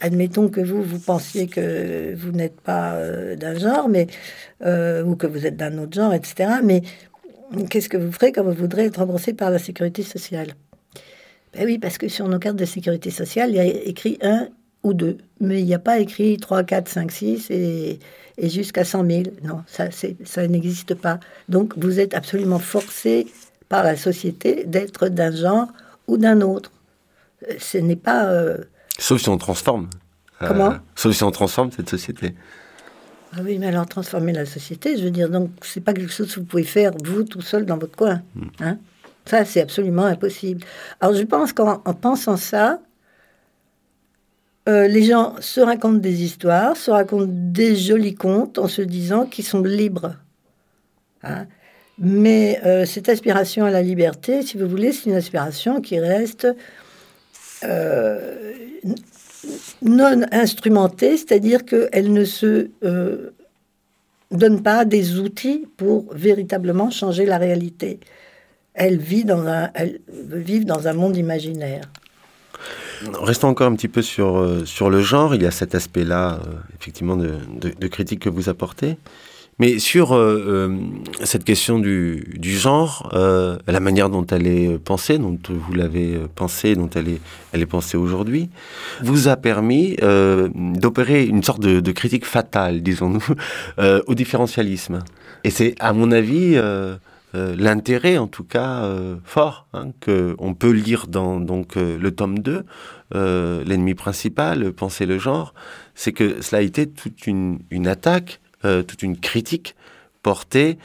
admettons 0.00 0.48
que 0.48 0.60
vous, 0.60 0.82
vous 0.82 0.98
pensiez 0.98 1.46
que 1.46 2.14
vous 2.16 2.32
n'êtes 2.32 2.60
pas 2.60 2.94
euh, 2.94 3.36
d'un 3.36 3.56
genre, 3.56 3.88
mais 3.88 4.08
euh, 4.66 5.04
ou 5.04 5.14
que 5.14 5.28
vous 5.28 5.46
êtes 5.46 5.56
d'un 5.56 5.78
autre 5.78 5.94
genre, 5.94 6.12
etc. 6.12 6.54
Mais 6.64 6.82
qu'est-ce 7.70 7.88
que 7.88 7.96
vous 7.96 8.10
ferez 8.10 8.32
quand 8.32 8.42
vous 8.42 8.52
voudrez 8.52 8.86
être 8.86 8.96
remboursé 8.96 9.34
par 9.34 9.50
la 9.50 9.60
sécurité 9.60 10.02
sociale? 10.02 10.48
Ben 11.54 11.66
oui, 11.66 11.78
parce 11.78 11.98
que 11.98 12.08
sur 12.08 12.28
nos 12.28 12.38
cartes 12.38 12.56
de 12.56 12.64
sécurité 12.64 13.10
sociale, 13.10 13.50
il 13.50 13.56
y 13.56 13.60
a 13.60 13.64
écrit 13.64 14.18
un 14.22 14.48
ou 14.82 14.92
deux, 14.92 15.18
mais 15.40 15.60
il 15.60 15.66
n'y 15.66 15.74
a 15.74 15.78
pas 15.78 15.98
écrit 15.98 16.36
3, 16.36 16.64
4, 16.64 16.88
5, 16.88 17.10
6 17.10 17.50
et, 17.50 17.98
et 18.38 18.48
jusqu'à 18.48 18.84
100 18.84 19.06
000. 19.06 19.22
Non, 19.42 19.62
ça, 19.66 19.88
ça 19.90 20.46
n'existe 20.46 20.94
pas. 20.94 21.20
Donc, 21.48 21.74
vous 21.76 22.00
êtes 22.00 22.14
absolument 22.14 22.58
forcé 22.58 23.26
par 23.68 23.84
la 23.84 23.96
société 23.96 24.64
d'être 24.66 25.08
d'un 25.08 25.34
genre 25.34 25.68
ou 26.06 26.16
d'un 26.18 26.40
autre. 26.40 26.70
Ce 27.58 27.78
n'est 27.78 27.96
pas. 27.96 28.26
Euh, 28.26 28.58
Sauf 28.98 29.20
si 29.20 29.28
on 29.28 29.38
transforme. 29.38 29.88
Euh, 30.42 30.48
Comment? 30.48 30.74
Sauf 30.94 31.14
si 31.14 31.22
on 31.24 31.30
transforme 31.30 31.70
cette 31.72 31.88
société. 31.88 32.34
Ah 33.36 33.40
oui, 33.42 33.58
mais 33.58 33.66
alors 33.66 33.86
transformer 33.86 34.32
la 34.32 34.46
société, 34.46 34.96
je 34.96 35.04
veux 35.04 35.10
dire, 35.10 35.28
donc 35.28 35.50
c'est 35.62 35.80
pas 35.80 35.92
quelque 35.92 36.12
chose 36.12 36.32
que 36.32 36.38
vous 36.38 36.46
pouvez 36.46 36.62
faire 36.62 36.92
vous 37.04 37.24
tout 37.24 37.40
seul 37.40 37.66
dans 37.66 37.78
votre 37.78 37.96
coin. 37.96 38.22
Hmm. 38.36 38.46
Hein? 38.60 38.78
Ça, 39.26 39.44
c'est 39.44 39.60
absolument 39.60 40.04
impossible. 40.04 40.64
Alors 41.00 41.14
je 41.14 41.22
pense 41.22 41.52
qu'en 41.52 41.78
pensant 41.78 42.36
ça, 42.36 42.80
euh, 44.68 44.86
les 44.86 45.02
gens 45.02 45.34
se 45.40 45.60
racontent 45.60 45.98
des 45.98 46.22
histoires, 46.22 46.76
se 46.76 46.90
racontent 46.90 47.28
des 47.28 47.76
jolis 47.76 48.14
contes 48.14 48.58
en 48.58 48.68
se 48.68 48.82
disant 48.82 49.26
qu'ils 49.26 49.44
sont 49.44 49.62
libres. 49.62 50.14
Hein 51.22 51.46
mais 51.98 52.60
euh, 52.64 52.86
cette 52.86 53.08
aspiration 53.08 53.64
à 53.66 53.70
la 53.70 53.80
liberté, 53.80 54.42
si 54.42 54.58
vous 54.58 54.66
voulez, 54.66 54.90
c'est 54.90 55.10
une 55.10 55.16
aspiration 55.16 55.80
qui 55.80 56.00
reste 56.00 56.48
euh, 57.62 58.52
non 59.80 60.22
instrumentée, 60.32 61.16
c'est-à-dire 61.16 61.64
qu'elle 61.64 62.12
ne 62.12 62.24
se 62.24 62.70
donne 64.32 64.62
pas 64.62 64.84
des 64.84 65.20
outils 65.20 65.66
pour 65.76 66.12
véritablement 66.12 66.90
changer 66.90 67.26
la 67.26 67.38
réalité. 67.38 68.00
Elle 68.74 68.98
vit 68.98 69.24
dans 69.24 69.46
un, 69.46 69.70
dans 70.64 70.88
un 70.88 70.92
monde 70.92 71.16
imaginaire. 71.16 71.82
Restons 73.12 73.48
encore 73.48 73.68
un 73.68 73.74
petit 73.74 73.88
peu 73.88 74.02
sur, 74.02 74.38
euh, 74.38 74.64
sur 74.64 74.90
le 74.90 75.00
genre. 75.00 75.34
Il 75.34 75.42
y 75.42 75.46
a 75.46 75.50
cet 75.50 75.74
aspect-là, 75.74 76.40
euh, 76.46 76.52
effectivement, 76.80 77.16
de, 77.16 77.34
de, 77.60 77.86
critique 77.88 78.20
que 78.20 78.28
vous 78.28 78.48
apportez. 78.48 78.96
Mais 79.60 79.78
sur 79.78 80.16
euh, 80.16 80.76
cette 81.22 81.44
question 81.44 81.78
du, 81.78 82.34
du 82.38 82.56
genre, 82.56 83.08
la 83.12 83.80
manière 83.80 84.10
dont 84.10 84.26
elle 84.26 84.48
est 84.48 84.78
pensée, 84.78 85.16
dont 85.18 85.38
vous 85.48 85.74
l'avez 85.74 86.18
pensée, 86.34 86.74
dont 86.74 86.90
elle 86.96 87.08
est, 87.08 87.20
elle 87.52 87.62
est 87.62 87.66
pensée 87.66 87.96
aujourd'hui, 87.96 88.48
vous 89.00 89.28
a 89.28 89.36
permis 89.36 89.96
d'opérer 90.54 91.24
une 91.24 91.44
sorte 91.44 91.60
de, 91.60 91.78
de, 91.78 91.92
critique 91.92 92.26
fatale, 92.26 92.82
disons-nous, 92.82 93.24
au 94.08 94.14
différentialisme. 94.16 95.04
Et 95.44 95.50
c'est, 95.50 95.76
à 95.78 95.92
mon 95.92 96.10
avis, 96.10 96.58
euh, 97.34 97.54
l'intérêt, 97.58 98.18
en 98.18 98.28
tout 98.28 98.44
cas, 98.44 98.84
euh, 98.84 99.16
fort, 99.24 99.66
hein, 99.72 99.90
qu'on 100.04 100.54
peut 100.54 100.70
lire 100.70 101.06
dans 101.08 101.40
euh, 101.76 101.98
le 101.98 102.10
tome 102.10 102.38
2, 102.38 102.64
L'ennemi 103.12 103.94
principal, 103.94 104.72
Penser 104.72 105.06
le 105.06 105.18
genre, 105.18 105.54
c'est 105.94 106.12
que 106.12 106.42
cela 106.42 106.58
a 106.60 106.62
été 106.62 106.88
toute 106.88 107.26
une 107.28 107.86
attaque, 107.86 108.40
toute 108.62 109.04
une 109.04 109.16
critique 109.16 109.76
portée 110.22 110.78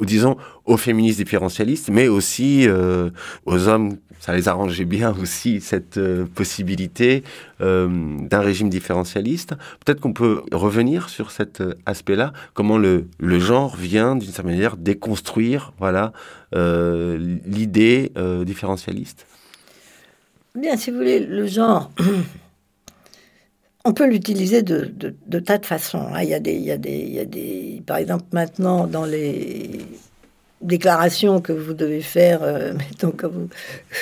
ou 0.00 0.04
disons 0.04 0.36
aux 0.64 0.76
féministes 0.76 1.18
différentialistes, 1.18 1.90
mais 1.90 2.08
aussi 2.08 2.68
euh, 2.68 3.10
aux 3.46 3.68
hommes. 3.68 3.96
Ça 4.20 4.34
les 4.34 4.48
arrangeait 4.48 4.84
bien 4.84 5.14
aussi 5.22 5.60
cette 5.60 5.96
euh, 5.96 6.26
possibilité 6.34 7.22
euh, 7.60 7.88
d'un 8.28 8.40
régime 8.40 8.68
différentialiste. 8.68 9.54
Peut-être 9.84 10.00
qu'on 10.00 10.12
peut 10.12 10.42
revenir 10.52 11.08
sur 11.08 11.30
cet 11.30 11.62
aspect-là, 11.86 12.32
comment 12.52 12.78
le, 12.78 13.06
le 13.18 13.38
genre 13.38 13.76
vient 13.76 14.16
d'une 14.16 14.30
certaine 14.30 14.52
manière 14.52 14.76
déconstruire 14.76 15.72
voilà 15.78 16.12
l'idée 16.52 18.10
différentialiste? 18.44 19.26
Bien, 20.54 20.76
si 20.76 20.90
vous 20.90 20.96
voulez, 20.96 21.20
le 21.20 21.46
genre. 21.46 21.90
On 23.84 23.92
peut 23.92 24.08
l'utiliser 24.08 24.62
de, 24.62 24.92
de, 25.26 25.38
tas 25.38 25.58
de 25.58 25.66
façons. 25.66 26.08
Hein. 26.12 26.22
Il, 26.22 26.28
y 26.28 26.34
a 26.34 26.40
des, 26.40 26.54
il, 26.54 26.64
y 26.64 26.72
a 26.72 26.76
des, 26.76 26.98
il 26.98 27.12
y 27.14 27.20
a 27.20 27.24
des, 27.24 27.82
par 27.86 27.96
exemple, 27.96 28.24
maintenant, 28.32 28.86
dans 28.86 29.04
les 29.04 29.86
déclarations 30.60 31.40
que 31.40 31.52
vous 31.52 31.72
devez 31.72 32.00
faire, 32.00 32.42
euh, 32.42 32.72
mettons 32.78 33.12
que 33.12 33.26
vous, 33.26 33.48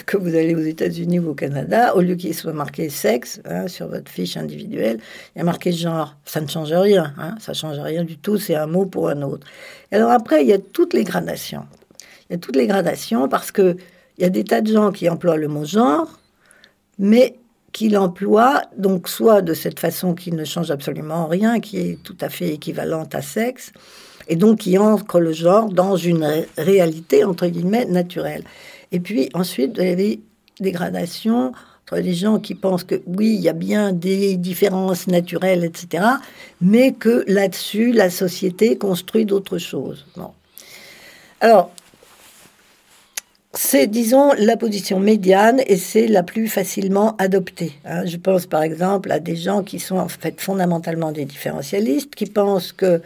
que 0.07 0.17
vous 0.17 0.35
allez 0.35 0.55
aux 0.55 0.61
États-Unis 0.61 1.19
ou 1.21 1.31
au 1.31 1.35
Canada, 1.35 1.95
au 1.95 2.01
lieu 2.01 2.15
qu'il 2.15 2.35
soit 2.35 2.53
marqué 2.53 2.89
sexe 2.89 3.41
hein, 3.45 3.69
sur 3.69 3.89
votre 3.89 4.11
fiche 4.11 4.37
individuelle, 4.37 4.99
il 5.35 5.39
y 5.39 5.43
a 5.43 5.45
marqué 5.45 5.73
genre. 5.73 6.17
Ça 6.25 6.41
ne 6.41 6.49
change 6.49 6.73
rien. 6.73 7.15
Hein, 7.19 7.37
ça 7.39 7.53
ne 7.53 7.57
change 7.57 7.79
rien 7.79 8.05
du 8.05 8.17
tout. 8.17 8.39
C'est 8.39 8.57
un 8.57 8.67
mot 8.67 8.87
pour 8.87 9.09
un 9.09 9.23
autre. 9.23 9.47
Et 9.93 9.97
alors 9.97 10.11
après, 10.11 10.43
il 10.43 10.49
y 10.49 10.53
a 10.53 10.59
toutes 10.59 10.95
les 10.95 11.05
gradations. 11.05 11.67
Il 12.29 12.33
y 12.33 12.37
a 12.37 12.39
toutes 12.39 12.57
les 12.57 12.67
gradations 12.67 13.29
parce 13.29 13.53
que 13.53 13.77
il 14.19 14.23
y 14.23 14.25
a 14.25 14.31
des 14.31 14.45
tas 14.45 14.63
de 14.63 14.73
gens 14.73 14.93
qui 14.93 15.09
emploient 15.11 15.37
le 15.37 15.49
mot 15.49 15.67
genre, 15.67 16.19
mais 16.99 17.37
qu'il 17.77 17.99
emploie, 17.99 18.63
donc 18.79 19.07
soit 19.07 19.43
de 19.43 19.53
cette 19.53 19.79
façon 19.79 20.15
qui 20.15 20.33
ne 20.33 20.47
change 20.47 20.71
absolument 20.71 21.27
rien, 21.27 21.61
qui 21.61 21.77
est 21.77 22.03
tout 22.03 22.17
à 22.23 22.31
fait 22.31 22.49
équivalente 22.49 23.15
à 23.15 23.21
sexe, 23.21 23.71
et 24.29 24.37
donc 24.37 24.61
qui 24.61 24.79
ancre 24.79 25.21
le 25.21 25.35
genre 25.35 25.69
dans 25.69 25.95
une 25.95 26.27
réalité, 26.57 27.23
entre 27.23 27.47
guillemets, 27.49 27.85
naturelle. 27.85 28.45
Et 28.93 28.99
puis 28.99 29.29
ensuite, 29.35 29.77
vous 29.77 29.83
avez 29.83 30.21
des 30.59 30.73
gradations 30.73 31.53
entre 31.83 32.01
les 32.01 32.15
gens 32.15 32.39
qui 32.39 32.55
pensent 32.55 32.85
que 32.85 33.03
oui, 33.07 33.35
il 33.35 33.43
y 33.43 33.51
a 33.51 33.53
bien 33.53 33.93
des 33.93 34.39
différences 34.39 35.07
naturelles, 35.07 35.63
etc., 35.63 36.03
mais 36.63 36.93
que 36.93 37.25
là-dessus, 37.29 37.93
la 37.93 38.09
société 38.09 38.79
construit 38.79 39.27
d'autres 39.27 39.59
choses. 39.59 40.07
Bon. 40.17 40.31
Alors, 41.43 41.71
c'est, 43.57 43.87
disons, 43.87 44.33
la 44.39 44.57
position 44.57 45.01
médiane 45.01 45.63
et 45.67 45.77
c'est 45.77 46.07
la 46.07 46.23
plus 46.23 46.47
facilement 46.49 47.17
adoptée. 47.17 47.73
Hein. 47.85 48.05
Je 48.05 48.17
pense 48.17 48.47
par 48.47 48.63
exemple 48.63 49.11
à 49.11 49.19
des 49.19 49.37
gens 49.37 49.63
qui 49.63 49.81
sont 49.81 49.97
en 49.97 50.09
fait 50.09 50.41
fondamentalement 50.41 51.11
des 51.11 51.25
différentialistes, 51.25 52.15
qui 52.15 52.27
pensent 52.27 52.73
que 52.73 53.01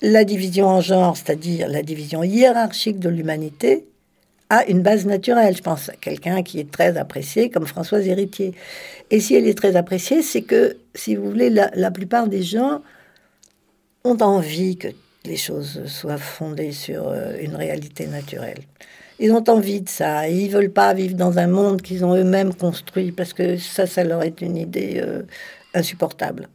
la 0.00 0.24
division 0.24 0.66
en 0.66 0.80
genre, 0.80 1.16
c'est-à-dire 1.16 1.68
la 1.68 1.82
division 1.82 2.24
hiérarchique 2.24 2.98
de 2.98 3.08
l'humanité, 3.08 3.86
a 4.50 4.66
une 4.66 4.82
base 4.82 5.06
naturelle. 5.06 5.56
Je 5.56 5.62
pense 5.62 5.88
à 5.88 5.94
quelqu'un 5.94 6.42
qui 6.42 6.58
est 6.58 6.70
très 6.70 6.98
apprécié 6.98 7.48
comme 7.48 7.66
Françoise 7.66 8.06
Héritier. 8.06 8.54
Et 9.10 9.20
si 9.20 9.34
elle 9.34 9.46
est 9.46 9.56
très 9.56 9.76
appréciée, 9.76 10.22
c'est 10.22 10.42
que, 10.42 10.76
si 10.94 11.14
vous 11.14 11.30
voulez, 11.30 11.50
la, 11.50 11.90
plupart 11.90 12.26
des 12.26 12.42
gens 12.42 12.82
ont 14.04 14.18
envie 14.20 14.76
que 14.76 14.88
les 15.24 15.36
choses 15.36 15.86
soient 15.86 16.18
fondées 16.18 16.72
sur 16.72 17.08
euh, 17.08 17.36
une 17.40 17.54
réalité 17.54 18.06
naturelle. 18.08 18.58
Ils 19.24 19.30
ont 19.30 19.48
envie 19.48 19.80
de 19.80 19.88
ça. 19.88 20.28
ils 20.28 20.50
veulent 20.50 20.72
pas 20.72 20.92
vivre 20.94 21.14
dans 21.14 21.38
un 21.38 21.46
monde 21.46 21.80
qu'ils 21.80 22.04
ont 22.04 22.16
eux-mêmes 22.16 22.52
construit 22.52 23.12
parce 23.12 23.32
que 23.32 23.56
ça, 23.56 23.86
ça 23.86 24.02
leur 24.02 24.24
est 24.24 24.40
une 24.40 24.56
idée 24.56 25.00
euh, 25.00 25.22
insupportable. 25.74 26.48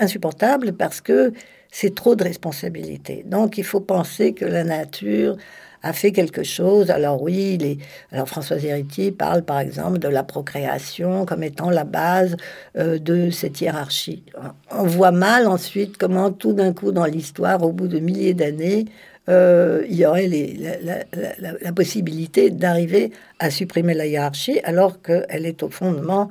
Insupportable 0.00 0.72
parce 0.72 1.00
que 1.00 1.32
c'est 1.70 1.94
trop 1.94 2.16
de 2.16 2.24
responsabilité. 2.24 3.22
Donc 3.24 3.58
il 3.58 3.64
faut 3.64 3.78
penser 3.78 4.32
que 4.32 4.44
la 4.44 4.64
nature 4.64 5.36
a 5.84 5.92
fait 5.92 6.10
quelque 6.10 6.42
chose. 6.42 6.90
Alors 6.90 7.22
oui, 7.22 7.56
les... 7.58 7.78
alors 8.10 8.28
Françoise 8.28 8.64
Héritier 8.64 9.12
parle 9.12 9.42
par 9.42 9.60
exemple 9.60 10.00
de 10.00 10.08
la 10.08 10.24
procréation 10.24 11.26
comme 11.26 11.44
étant 11.44 11.70
la 11.70 11.84
base 11.84 12.36
euh, 12.76 12.98
de 12.98 13.30
cette 13.30 13.60
hiérarchie. 13.60 14.24
On 14.72 14.82
voit 14.82 15.12
mal 15.12 15.46
ensuite 15.46 15.96
comment 15.96 16.32
tout 16.32 16.54
d'un 16.54 16.72
coup 16.72 16.90
dans 16.90 17.04
l'histoire, 17.04 17.62
au 17.62 17.70
bout 17.70 17.86
de 17.86 18.00
milliers 18.00 18.34
d'années, 18.34 18.86
euh, 19.28 19.84
il 19.88 19.96
y 19.96 20.06
aurait 20.06 20.28
la, 20.28 21.72
possibilité 21.72 22.50
d'arriver 22.50 23.12
à 23.38 23.50
supprimer 23.50 23.92
la 23.92 24.06
hiérarchie 24.06 24.58
alors 24.64 25.02
qu'elle 25.02 25.44
est 25.44 25.62
au 25.62 25.68
fondement 25.68 26.30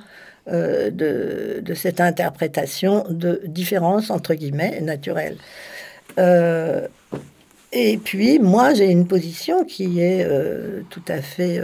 euh, 0.52 0.90
de, 0.90 1.74
cette 1.76 2.02
interprétation 2.02 3.06
de 3.10 3.42
différence, 3.46 4.10
entre 4.10 4.34
guillemets, 4.34 4.82
naturelle. 4.82 5.38
Euh, 6.18 6.88
et 7.72 7.98
puis, 7.98 8.40
moi, 8.40 8.74
j'ai 8.74 8.90
une 8.90 9.08
position 9.08 9.64
qui 9.64 10.00
est 10.00 10.28
tout 10.90 11.04
à 11.08 11.22
fait 11.22 11.62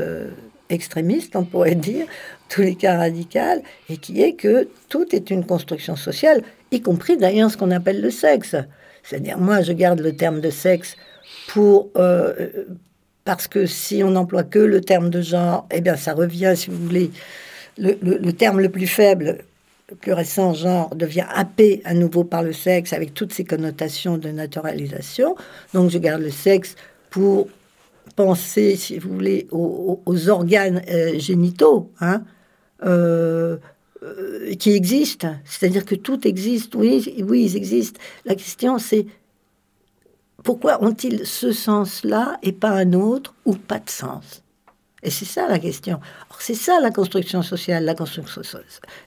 extrémiste, 0.70 1.36
on 1.36 1.46
pourrait 1.46 1.76
dire, 1.76 2.06
tous 2.50 2.62
les 2.62 2.76
cas 2.76 2.98
radical, 2.98 3.62
et 3.90 3.98
qui 3.98 4.22
est 4.22 4.34
que 4.34 4.68
tout 4.90 5.16
est 5.16 5.32
une 5.32 5.46
construction 5.46 5.96
sociale, 5.96 6.44
y 6.72 6.82
compris 6.82 7.18
d'ailleurs 7.18 7.50
ce 7.50 7.58
qu'on 7.58 7.72
appelle 7.72 8.02
le 8.02 8.12
sexe. 8.12 8.56
C'est-à-dire, 9.04 9.38
moi, 9.38 9.62
je 9.62 9.72
garde 9.72 10.02
le 10.02 10.14
terme 10.14 10.42
de 10.42 10.50
sexe 10.50 10.98
pour 11.48 11.90
euh, 11.98 12.66
parce 13.26 13.48
que 13.48 13.66
si 13.66 14.04
on 14.04 14.12
n'emploie 14.12 14.44
que 14.44 14.60
le 14.60 14.82
terme 14.82 15.10
de 15.10 15.22
genre, 15.22 15.68
eh 15.72 15.82
bien, 15.82 15.96
ça 15.96 16.14
revient, 16.14 16.54
si 16.56 16.70
vous 16.70 16.78
voulez, 16.78 17.12
le, 17.78 18.32
terme 18.32 18.60
le 18.60 18.70
plus 18.70 18.88
faible, 18.88 19.40
le 19.90 19.96
plus 19.96 20.14
récent, 20.14 20.54
genre, 20.54 20.96
devient 20.96 21.26
happé 21.34 21.82
à 21.86 21.94
nouveau 21.94 22.24
par 22.24 22.44
le 22.44 22.54
sexe 22.54 22.94
avec 22.94 23.14
toutes 23.14 23.34
ces 23.34 23.46
connotations 23.46 24.18
de 24.18 24.30
naturalisation. 24.30 25.36
Donc, 25.74 25.90
je 25.90 25.98
garde 25.98 26.22
le 26.22 26.32
sexe 26.32 26.76
pour 27.10 27.48
penser, 28.16 28.76
si 28.76 29.00
vous 29.00 29.14
voulez, 29.14 29.48
aux, 29.52 30.30
organes 30.30 30.82
euh, 30.90 31.18
génitaux, 31.18 31.90
hein, 32.02 32.24
euh, 32.84 33.58
qui 34.60 34.72
existent. 34.72 35.34
C'est-à-dire 35.46 35.86
que 35.86 35.96
tout 35.96 36.28
existe. 36.28 36.76
Oui, 36.76 37.24
oui, 37.26 37.46
ils 37.46 37.56
existent. 37.56 38.00
La 38.26 38.36
question, 38.36 38.78
c'est 38.78 39.06
pourquoi 40.44 40.84
ont-ils 40.84 41.26
ce 41.26 41.52
sens-là 41.52 42.38
et 42.44 42.52
pas 42.52 42.72
un 42.72 42.94
autre 42.94 43.34
ou 43.46 43.56
pas 43.56 43.80
de 43.80 43.90
sens? 43.90 44.44
Et 45.06 45.10
c'est 45.10 45.26
ça 45.26 45.48
la 45.50 45.60
question. 45.60 46.00
C'est 46.40 46.56
ça 46.56 46.80
la 46.82 46.90
construction 46.90 47.42
sociale. 47.42 47.84
La 47.84 47.94
construction, 47.94 48.42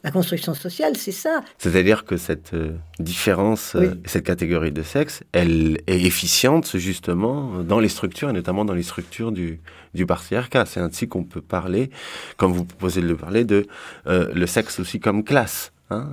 la 0.04 0.10
construction 0.10 0.52
sociale, 0.52 0.94
c'est 0.96 1.12
ça. 1.12 1.40
C'est-à-dire 1.56 2.04
que 2.04 2.18
cette 2.18 2.52
euh, 2.52 2.76
différence, 2.98 3.74
euh, 3.76 3.94
cette 4.04 4.24
catégorie 4.24 4.72
de 4.72 4.82
sexe, 4.82 5.22
elle 5.32 5.78
est 5.86 6.02
efficiente 6.04 6.76
justement 6.76 7.62
dans 7.62 7.80
les 7.80 7.88
structures, 7.88 8.28
et 8.28 8.34
notamment 8.34 8.66
dans 8.66 8.74
les 8.74 8.82
structures 8.82 9.32
du, 9.32 9.60
du 9.94 10.04
patriarcat. 10.04 10.66
C'est 10.66 10.80
ainsi 10.80 11.08
qu'on 11.08 11.24
peut 11.24 11.40
parler, 11.40 11.90
comme 12.36 12.52
vous 12.52 12.64
proposez 12.64 13.00
de 13.00 13.06
le 13.06 13.16
parler, 13.16 13.44
de 13.44 13.66
euh, 14.06 14.30
le 14.34 14.46
sexe 14.46 14.78
aussi 14.78 15.00
comme 15.00 15.24
classe. 15.24 15.72
Hein 15.88 16.12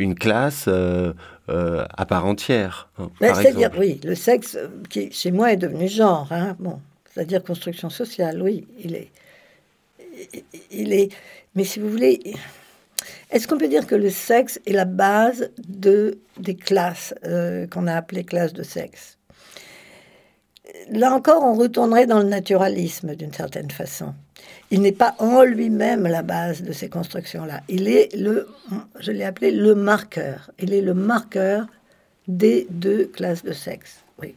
une 0.00 0.14
classe 0.14 0.64
euh, 0.68 1.12
euh, 1.50 1.84
à 1.96 2.06
part 2.06 2.26
entière. 2.26 2.88
Hein, 2.98 3.10
c'est-à-dire, 3.20 3.70
oui, 3.78 4.00
le 4.04 4.14
sexe 4.14 4.56
euh, 4.56 4.68
qui, 4.88 5.10
chez 5.10 5.30
moi, 5.30 5.52
est 5.52 5.56
devenu 5.56 5.88
genre. 5.88 6.28
Hein, 6.30 6.56
bon, 6.58 6.80
c'est-à-dire 7.12 7.42
construction 7.42 7.90
sociale, 7.90 8.42
oui, 8.42 8.66
il 8.78 8.94
est. 8.94 9.10
Il 10.70 10.92
est. 10.92 11.10
Mais 11.54 11.64
si 11.64 11.80
vous 11.80 11.90
voulez, 11.90 12.20
est-ce 13.30 13.48
qu'on 13.48 13.58
peut 13.58 13.68
dire 13.68 13.86
que 13.86 13.94
le 13.94 14.10
sexe 14.10 14.60
est 14.66 14.72
la 14.72 14.84
base 14.84 15.50
de, 15.66 16.18
des 16.38 16.54
classes 16.54 17.14
qu'on 17.70 17.86
a 17.86 17.94
appelées 17.94 18.24
classes 18.24 18.52
de 18.52 18.62
sexe? 18.62 19.18
Là 20.90 21.12
encore, 21.12 21.42
on 21.42 21.54
retournerait 21.54 22.06
dans 22.06 22.18
le 22.18 22.28
naturalisme 22.28 23.14
d'une 23.16 23.32
certaine 23.32 23.70
façon 23.70 24.14
il 24.70 24.82
n'est 24.82 24.92
pas 24.92 25.14
en 25.18 25.42
lui-même 25.42 26.04
la 26.06 26.22
base 26.22 26.62
de 26.62 26.72
ces 26.72 26.88
constructions-là. 26.88 27.62
Il 27.68 27.88
est 27.88 28.14
le, 28.16 28.48
je 29.00 29.10
l'ai 29.10 29.24
appelé 29.24 29.50
le 29.50 29.74
marqueur. 29.74 30.50
Il 30.60 30.72
est 30.72 30.80
le 30.80 30.94
marqueur 30.94 31.66
des 32.28 32.68
deux 32.70 33.06
classes 33.06 33.42
de 33.42 33.52
sexe. 33.52 34.04
Oui. 34.20 34.36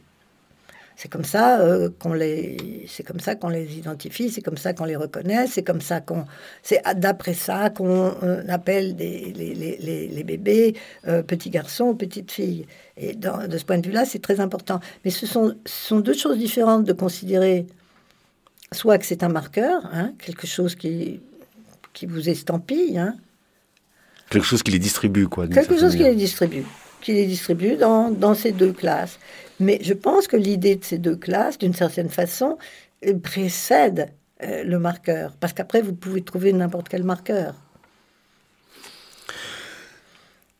C'est 0.96 1.08
comme 1.08 1.24
ça 1.24 1.60
euh, 1.60 1.88
qu'on 2.00 2.14
les, 2.14 2.84
c'est 2.88 3.04
comme 3.04 3.20
ça 3.20 3.36
qu'on 3.36 3.48
les 3.48 3.78
identifie, 3.78 4.28
c'est 4.28 4.42
comme 4.42 4.56
ça 4.56 4.72
qu'on 4.72 4.86
les 4.86 4.96
reconnaît, 4.96 5.46
c'est 5.46 5.62
comme 5.62 5.80
ça 5.80 6.00
qu'on, 6.00 6.24
c'est 6.62 6.82
d'après 6.96 7.34
ça 7.34 7.70
qu'on 7.70 8.14
euh, 8.24 8.42
appelle 8.48 8.96
des, 8.96 9.32
les, 9.36 9.54
les, 9.54 10.08
les 10.08 10.24
bébés 10.24 10.74
euh, 11.06 11.22
petits 11.22 11.50
garçons 11.50 11.94
petites 11.94 12.32
filles. 12.32 12.66
Et 12.96 13.14
de 13.14 13.58
ce 13.58 13.64
point 13.64 13.78
de 13.78 13.86
vue-là, 13.86 14.04
c'est 14.04 14.22
très 14.22 14.40
important. 14.40 14.80
Mais 15.04 15.10
ce 15.12 15.26
sont, 15.26 15.54
ce 15.64 15.88
sont 15.88 16.00
deux 16.00 16.14
choses 16.14 16.38
différentes 16.38 16.84
de 16.84 16.92
considérer 16.92 17.66
soit 18.74 18.98
que 18.98 19.06
c'est 19.06 19.22
un 19.22 19.28
marqueur, 19.28 19.86
hein, 19.92 20.12
quelque 20.18 20.46
chose 20.46 20.74
qui, 20.74 21.20
qui 21.92 22.06
vous 22.06 22.28
estampille, 22.28 22.98
hein, 22.98 23.16
Quelque 24.30 24.46
chose 24.46 24.62
qui 24.62 24.72
les 24.72 24.78
distribue, 24.78 25.28
quoi. 25.28 25.46
quelque 25.46 25.78
chose 25.78 25.94
qui 25.94 26.02
les 26.02 26.14
distribue, 26.14 26.64
qui 27.00 27.12
les 27.12 27.26
distribue 27.26 27.76
dans, 27.76 28.10
dans 28.10 28.34
ces 28.34 28.52
deux 28.52 28.72
classes. 28.72 29.18
Mais 29.60 29.78
je 29.82 29.92
pense 29.92 30.26
que 30.26 30.36
l'idée 30.36 30.76
de 30.76 30.84
ces 30.84 30.98
deux 30.98 31.14
classes, 31.14 31.58
d'une 31.58 31.74
certaine 31.74 32.08
façon, 32.08 32.58
euh, 33.06 33.16
précède 33.18 34.10
euh, 34.42 34.64
le 34.64 34.78
marqueur. 34.78 35.32
Parce 35.38 35.52
qu'après, 35.52 35.82
vous 35.82 35.92
pouvez 35.92 36.22
trouver 36.22 36.52
n'importe 36.52 36.88
quel 36.88 37.04
marqueur. 37.04 37.54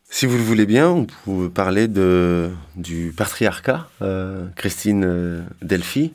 Si 0.09 0.25
vous 0.25 0.37
le 0.37 0.43
voulez 0.43 0.65
bien, 0.65 0.89
on 0.89 1.05
peut 1.05 1.49
parler 1.49 1.89
de, 1.89 2.49
du 2.77 3.13
patriarcat, 3.15 3.89
euh, 4.01 4.47
Christine 4.55 5.03
euh, 5.05 5.41
Delphi. 5.61 6.13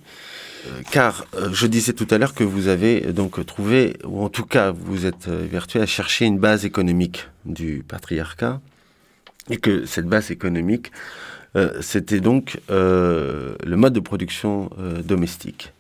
Euh, 0.67 0.83
Car 0.91 1.27
euh, 1.35 1.51
je 1.53 1.67
disais 1.67 1.93
tout 1.93 2.07
à 2.11 2.19
l'heure 2.19 2.35
que 2.35 2.45
vous 2.45 2.69
avez 2.69 3.07
euh, 3.07 3.13
donc 3.13 3.45
trouvé, 3.47 3.97
ou 4.05 4.23
en 4.23 4.29
tout 4.29 4.45
cas 4.45 4.71
vous 4.71 5.07
êtes 5.07 5.29
vertué 5.29 5.81
à 5.81 5.87
chercher 5.87 6.27
une 6.27 6.39
base 6.39 6.65
économique 6.65 7.29
du 7.45 7.85
patriarcat, 7.87 8.61
et 9.49 9.57
que 9.57 9.87
cette 9.87 10.07
base 10.07 10.31
économique, 10.31 10.93
c'était 11.81 12.21
donc 12.21 12.61
le 12.69 13.57
mode 13.75 13.93
de 13.93 14.01
production 14.01 14.71
domestique, 15.05 15.73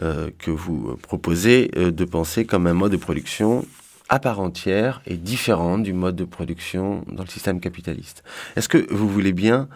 que 0.00 0.50
vous 0.50 0.96
proposez 1.00 1.68
de 1.68 2.04
penser 2.04 2.44
comme 2.44 2.66
un 2.66 2.72
mode 2.72 2.90
de 2.90 2.96
production 2.96 3.64
à 4.08 4.18
part 4.18 4.40
entière 4.40 5.00
et 5.06 5.16
différente 5.16 5.84
du 5.84 5.92
mode 5.92 6.16
de 6.16 6.24
production 6.24 7.04
dans 7.06 7.22
le 7.22 7.28
système 7.28 7.60
capitaliste. 7.60 8.24
Est-ce 8.56 8.68
que 8.68 8.92
vous 8.92 9.08
voulez 9.08 9.32
bien 9.32 9.68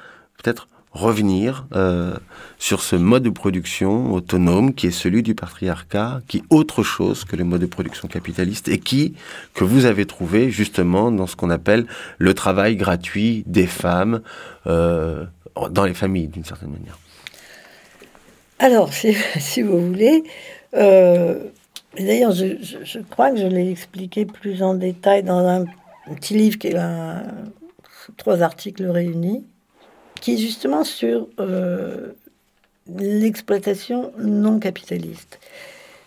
peut-être 0.42 0.66
revenir 0.92 1.66
euh, 1.74 2.14
sur 2.58 2.80
ce 2.82 2.96
mode 2.96 3.22
de 3.22 3.30
production 3.30 4.12
autonome 4.12 4.74
qui 4.74 4.86
est 4.86 4.90
celui 4.90 5.22
du 5.22 5.34
patriarcat, 5.34 6.22
qui 6.28 6.38
est 6.38 6.42
autre 6.50 6.82
chose 6.82 7.24
que 7.24 7.36
le 7.36 7.44
mode 7.44 7.60
de 7.60 7.66
production 7.66 8.08
capitaliste 8.08 8.68
et 8.68 8.78
qui, 8.78 9.14
que 9.54 9.64
vous 9.64 9.84
avez 9.84 10.06
trouvé 10.06 10.50
justement 10.50 11.10
dans 11.12 11.26
ce 11.26 11.36
qu'on 11.36 11.50
appelle 11.50 11.86
le 12.18 12.34
travail 12.34 12.76
gratuit 12.76 13.44
des 13.46 13.66
femmes 13.66 14.22
euh, 14.66 15.24
dans 15.70 15.84
les 15.84 15.94
familles 15.94 16.28
d'une 16.28 16.44
certaine 16.44 16.70
manière. 16.70 16.98
Alors, 18.58 18.92
si, 18.92 19.14
vous 19.62 19.86
voulez, 19.86 20.24
euh, 20.74 21.44
d'ailleurs, 21.98 22.32
je, 22.32 22.56
je- 22.62 22.84
je 22.84 22.98
crois 22.98 23.30
que 23.30 23.36
je 23.38 23.46
l'ai 23.46 23.70
expliqué 23.70 24.24
plus 24.26 24.62
en 24.62 24.74
détail 24.74 25.22
dans 25.22 25.46
un 25.46 25.64
petit 26.14 26.34
livre 26.34 26.58
qui 26.58 26.68
est 26.68 26.76
un- 26.76 27.22
trois 28.16 28.42
articles 28.42 28.86
réunis, 28.86 29.44
qui 30.20 30.34
est 30.34 30.38
justement 30.38 30.84
sur 30.84 31.28
euh, 31.40 32.08
l'exploitation 32.96 34.12
non 34.18 34.58
capitaliste. 34.58 35.38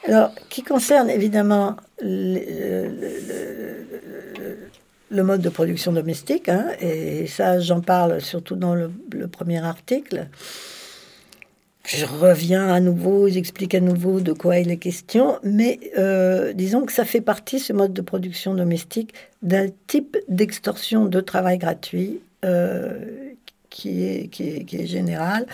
Alors, 0.07 0.31
qui 0.49 0.63
concerne 0.63 1.09
évidemment 1.09 1.75
le, 2.01 2.91
mode 5.11 5.41
de 5.41 5.49
production 5.49 5.91
domestique, 5.91 6.49
hein, 6.49 6.67
et 6.79 7.27
ça, 7.27 7.59
j'en 7.59 7.81
parle 7.81 8.19
surtout 8.21 8.55
dans 8.55 8.73
le- 8.73 8.91
le 9.11 9.27
premier 9.27 9.63
article. 9.63 10.27
Je 11.85 12.05
reviens 12.05 12.67
à 12.69 12.79
nouveau, 12.79 13.27
j'explique 13.27 13.73
à 13.75 13.79
nouveau 13.79 14.21
de 14.21 14.33
quoi 14.33 14.59
il 14.59 14.71
est 14.71 14.77
question, 14.77 15.39
mais 15.43 15.79
euh, 15.97 16.53
disons 16.53 16.85
que 16.85 16.91
ça 16.93 17.05
fait 17.05 17.21
partie, 17.21 17.59
ce 17.59 17.73
mode 17.73 17.93
de 17.93 18.01
production 18.01 18.53
domestique, 18.53 19.13
d'un 19.41 19.67
type 19.87 20.17
d'extorsion 20.27 21.05
de 21.05 21.19
travail 21.21 21.57
gratuit 21.57 22.21
euh, 22.45 23.30
qui, 23.71 24.03
est, 24.03 24.27
qui, 24.27 24.49
est, 24.49 24.65
qui 24.65 24.77
est 24.77 24.85
général. 24.85 25.47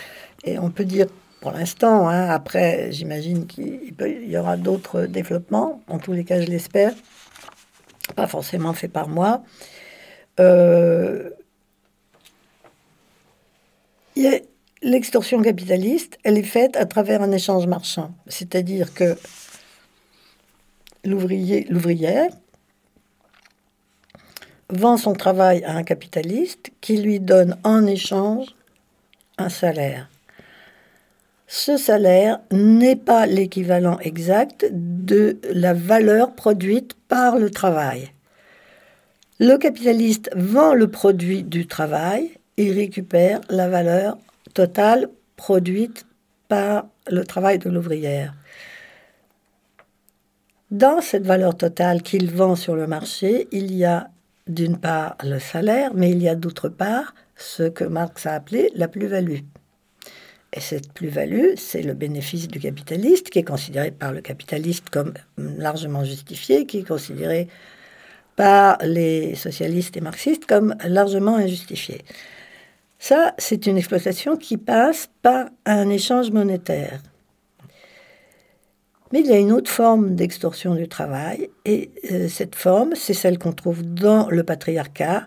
Et 0.44 0.58
on 0.58 0.70
peut 0.70 0.84
dire, 0.84 1.06
pour 1.40 1.52
l'instant, 1.52 2.08
hein, 2.08 2.28
après, 2.28 2.92
j'imagine 2.92 3.46
qu'il 3.46 3.94
y 4.26 4.36
aura 4.36 4.58
d'autres 4.58 5.06
développements, 5.06 5.80
en 5.88 5.98
tous 5.98 6.12
les 6.12 6.24
cas, 6.24 6.42
je 6.42 6.46
l'espère, 6.46 6.92
pas 8.14 8.26
forcément 8.26 8.74
fait 8.74 8.88
par 8.88 9.08
moi. 9.08 9.42
Euh, 10.40 11.30
L'extorsion 14.82 15.42
capitaliste, 15.42 16.18
elle 16.22 16.38
est 16.38 16.42
faite 16.42 16.76
à 16.76 16.86
travers 16.86 17.20
un 17.22 17.32
échange 17.32 17.66
marchand. 17.66 18.14
C'est-à-dire 18.28 18.94
que 18.94 19.16
l'ouvrier, 21.04 21.66
l'ouvrière 21.68 22.30
vend 24.70 24.96
son 24.96 25.14
travail 25.14 25.64
à 25.64 25.76
un 25.76 25.82
capitaliste 25.82 26.70
qui 26.80 26.98
lui 26.98 27.20
donne 27.20 27.56
en 27.64 27.86
échange 27.86 28.46
un 29.38 29.48
salaire. 29.48 30.08
Ce 31.46 31.78
salaire 31.78 32.40
n'est 32.50 32.96
pas 32.96 33.24
l'équivalent 33.26 33.98
exact 34.00 34.66
de 34.70 35.38
la 35.50 35.72
valeur 35.72 36.34
produite 36.34 36.94
par 37.08 37.38
le 37.38 37.50
travail. 37.50 38.10
Le 39.40 39.56
capitaliste 39.56 40.30
vend 40.36 40.74
le 40.74 40.90
produit 40.90 41.44
du 41.44 41.66
travail 41.66 42.30
et 42.58 42.70
récupère 42.70 43.40
la 43.48 43.68
valeur 43.68 44.18
totale 44.52 45.08
produite 45.36 46.04
par 46.48 46.86
le 47.08 47.24
travail 47.24 47.58
de 47.58 47.70
l'ouvrière. 47.70 48.34
Dans 50.70 51.00
cette 51.00 51.24
valeur 51.24 51.56
totale 51.56 52.02
qu'il 52.02 52.30
vend 52.30 52.56
sur 52.56 52.76
le 52.76 52.86
marché, 52.86 53.48
il 53.52 53.74
y 53.74 53.86
a 53.86 54.10
d'une 54.48 54.78
part 54.78 55.16
le 55.22 55.38
salaire, 55.38 55.92
mais 55.94 56.10
il 56.10 56.22
y 56.22 56.28
a 56.28 56.34
d'autre 56.34 56.68
part 56.68 57.14
ce 57.36 57.64
que 57.64 57.84
Marx 57.84 58.26
a 58.26 58.32
appelé 58.32 58.70
la 58.74 58.88
plus-value. 58.88 59.40
Et 60.52 60.60
cette 60.60 60.92
plus-value, 60.92 61.54
c'est 61.56 61.82
le 61.82 61.94
bénéfice 61.94 62.48
du 62.48 62.58
capitaliste, 62.58 63.30
qui 63.30 63.38
est 63.38 63.44
considéré 63.44 63.90
par 63.90 64.12
le 64.12 64.20
capitaliste 64.22 64.88
comme 64.90 65.12
largement 65.36 66.04
justifié, 66.04 66.64
qui 66.64 66.78
est 66.78 66.88
considéré 66.88 67.48
par 68.34 68.78
les 68.82 69.34
socialistes 69.34 69.96
et 69.96 70.00
marxistes 70.00 70.46
comme 70.46 70.74
largement 70.86 71.36
injustifié. 71.36 72.02
Ça, 72.98 73.34
c'est 73.36 73.66
une 73.66 73.76
exploitation 73.76 74.36
qui 74.36 74.56
passe 74.56 75.10
par 75.22 75.48
un 75.66 75.90
échange 75.90 76.30
monétaire. 76.30 77.00
Mais 79.12 79.20
il 79.20 79.26
y 79.26 79.32
a 79.32 79.38
une 79.38 79.52
autre 79.52 79.70
forme 79.70 80.14
d'extorsion 80.14 80.74
du 80.74 80.88
travail, 80.88 81.48
et 81.64 81.90
euh, 82.10 82.28
cette 82.28 82.54
forme, 82.54 82.94
c'est 82.94 83.14
celle 83.14 83.38
qu'on 83.38 83.52
trouve 83.52 83.82
dans 83.82 84.28
le 84.28 84.42
patriarcat, 84.42 85.26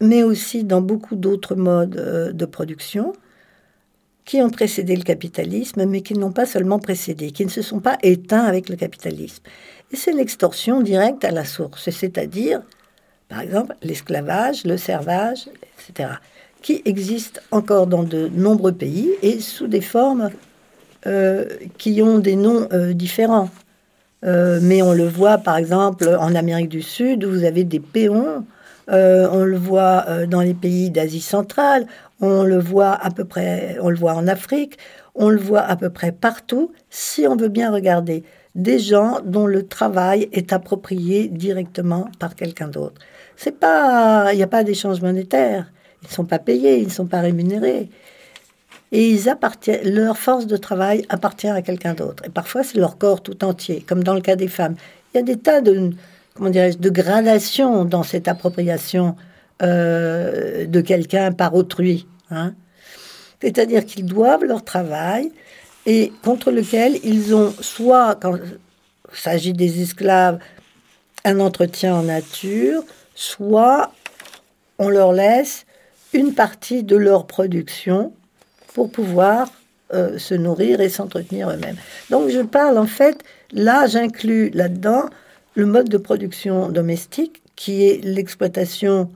mais 0.00 0.22
aussi 0.22 0.64
dans 0.64 0.80
beaucoup 0.80 1.16
d'autres 1.16 1.54
modes 1.56 1.96
euh, 1.98 2.32
de 2.32 2.46
production 2.46 3.12
qui 4.24 4.42
ont 4.42 4.50
précédé 4.50 4.96
le 4.96 5.04
capitalisme, 5.04 5.86
mais 5.86 6.00
qui 6.00 6.14
n'ont 6.14 6.32
pas 6.32 6.46
seulement 6.46 6.80
précédé, 6.80 7.30
qui 7.30 7.44
ne 7.44 7.50
se 7.50 7.62
sont 7.62 7.80
pas 7.80 7.96
éteints 8.02 8.44
avec 8.44 8.68
le 8.68 8.76
capitalisme. 8.76 9.44
Et 9.92 9.96
c'est 9.96 10.12
l'extorsion 10.12 10.82
directe 10.82 11.24
à 11.24 11.30
la 11.30 11.44
source, 11.44 11.90
c'est-à-dire, 11.90 12.60
par 13.28 13.40
exemple, 13.40 13.76
l'esclavage, 13.82 14.64
le 14.64 14.76
servage, 14.76 15.48
etc., 15.78 16.14
qui 16.60 16.82
existent 16.84 17.40
encore 17.52 17.86
dans 17.86 18.02
de 18.02 18.28
nombreux 18.28 18.72
pays 18.72 19.10
et 19.22 19.38
sous 19.38 19.68
des 19.68 19.80
formes 19.80 20.30
qui 21.78 22.02
ont 22.02 22.18
des 22.18 22.36
noms 22.36 22.68
euh, 22.72 22.92
différents. 22.92 23.50
Euh, 24.24 24.58
mais 24.62 24.82
on 24.82 24.92
le 24.92 25.06
voit 25.06 25.38
par 25.38 25.56
exemple 25.56 26.16
en 26.18 26.34
Amérique 26.34 26.68
du 26.68 26.82
Sud 26.82 27.24
où 27.24 27.30
vous 27.30 27.44
avez 27.44 27.64
des 27.64 27.80
péons, 27.80 28.44
euh, 28.90 29.28
on 29.30 29.44
le 29.44 29.56
voit 29.56 30.04
euh, 30.08 30.26
dans 30.26 30.40
les 30.40 30.54
pays 30.54 30.90
d'Asie 30.90 31.20
centrale, 31.20 31.86
on 32.20 32.42
le 32.44 32.58
voit 32.58 32.92
à 32.92 33.10
peu 33.10 33.24
près, 33.24 33.76
on 33.82 33.90
le 33.90 33.96
voit 33.96 34.14
en 34.14 34.26
Afrique, 34.26 34.78
on 35.14 35.28
le 35.28 35.38
voit 35.38 35.60
à 35.60 35.76
peu 35.76 35.90
près 35.90 36.12
partout, 36.12 36.72
si 36.88 37.26
on 37.26 37.36
veut 37.36 37.48
bien 37.48 37.72
regarder, 37.72 38.24
des 38.54 38.78
gens 38.78 39.20
dont 39.24 39.46
le 39.46 39.66
travail 39.66 40.28
est 40.32 40.52
approprié 40.52 41.28
directement 41.28 42.08
par 42.18 42.34
quelqu'un 42.34 42.68
d'autre. 42.68 43.00
C'est 43.36 43.58
pas, 43.58 44.32
il 44.32 44.36
n'y 44.36 44.42
a 44.42 44.46
pas 44.46 44.64
d'échange 44.64 45.02
monétaire. 45.02 45.70
Ils 46.02 46.08
ne 46.08 46.12
sont 46.12 46.24
pas 46.24 46.38
payés, 46.38 46.78
ils 46.78 46.86
ne 46.86 46.90
sont 46.90 47.06
pas 47.06 47.20
rémunérés. 47.20 47.90
Et 48.92 49.10
ils 49.10 49.28
appartiennent, 49.28 49.88
leur 49.88 50.16
force 50.16 50.46
de 50.46 50.56
travail 50.56 51.04
appartient 51.08 51.48
à 51.48 51.62
quelqu'un 51.62 51.94
d'autre. 51.94 52.22
Et 52.24 52.28
parfois, 52.28 52.62
c'est 52.62 52.78
leur 52.78 52.98
corps 52.98 53.22
tout 53.22 53.44
entier, 53.44 53.84
comme 53.86 54.04
dans 54.04 54.14
le 54.14 54.20
cas 54.20 54.36
des 54.36 54.48
femmes. 54.48 54.76
Il 55.12 55.18
y 55.18 55.20
a 55.20 55.22
des 55.22 55.38
tas 55.38 55.60
de, 55.60 55.90
comment 56.34 56.50
dirais-je, 56.50 56.78
de 56.78 56.90
gradations 56.90 57.84
dans 57.84 58.02
cette 58.02 58.28
appropriation 58.28 59.16
euh, 59.62 60.66
de 60.66 60.80
quelqu'un 60.80 61.32
par 61.32 61.54
autrui. 61.54 62.06
Hein. 62.30 62.54
C'est-à-dire 63.40 63.84
qu'ils 63.84 64.06
doivent 64.06 64.44
leur 64.44 64.64
travail 64.64 65.32
et 65.86 66.12
contre 66.22 66.50
lequel 66.50 66.98
ils 67.04 67.34
ont 67.34 67.52
soit, 67.60 68.16
quand 68.20 68.36
il 68.36 69.18
s'agit 69.18 69.52
des 69.52 69.82
esclaves, 69.82 70.38
un 71.24 71.40
entretien 71.40 71.94
en 71.94 72.02
nature, 72.02 72.82
soit 73.14 73.92
on 74.78 74.88
leur 74.88 75.12
laisse 75.12 75.66
une 76.12 76.34
partie 76.34 76.82
de 76.82 76.96
leur 76.96 77.26
production 77.26 78.12
pour 78.76 78.90
pouvoir 78.90 79.50
euh, 79.94 80.18
se 80.18 80.34
nourrir 80.34 80.82
et 80.82 80.90
s'entretenir 80.90 81.48
eux-mêmes. 81.48 81.76
Donc 82.10 82.28
je 82.28 82.40
parle 82.42 82.76
en 82.76 82.86
fait, 82.86 83.24
là 83.52 83.86
j'inclus 83.86 84.50
là-dedans 84.50 85.04
le 85.54 85.64
mode 85.64 85.88
de 85.88 85.96
production 85.96 86.68
domestique 86.68 87.42
qui 87.56 87.84
est 87.86 88.04
l'exploitation 88.04 89.10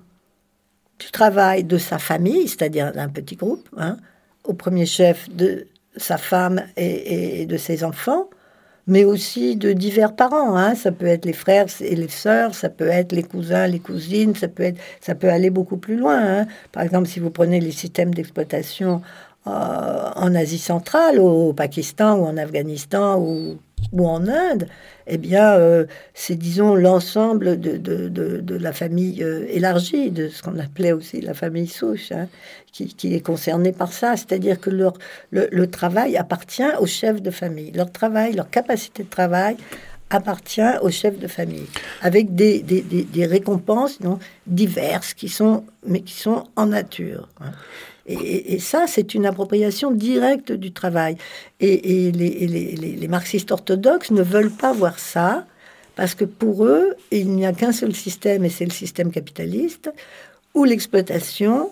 du 0.99 1.11
travail 1.11 1.65
de 1.65 1.77
sa 1.77 1.99
famille, 1.99 2.49
c'est-à-dire 2.49 2.91
d'un 2.93 3.11
petit 3.11 3.37
groupe, 3.37 3.69
hein, 3.77 3.99
au 4.45 4.55
premier 4.55 4.87
chef 4.87 5.29
de 5.29 5.67
sa 5.99 6.17
femme 6.17 6.63
et, 6.79 7.45
de 7.45 7.59
ses 7.59 7.85
enfants, 7.85 8.31
mais 8.87 9.05
aussi 9.05 9.57
de 9.57 9.75
divers 9.75 10.17
parents. 10.17 10.57
Hein. 10.57 10.75
Ça 10.75 10.91
peut 10.91 11.07
être 11.07 11.27
les 11.27 11.35
frères 11.35 11.67
et 11.81 11.97
les 11.97 12.09
sœurs, 12.09 12.55
ça 12.55 12.71
peut 12.71 12.89
être 12.89 13.13
les 13.13 13.25
cousins, 13.25 13.67
les 13.67 13.79
cousines, 13.79 14.35
ça 14.35 14.49
peut, 14.49 14.63
être, 14.63 14.81
ça 15.03 15.15
peut 15.15 15.29
aller 15.29 15.51
beaucoup 15.51 15.77
plus 15.77 15.97
loin. 15.97 16.19
Hein. 16.19 16.47
Par 16.73 16.83
exemple, 16.83 17.09
si 17.09 17.21
vous 17.21 17.31
prenez 17.31 17.61
les 17.61 17.73
systèmes 17.73 18.15
d'exploitation 18.15 19.03
euh, 19.47 20.11
en 20.17 20.35
Asie 20.35 20.59
centrale, 20.59 21.19
au 21.19 21.55
Pakistan 21.55 22.19
ou 22.19 22.27
en 22.27 22.37
Afghanistan 22.37 23.19
ou, 23.19 23.59
en 23.99 24.29
Inde, 24.29 24.69
eh 25.07 25.17
bien, 25.17 25.55
euh, 25.55 25.87
c'est, 26.13 26.37
disons, 26.37 26.75
l'ensemble 26.75 27.59
de, 27.59 27.79
de, 27.79 28.09
de, 28.09 28.55
la 28.57 28.73
famille 28.75 29.25
euh, 29.25 29.47
élargie, 29.49 30.11
de 30.11 30.29
ce 30.29 30.43
qu'on 30.43 30.59
appelait 30.59 30.93
aussi 30.93 31.23
la 31.23 31.33
famille 31.33 31.67
souche, 31.67 32.13
hein, 32.13 32.29
qui, 32.71 32.95
qui, 32.95 33.15
est 33.15 33.21
concernée 33.21 33.73
par 33.73 33.95
ça. 33.95 34.15
C'est-à-dire 34.17 34.61
que 34.61 34.69
leur, 34.69 34.93
le, 35.31 35.67
travail 35.67 36.19
appartient 36.19 36.77
aux 36.79 36.87
chefs 36.87 37.23
de 37.23 37.31
famille. 37.31 37.73
Leur 37.73 37.91
travail, 37.91 38.35
leur 38.35 38.51
capacité 38.51 39.05
de 39.05 39.09
travail 39.09 39.57
appartient 40.11 40.79
aux 40.83 40.91
chefs 40.91 41.19
de 41.19 41.29
famille, 41.29 41.67
avec 42.03 42.35
des, 42.35 42.61
des, 42.61 42.83
des, 42.83 43.05
des 43.05 43.27
récompenses 43.27 44.01
non, 44.01 44.19
diverses, 44.47 45.15
qui 45.15 45.29
sont, 45.29 45.65
mais 45.87 46.03
qui 46.03 46.15
sont 46.15 46.45
en 46.57 46.67
nature. 46.67 47.29
Hein. 47.41 47.53
Et, 48.11 48.59
ça, 48.59 48.87
c'est 48.89 49.15
une 49.15 49.25
appropriation 49.25 49.93
directe 49.93 50.53
du 50.53 50.73
travail. 50.73 51.17
Et, 51.61 52.11
les, 52.13 53.09
marxistes 53.09 53.53
orthodoxes 53.53 54.11
ne 54.11 54.23
veulent 54.23 54.51
pas 54.51 54.73
voir 54.73 54.99
ça, 54.99 55.47
parce 55.97 56.15
que 56.15 56.25
pour 56.25 56.65
eux, 56.65 56.95
il 57.11 57.31
n'y 57.31 57.47
a 57.47 57.53
qu'un 57.53 57.73
seul 57.73 57.95
système, 57.95 58.45
et 58.45 58.49
c'est 58.49 58.65
le 58.65 58.71
système 58.73 59.11
capitaliste, 59.11 59.93
où 60.55 60.65
l'exploitation 60.65 61.71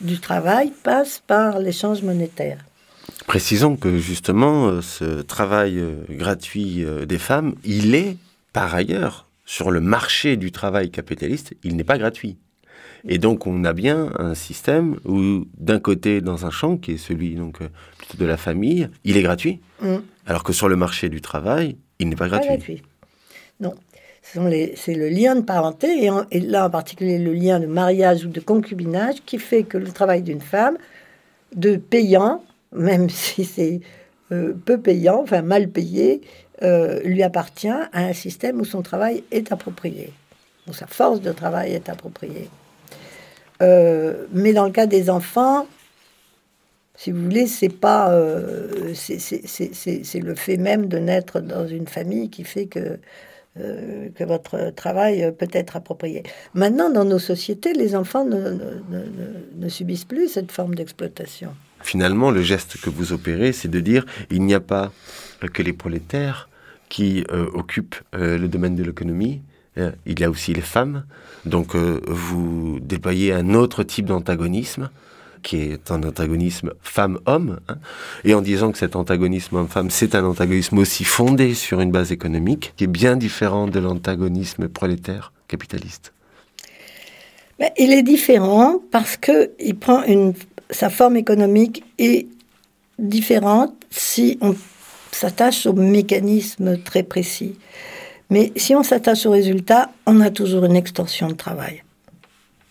du 0.00 0.18
travail 0.18 0.72
passe 0.82 1.22
par 1.26 1.58
l'échange 1.60 2.02
monétaire. 2.02 2.58
Précisons 3.26 3.76
que 3.76 3.98
justement, 3.98 4.66
euh, 4.66 4.82
ce 4.82 5.22
travail 5.22 5.78
euh, 5.78 5.94
gratuit 6.10 6.84
euh, 6.84 7.06
des 7.06 7.18
femmes, 7.18 7.54
il 7.64 7.94
est 7.94 8.16
par 8.52 8.74
ailleurs 8.74 9.26
sur 9.44 9.70
le 9.70 9.80
marché 9.80 10.36
du 10.36 10.50
travail 10.50 10.90
capitaliste, 10.90 11.54
il 11.62 11.76
n'est 11.76 11.84
pas 11.84 11.98
gratuit. 11.98 12.36
Et 13.08 13.18
donc, 13.18 13.46
on 13.46 13.64
a 13.64 13.72
bien 13.72 14.10
un 14.18 14.34
système 14.34 14.96
où, 15.04 15.46
d'un 15.56 15.78
côté, 15.78 16.20
dans 16.20 16.44
un 16.46 16.50
champ, 16.50 16.76
qui 16.76 16.92
est 16.92 16.96
celui 16.96 17.34
donc 17.34 17.62
euh, 17.62 17.68
plutôt 17.98 18.18
de 18.18 18.26
la 18.26 18.36
famille, 18.36 18.88
il 19.04 19.16
est 19.16 19.22
gratuit, 19.22 19.60
mm. 19.80 19.96
alors 20.26 20.42
que 20.42 20.52
sur 20.52 20.68
le 20.68 20.76
marché 20.76 21.08
du 21.08 21.20
travail, 21.20 21.76
il 21.98 22.08
n'est 22.08 22.16
pas 22.16 22.28
gratuit. 22.28 22.48
Pas 22.48 22.56
gratuit. 22.56 22.82
Non. 23.60 23.74
C'est 24.22 24.94
le 24.94 25.08
lien 25.08 25.36
de 25.36 25.42
parenté, 25.42 26.10
et, 26.32 26.40
là 26.40 26.66
en 26.66 26.70
particulier 26.70 27.18
le 27.18 27.32
lien 27.32 27.60
de 27.60 27.66
mariage 27.66 28.24
ou 28.24 28.28
de 28.28 28.40
concubinage, 28.40 29.16
qui 29.24 29.38
fait 29.38 29.62
que 29.62 29.78
le 29.78 29.86
travail 29.92 30.22
d'une 30.22 30.40
femme, 30.40 30.76
de 31.54 31.76
payant, 31.76 32.42
même 32.72 33.08
si 33.10 33.44
c'est 33.44 33.80
euh, 34.32 34.52
peu 34.64 34.78
payant, 34.78 35.22
enfin 35.22 35.42
mal 35.42 35.68
payé, 35.68 36.22
euh, 36.62 37.00
lui 37.04 37.22
appartient 37.22 37.68
à 37.68 37.88
un 37.92 38.12
système 38.12 38.60
où 38.60 38.64
son 38.64 38.82
travail 38.82 39.22
est 39.30 39.52
approprié, 39.52 40.12
où 40.68 40.72
sa 40.72 40.88
force 40.88 41.20
de 41.20 41.30
travail 41.30 41.72
est 41.72 41.88
appropriée. 41.88 42.48
Euh, 43.62 44.26
mais 44.32 44.52
dans 44.52 44.64
le 44.64 44.70
cas 44.70 44.86
des 44.86 45.10
enfants, 45.10 45.66
si 46.96 47.10
vous 47.10 47.22
voulez, 47.22 47.46
c'est 47.46 47.68
pas, 47.68 48.10
euh, 48.12 48.92
c'est 48.94 50.20
le 50.20 50.34
fait 50.34 50.56
même 50.56 50.86
de 50.86 50.98
naître 50.98 51.40
dans 51.40 51.66
une 51.66 51.86
famille 51.86 52.30
qui 52.30 52.44
fait 52.44 52.66
que 52.66 52.98
euh, 53.58 54.10
que 54.14 54.22
votre 54.22 54.70
travail 54.70 55.32
peut 55.38 55.48
être 55.52 55.76
approprié. 55.76 56.24
Maintenant, 56.52 56.90
dans 56.90 57.06
nos 57.06 57.18
sociétés, 57.18 57.72
les 57.72 57.96
enfants 57.96 58.26
ne, 58.26 58.50
ne, 58.50 59.04
ne, 59.54 59.68
subissent 59.70 60.04
plus 60.04 60.28
cette 60.28 60.52
forme 60.52 60.74
d'exploitation. 60.74 61.54
Finalement, 61.80 62.30
le 62.30 62.42
geste 62.42 62.78
que 62.78 62.90
vous 62.90 63.14
opérez, 63.14 63.52
c'est 63.52 63.68
de 63.68 63.80
dire 63.80 64.04
il 64.30 64.42
n'y 64.42 64.52
a 64.52 64.60
pas 64.60 64.92
que 65.54 65.62
les 65.62 65.72
prolétaires 65.72 66.50
qui 66.90 67.24
occupent 67.54 67.96
le 68.12 68.46
domaine 68.46 68.76
de 68.76 68.82
l'économie, 68.82 69.40
il 69.76 70.20
y 70.20 70.24
a 70.24 70.30
aussi 70.30 70.52
les 70.52 70.62
femmes. 70.62 71.04
Donc 71.44 71.74
euh, 71.74 72.00
vous 72.06 72.78
déployez 72.80 73.32
un 73.32 73.54
autre 73.54 73.82
type 73.82 74.06
d'antagonisme 74.06 74.90
qui 75.42 75.58
est 75.58 75.92
un 75.92 76.02
antagonisme 76.02 76.72
femme-homme, 76.82 77.60
hein. 77.68 77.76
et 78.24 78.34
en 78.34 78.42
disant 78.42 78.72
que 78.72 78.78
cet 78.78 78.96
antagonisme 78.96 79.54
homme-femme, 79.54 79.90
c'est 79.90 80.16
un 80.16 80.24
antagonisme 80.24 80.76
aussi 80.78 81.04
fondé 81.04 81.54
sur 81.54 81.80
une 81.80 81.92
base 81.92 82.10
économique, 82.10 82.72
qui 82.76 82.84
est 82.84 82.88
bien 82.88 83.16
différent 83.16 83.68
de 83.68 83.78
l'antagonisme 83.78 84.66
prolétaire 84.66 85.32
capitaliste. 85.46 86.12
Mais 87.60 87.72
il 87.78 87.92
est 87.92 88.02
différent 88.02 88.80
parce 88.90 89.16
que 89.16 89.52
il 89.60 89.76
prend 89.76 90.02
une, 90.02 90.34
sa 90.70 90.90
forme 90.90 91.16
économique 91.16 91.84
est 91.98 92.26
différente 92.98 93.72
si 93.90 94.38
on 94.40 94.56
s'attache 95.12 95.66
au 95.66 95.74
mécanisme 95.74 96.82
très 96.82 97.04
précis. 97.04 97.54
Mais 98.30 98.52
si 98.56 98.74
on 98.74 98.82
s'attache 98.82 99.26
au 99.26 99.30
résultat, 99.30 99.90
on 100.06 100.20
a 100.20 100.30
toujours 100.30 100.64
une 100.64 100.76
extorsion 100.76 101.28
de 101.28 101.34
travail. 101.34 101.84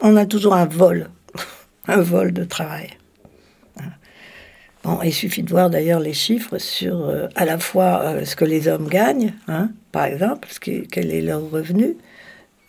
On 0.01 0.17
a 0.17 0.25
toujours 0.25 0.53
un 0.53 0.65
vol, 0.65 1.09
un 1.87 2.01
vol 2.01 2.33
de 2.33 2.43
travail. 2.43 2.97
Bon, 4.85 4.99
il 5.03 5.11
suffit 5.11 5.41
de 5.41 5.49
voir 5.49 5.71
d'ailleurs 5.71 5.99
les 5.99 6.13
chiffres 6.13 6.59
sur 6.59 7.09
euh, 7.09 7.25
à 7.33 7.43
la 7.45 7.57
fois 7.57 8.01
euh, 8.03 8.23
ce 8.23 8.35
que 8.35 8.45
les 8.45 8.67
hommes 8.67 8.87
gagnent, 8.87 9.33
hein, 9.47 9.71
par 9.91 10.05
exemple, 10.05 10.47
ce 10.51 10.59
quel 10.59 11.11
est 11.11 11.23
leur 11.23 11.49
revenu, 11.49 11.97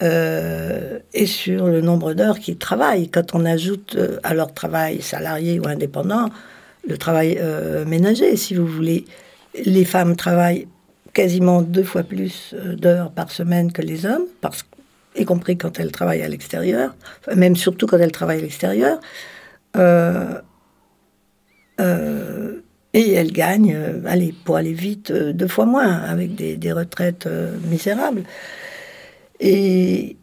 euh, 0.02 0.98
et 1.12 1.26
sur 1.26 1.66
le 1.66 1.82
nombre 1.82 2.14
d'heures 2.14 2.38
qu'ils 2.38 2.56
travaillent. 2.56 3.10
Quand 3.10 3.34
on 3.34 3.44
ajoute 3.44 3.98
à 4.22 4.32
leur 4.32 4.54
travail 4.54 5.02
salarié 5.02 5.60
ou 5.60 5.68
indépendant 5.68 6.30
le 6.88 6.96
travail 6.96 7.38
ménager, 7.86 8.34
si 8.36 8.54
vous 8.54 8.66
voulez, 8.66 9.04
les 9.66 9.84
femmes 9.84 10.16
travaillent 10.16 10.68
quasiment 11.16 11.62
deux 11.62 11.82
fois 11.82 12.02
plus 12.02 12.54
euh, 12.54 12.76
d'heures 12.76 13.10
par 13.10 13.30
semaine 13.30 13.72
que 13.72 13.80
les 13.80 14.04
hommes, 14.04 14.26
parce, 14.42 14.66
y 15.16 15.24
compris 15.24 15.56
quand 15.56 15.80
elles 15.80 15.90
travaillent 15.90 16.22
à 16.22 16.28
l'extérieur, 16.28 16.94
même 17.34 17.56
surtout 17.56 17.86
quand 17.86 17.96
elles 17.96 18.12
travaillent 18.12 18.40
à 18.40 18.42
l'extérieur. 18.42 19.00
Euh, 19.76 20.38
euh, 21.80 22.60
et 22.92 23.12
elles 23.12 23.32
gagnent, 23.32 24.02
allez, 24.04 24.34
pour 24.44 24.56
aller 24.56 24.74
vite, 24.74 25.10
deux 25.10 25.48
fois 25.48 25.64
moins, 25.64 26.00
avec 26.02 26.34
des, 26.34 26.72
retraites 26.72 27.28
misérables. 27.70 28.24
Et 29.40 30.16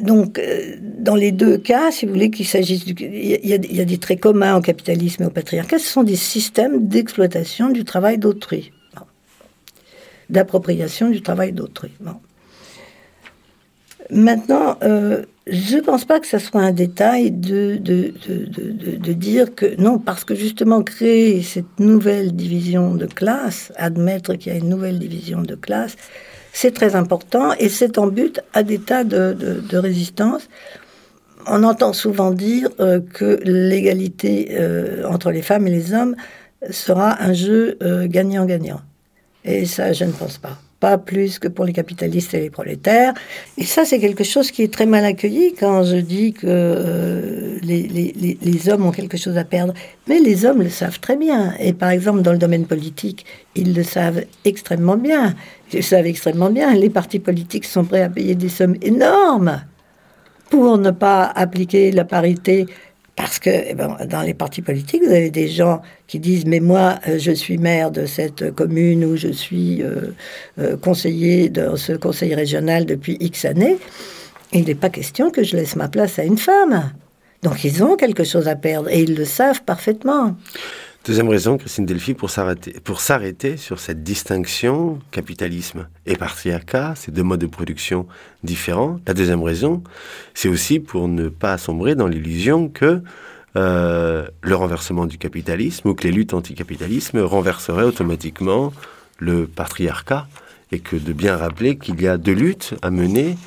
donc, 0.00 0.38
euh, 0.38 0.76
dans 0.80 1.14
les 1.14 1.32
deux 1.32 1.58
cas, 1.58 1.90
si 1.90 2.06
vous 2.06 2.12
voulez 2.12 2.30
qu'il 2.30 2.46
s'agisse. 2.46 2.84
Il 2.86 3.46
y, 3.46 3.80
a, 3.80 3.84
des 3.84 3.98
traits 3.98 4.20
communs 4.20 4.56
au 4.56 4.60
capitalisme 4.60 5.22
et 5.22 5.26
au 5.26 5.30
patriarcat, 5.30 5.78
ce 5.78 5.86
sont 5.86 6.02
des 6.02 6.16
systèmes 6.16 6.88
d'exploitation 6.88 7.70
du 7.70 7.84
travail 7.84 8.18
d'autrui, 8.18 8.72
d'appropriation 10.28 11.10
du 11.10 11.22
travail 11.22 11.52
d'autrui. 11.52 11.92
Maintenant, 14.10 14.76
euh, 14.82 15.24
je 15.46 15.76
ne 15.76 15.80
pense 15.80 16.04
pas 16.04 16.20
que 16.20 16.26
ce 16.26 16.38
soit 16.38 16.62
un 16.62 16.72
détail 16.72 17.30
de 17.30 17.76
de, 17.76 18.12
de, 18.28 18.96
de, 18.96 19.12
dire 19.12 19.54
que 19.54 19.80
non, 19.80 19.98
parce 19.98 20.24
que 20.24 20.34
justement 20.34 20.82
créer 20.82 21.42
cette 21.42 21.78
nouvelle 21.78 22.34
division 22.34 22.94
de 22.94 23.06
classe, 23.06 23.72
admettre 23.76 24.34
qu'il 24.34 24.52
y 24.52 24.54
a 24.54 24.58
une 24.58 24.68
nouvelle 24.68 24.98
division 24.98 25.42
de 25.42 25.54
classe, 25.54 25.96
c'est 26.52 26.72
très 26.72 26.96
important 26.96 27.52
et 27.58 27.68
c'est 27.68 27.98
en 27.98 28.06
but 28.06 28.40
à 28.52 28.62
des 28.62 28.78
tas 28.78 29.04
de, 29.04 29.32
de, 29.32 29.78
résistance. 29.78 30.48
On 31.46 31.62
entend 31.64 31.92
souvent 31.92 32.30
dire 32.32 32.68
euh, 32.80 33.00
que 33.00 33.40
l'égalité 33.44 34.48
euh, 34.52 35.04
entre 35.06 35.30
les 35.30 35.42
femmes 35.42 35.66
et 35.66 35.70
les 35.70 35.94
hommes 35.94 36.16
sera 36.70 37.22
un 37.22 37.32
jeu 37.32 37.78
euh, 37.82 38.06
gagnant-gagnant. 38.06 38.82
et 39.44 39.64
ça, 39.64 39.92
je 39.92 40.04
ne 40.04 40.12
pense 40.12 40.38
pas 40.38 40.58
pas 40.80 40.96
plus 40.96 41.38
que 41.38 41.46
pour 41.46 41.66
les 41.66 41.74
capitalistes 41.74 42.32
et 42.34 42.40
les 42.40 42.50
prolétaires. 42.50 43.12
Et 43.58 43.64
ça, 43.64 43.84
c'est 43.84 44.00
quelque 44.00 44.24
chose 44.24 44.50
qui 44.50 44.62
est 44.62 44.72
très 44.72 44.86
mal 44.86 45.04
accueilli 45.04 45.54
quand 45.54 45.84
je 45.84 45.96
dis 45.96 46.32
que 46.32 46.46
euh, 46.48 47.58
les, 47.62 47.86
les, 48.40 48.68
hommes 48.68 48.86
ont 48.86 48.90
quelque 48.90 49.18
chose 49.18 49.36
à 49.36 49.44
perdre. 49.44 49.74
Mais 50.08 50.18
les 50.18 50.46
hommes 50.46 50.62
le 50.62 50.70
savent 50.70 50.98
très 50.98 51.16
bien. 51.16 51.54
Et 51.60 51.74
par 51.74 51.90
exemple, 51.90 52.22
dans 52.22 52.32
le 52.32 52.38
domaine 52.38 52.66
politique, 52.66 53.26
ils 53.54 53.74
le 53.74 53.82
savent 53.82 54.24
extrêmement 54.46 54.96
bien. 54.96 55.34
Ils 55.72 55.76
le 55.76 55.82
savent 55.82 56.06
extrêmement 56.06 56.50
bien. 56.50 56.74
Les 56.74 56.90
partis 56.90 57.18
politiques 57.18 57.66
sont 57.66 57.84
prêts 57.84 58.02
à 58.02 58.08
payer 58.08 58.34
des 58.34 58.48
sommes 58.48 58.76
énormes 58.80 59.60
pour 60.48 60.78
ne 60.78 60.90
pas 60.90 61.24
appliquer 61.24 61.92
la 61.92 62.04
parité 62.04 62.66
parce 63.16 63.38
que 63.38 63.50
eh 63.50 63.74
ben, 63.74 63.96
dans 64.08 64.22
les 64.22 64.34
partis 64.34 64.62
politiques, 64.62 65.02
vous 65.04 65.12
avez 65.12 65.30
des 65.30 65.48
gens 65.48 65.82
qui 66.06 66.18
disent 66.18 66.46
Mais 66.46 66.60
moi, 66.60 66.98
euh, 67.08 67.18
je 67.18 67.32
suis 67.32 67.58
maire 67.58 67.90
de 67.90 68.06
cette 68.06 68.54
commune 68.54 69.04
ou 69.04 69.16
je 69.16 69.28
suis 69.28 69.82
euh, 69.82 70.14
euh, 70.58 70.76
conseiller 70.76 71.48
dans 71.48 71.76
ce 71.76 71.92
conseil 71.92 72.34
régional 72.34 72.86
depuis 72.86 73.16
X 73.20 73.44
années. 73.44 73.78
il 74.52 74.64
n'est 74.64 74.74
pas 74.74 74.90
question 74.90 75.30
que 75.30 75.42
je 75.42 75.56
laisse 75.56 75.76
ma 75.76 75.88
place 75.88 76.18
à 76.18 76.24
une 76.24 76.38
femme. 76.38 76.92
Donc 77.42 77.64
ils 77.64 77.82
ont 77.82 77.96
quelque 77.96 78.24
chose 78.24 78.48
à 78.48 78.56
perdre 78.56 78.90
et 78.90 79.00
ils 79.00 79.14
le 79.14 79.24
savent 79.24 79.62
parfaitement. 79.64 80.36
Deuxième 81.06 81.30
raison, 81.30 81.56
Christine 81.56 81.86
Delphi, 81.86 82.12
pour 82.12 82.28
s'arrêter, 82.30 83.56
sur 83.56 83.80
cette 83.80 84.02
distinction 84.02 84.98
capitalisme 85.10 85.88
et 86.04 86.14
patriarcat, 86.14 86.94
ces 86.94 87.10
deux 87.10 87.22
modes 87.22 87.40
de 87.40 87.46
production 87.46 88.06
différents. 88.44 89.00
La 89.06 89.14
deuxième 89.14 89.42
raison, 89.42 89.82
c'est 90.34 90.50
aussi 90.50 90.78
pour 90.78 91.08
ne 91.08 91.30
pas 91.30 91.56
sombrer 91.56 91.94
dans 91.94 92.06
l'illusion 92.06 92.68
que 92.68 93.02
euh, 93.56 94.28
le 94.42 94.54
renversement 94.54 95.06
du 95.06 95.16
capitalisme 95.16 95.88
ou 95.88 95.94
que 95.94 96.04
les 96.04 96.12
luttes 96.12 96.34
anticapitalisme 96.34 97.20
renverseraient 97.20 97.84
automatiquement 97.84 98.70
le 99.18 99.46
patriarcat 99.46 100.28
et 100.70 100.80
que 100.80 100.96
de 100.96 101.14
bien 101.14 101.34
rappeler 101.34 101.78
qu'il 101.78 102.00
y 102.02 102.08
a 102.08 102.18
deux 102.18 102.34
luttes 102.34 102.74
à 102.82 102.90
mener, 102.90 103.38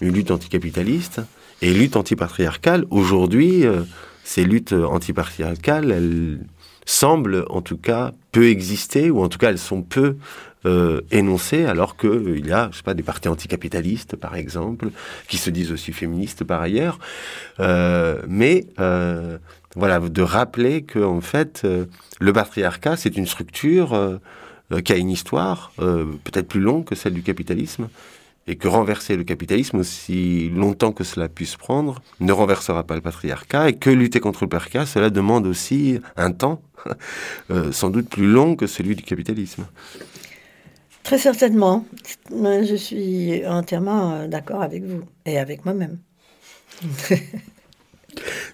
une 0.00 0.14
lutte 0.14 0.30
anticapitaliste 0.30 1.20
et 1.60 1.72
une 1.72 1.78
lutte 1.78 1.96
antipatriarcale. 1.96 2.86
Aujourd'hui, 2.88 3.66
euh, 3.66 3.82
ces 4.28 4.44
luttes 4.44 4.74
antipatriarcales, 4.74 5.90
elles 5.90 6.40
semblent 6.84 7.46
en 7.48 7.62
tout 7.62 7.78
cas 7.78 8.12
peu 8.30 8.48
exister, 8.48 9.10
ou 9.10 9.22
en 9.22 9.30
tout 9.30 9.38
cas 9.38 9.48
elles 9.48 9.58
sont 9.58 9.80
peu 9.80 10.16
euh, 10.66 11.00
énoncées, 11.10 11.64
alors 11.64 11.96
qu'il 11.96 12.10
euh, 12.10 12.38
y 12.38 12.52
a, 12.52 12.68
je 12.70 12.76
sais 12.76 12.82
pas, 12.82 12.92
des 12.92 13.02
partis 13.02 13.28
anticapitalistes, 13.28 14.16
par 14.16 14.36
exemple, 14.36 14.90
qui 15.28 15.38
se 15.38 15.48
disent 15.48 15.72
aussi 15.72 15.92
féministes 15.92 16.44
par 16.44 16.60
ailleurs. 16.60 16.98
Euh, 17.58 18.20
mais 18.28 18.66
euh, 18.80 19.38
voilà, 19.76 19.98
de 19.98 20.22
rappeler 20.22 20.82
que 20.82 20.98
en 20.98 21.22
fait, 21.22 21.62
euh, 21.64 21.86
le 22.20 22.32
patriarcat, 22.34 22.98
c'est 22.98 23.16
une 23.16 23.26
structure 23.26 23.94
euh, 23.94 24.18
euh, 24.72 24.82
qui 24.82 24.92
a 24.92 24.96
une 24.96 25.10
histoire 25.10 25.72
euh, 25.78 26.04
peut-être 26.24 26.48
plus 26.48 26.60
longue 26.60 26.84
que 26.84 26.94
celle 26.94 27.14
du 27.14 27.22
capitalisme, 27.22 27.88
et 28.48 28.56
que 28.56 28.66
renverser 28.66 29.16
le 29.16 29.24
capitalisme, 29.24 29.78
aussi 29.78 30.48
longtemps 30.48 30.92
que 30.92 31.04
cela 31.04 31.28
puisse 31.28 31.56
prendre, 31.56 32.00
ne 32.20 32.32
renversera 32.32 32.82
pas 32.82 32.94
le 32.94 33.02
patriarcat, 33.02 33.68
et 33.68 33.74
que 33.74 33.90
lutter 33.90 34.20
contre 34.20 34.44
le 34.44 34.48
patriarcat, 34.48 34.86
cela 34.86 35.10
demande 35.10 35.46
aussi 35.46 36.00
un 36.16 36.32
temps, 36.32 36.62
euh, 37.50 37.70
sans 37.72 37.90
doute 37.90 38.08
plus 38.08 38.26
long 38.26 38.56
que 38.56 38.66
celui 38.66 38.96
du 38.96 39.02
capitalisme. 39.02 39.66
Très 41.02 41.18
certainement. 41.18 41.86
Je 42.30 42.74
suis 42.74 43.46
entièrement 43.46 44.12
euh, 44.14 44.26
d'accord 44.26 44.62
avec 44.62 44.82
vous 44.82 45.02
et 45.26 45.38
avec 45.38 45.64
moi-même. 45.66 45.98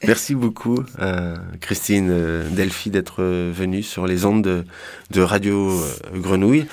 Merci 0.07 0.35
beaucoup, 0.35 0.83
euh, 1.01 1.37
Christine 1.61 2.13
Delphi, 2.51 2.91
d'être 2.91 3.23
venue 3.23 3.83
sur 3.83 4.07
les 4.07 4.25
ondes 4.25 4.43
de, 4.43 4.65
de 5.11 5.23
Radio 5.23 5.73
Grenouille. 6.15 6.67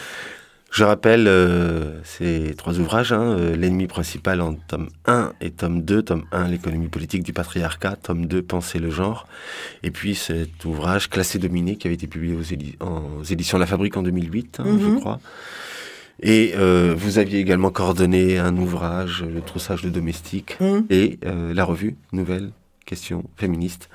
Je 0.71 0.85
rappelle 0.85 1.27
euh, 1.27 1.99
ces 2.05 2.53
trois 2.57 2.79
ouvrages, 2.79 3.11
hein, 3.11 3.35
euh, 3.37 3.57
L'ennemi 3.57 3.87
principal 3.87 4.39
en 4.39 4.53
tome 4.53 4.87
1 5.05 5.33
et 5.41 5.51
tome 5.51 5.81
2. 5.81 6.01
Tome 6.01 6.23
1, 6.31 6.47
L'économie 6.47 6.87
politique 6.87 7.23
du 7.23 7.33
patriarcat. 7.33 7.97
Tome 8.01 8.25
2, 8.25 8.41
Penser 8.41 8.79
le 8.79 8.89
genre. 8.89 9.27
Et 9.83 9.91
puis 9.91 10.15
cet 10.15 10.63
ouvrage, 10.63 11.09
Classé 11.09 11.39
dominé, 11.39 11.75
qui 11.75 11.87
avait 11.87 11.95
été 11.95 12.07
publié 12.07 12.33
aux, 12.35 12.41
édi- 12.41 12.77
en- 12.79 13.03
aux 13.19 13.23
éditions 13.23 13.57
La 13.57 13.65
Fabrique 13.65 13.97
en 13.97 14.01
2008, 14.03 14.61
hein, 14.61 14.65
je 14.79 14.85
Mhm. 14.87 14.99
crois. 15.01 15.19
Et 16.23 16.53
euh, 16.55 16.93
vous 16.97 17.17
aviez 17.17 17.39
également 17.39 17.69
coordonné 17.71 18.37
un 18.37 18.55
ouvrage, 18.55 19.23
Le 19.27 19.41
troussage 19.41 19.81
de 19.81 19.89
domestiques, 19.89 20.55
Mm. 20.61 20.79
et 20.89 21.19
la 21.53 21.65
revue 21.65 21.95
Nouvelle 22.13 22.51
Question 22.85 23.23
Féministe. 23.37 23.89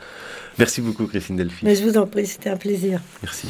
Merci 0.59 0.81
beaucoup, 0.83 1.07
Christine 1.07 1.37
Delphi. 1.37 1.65
Mais 1.65 1.75
je 1.75 1.85
vous 1.85 1.97
en 1.97 2.07
prie, 2.07 2.27
c'était 2.27 2.51
un 2.51 2.57
plaisir. 2.57 3.01
Merci. 3.23 3.49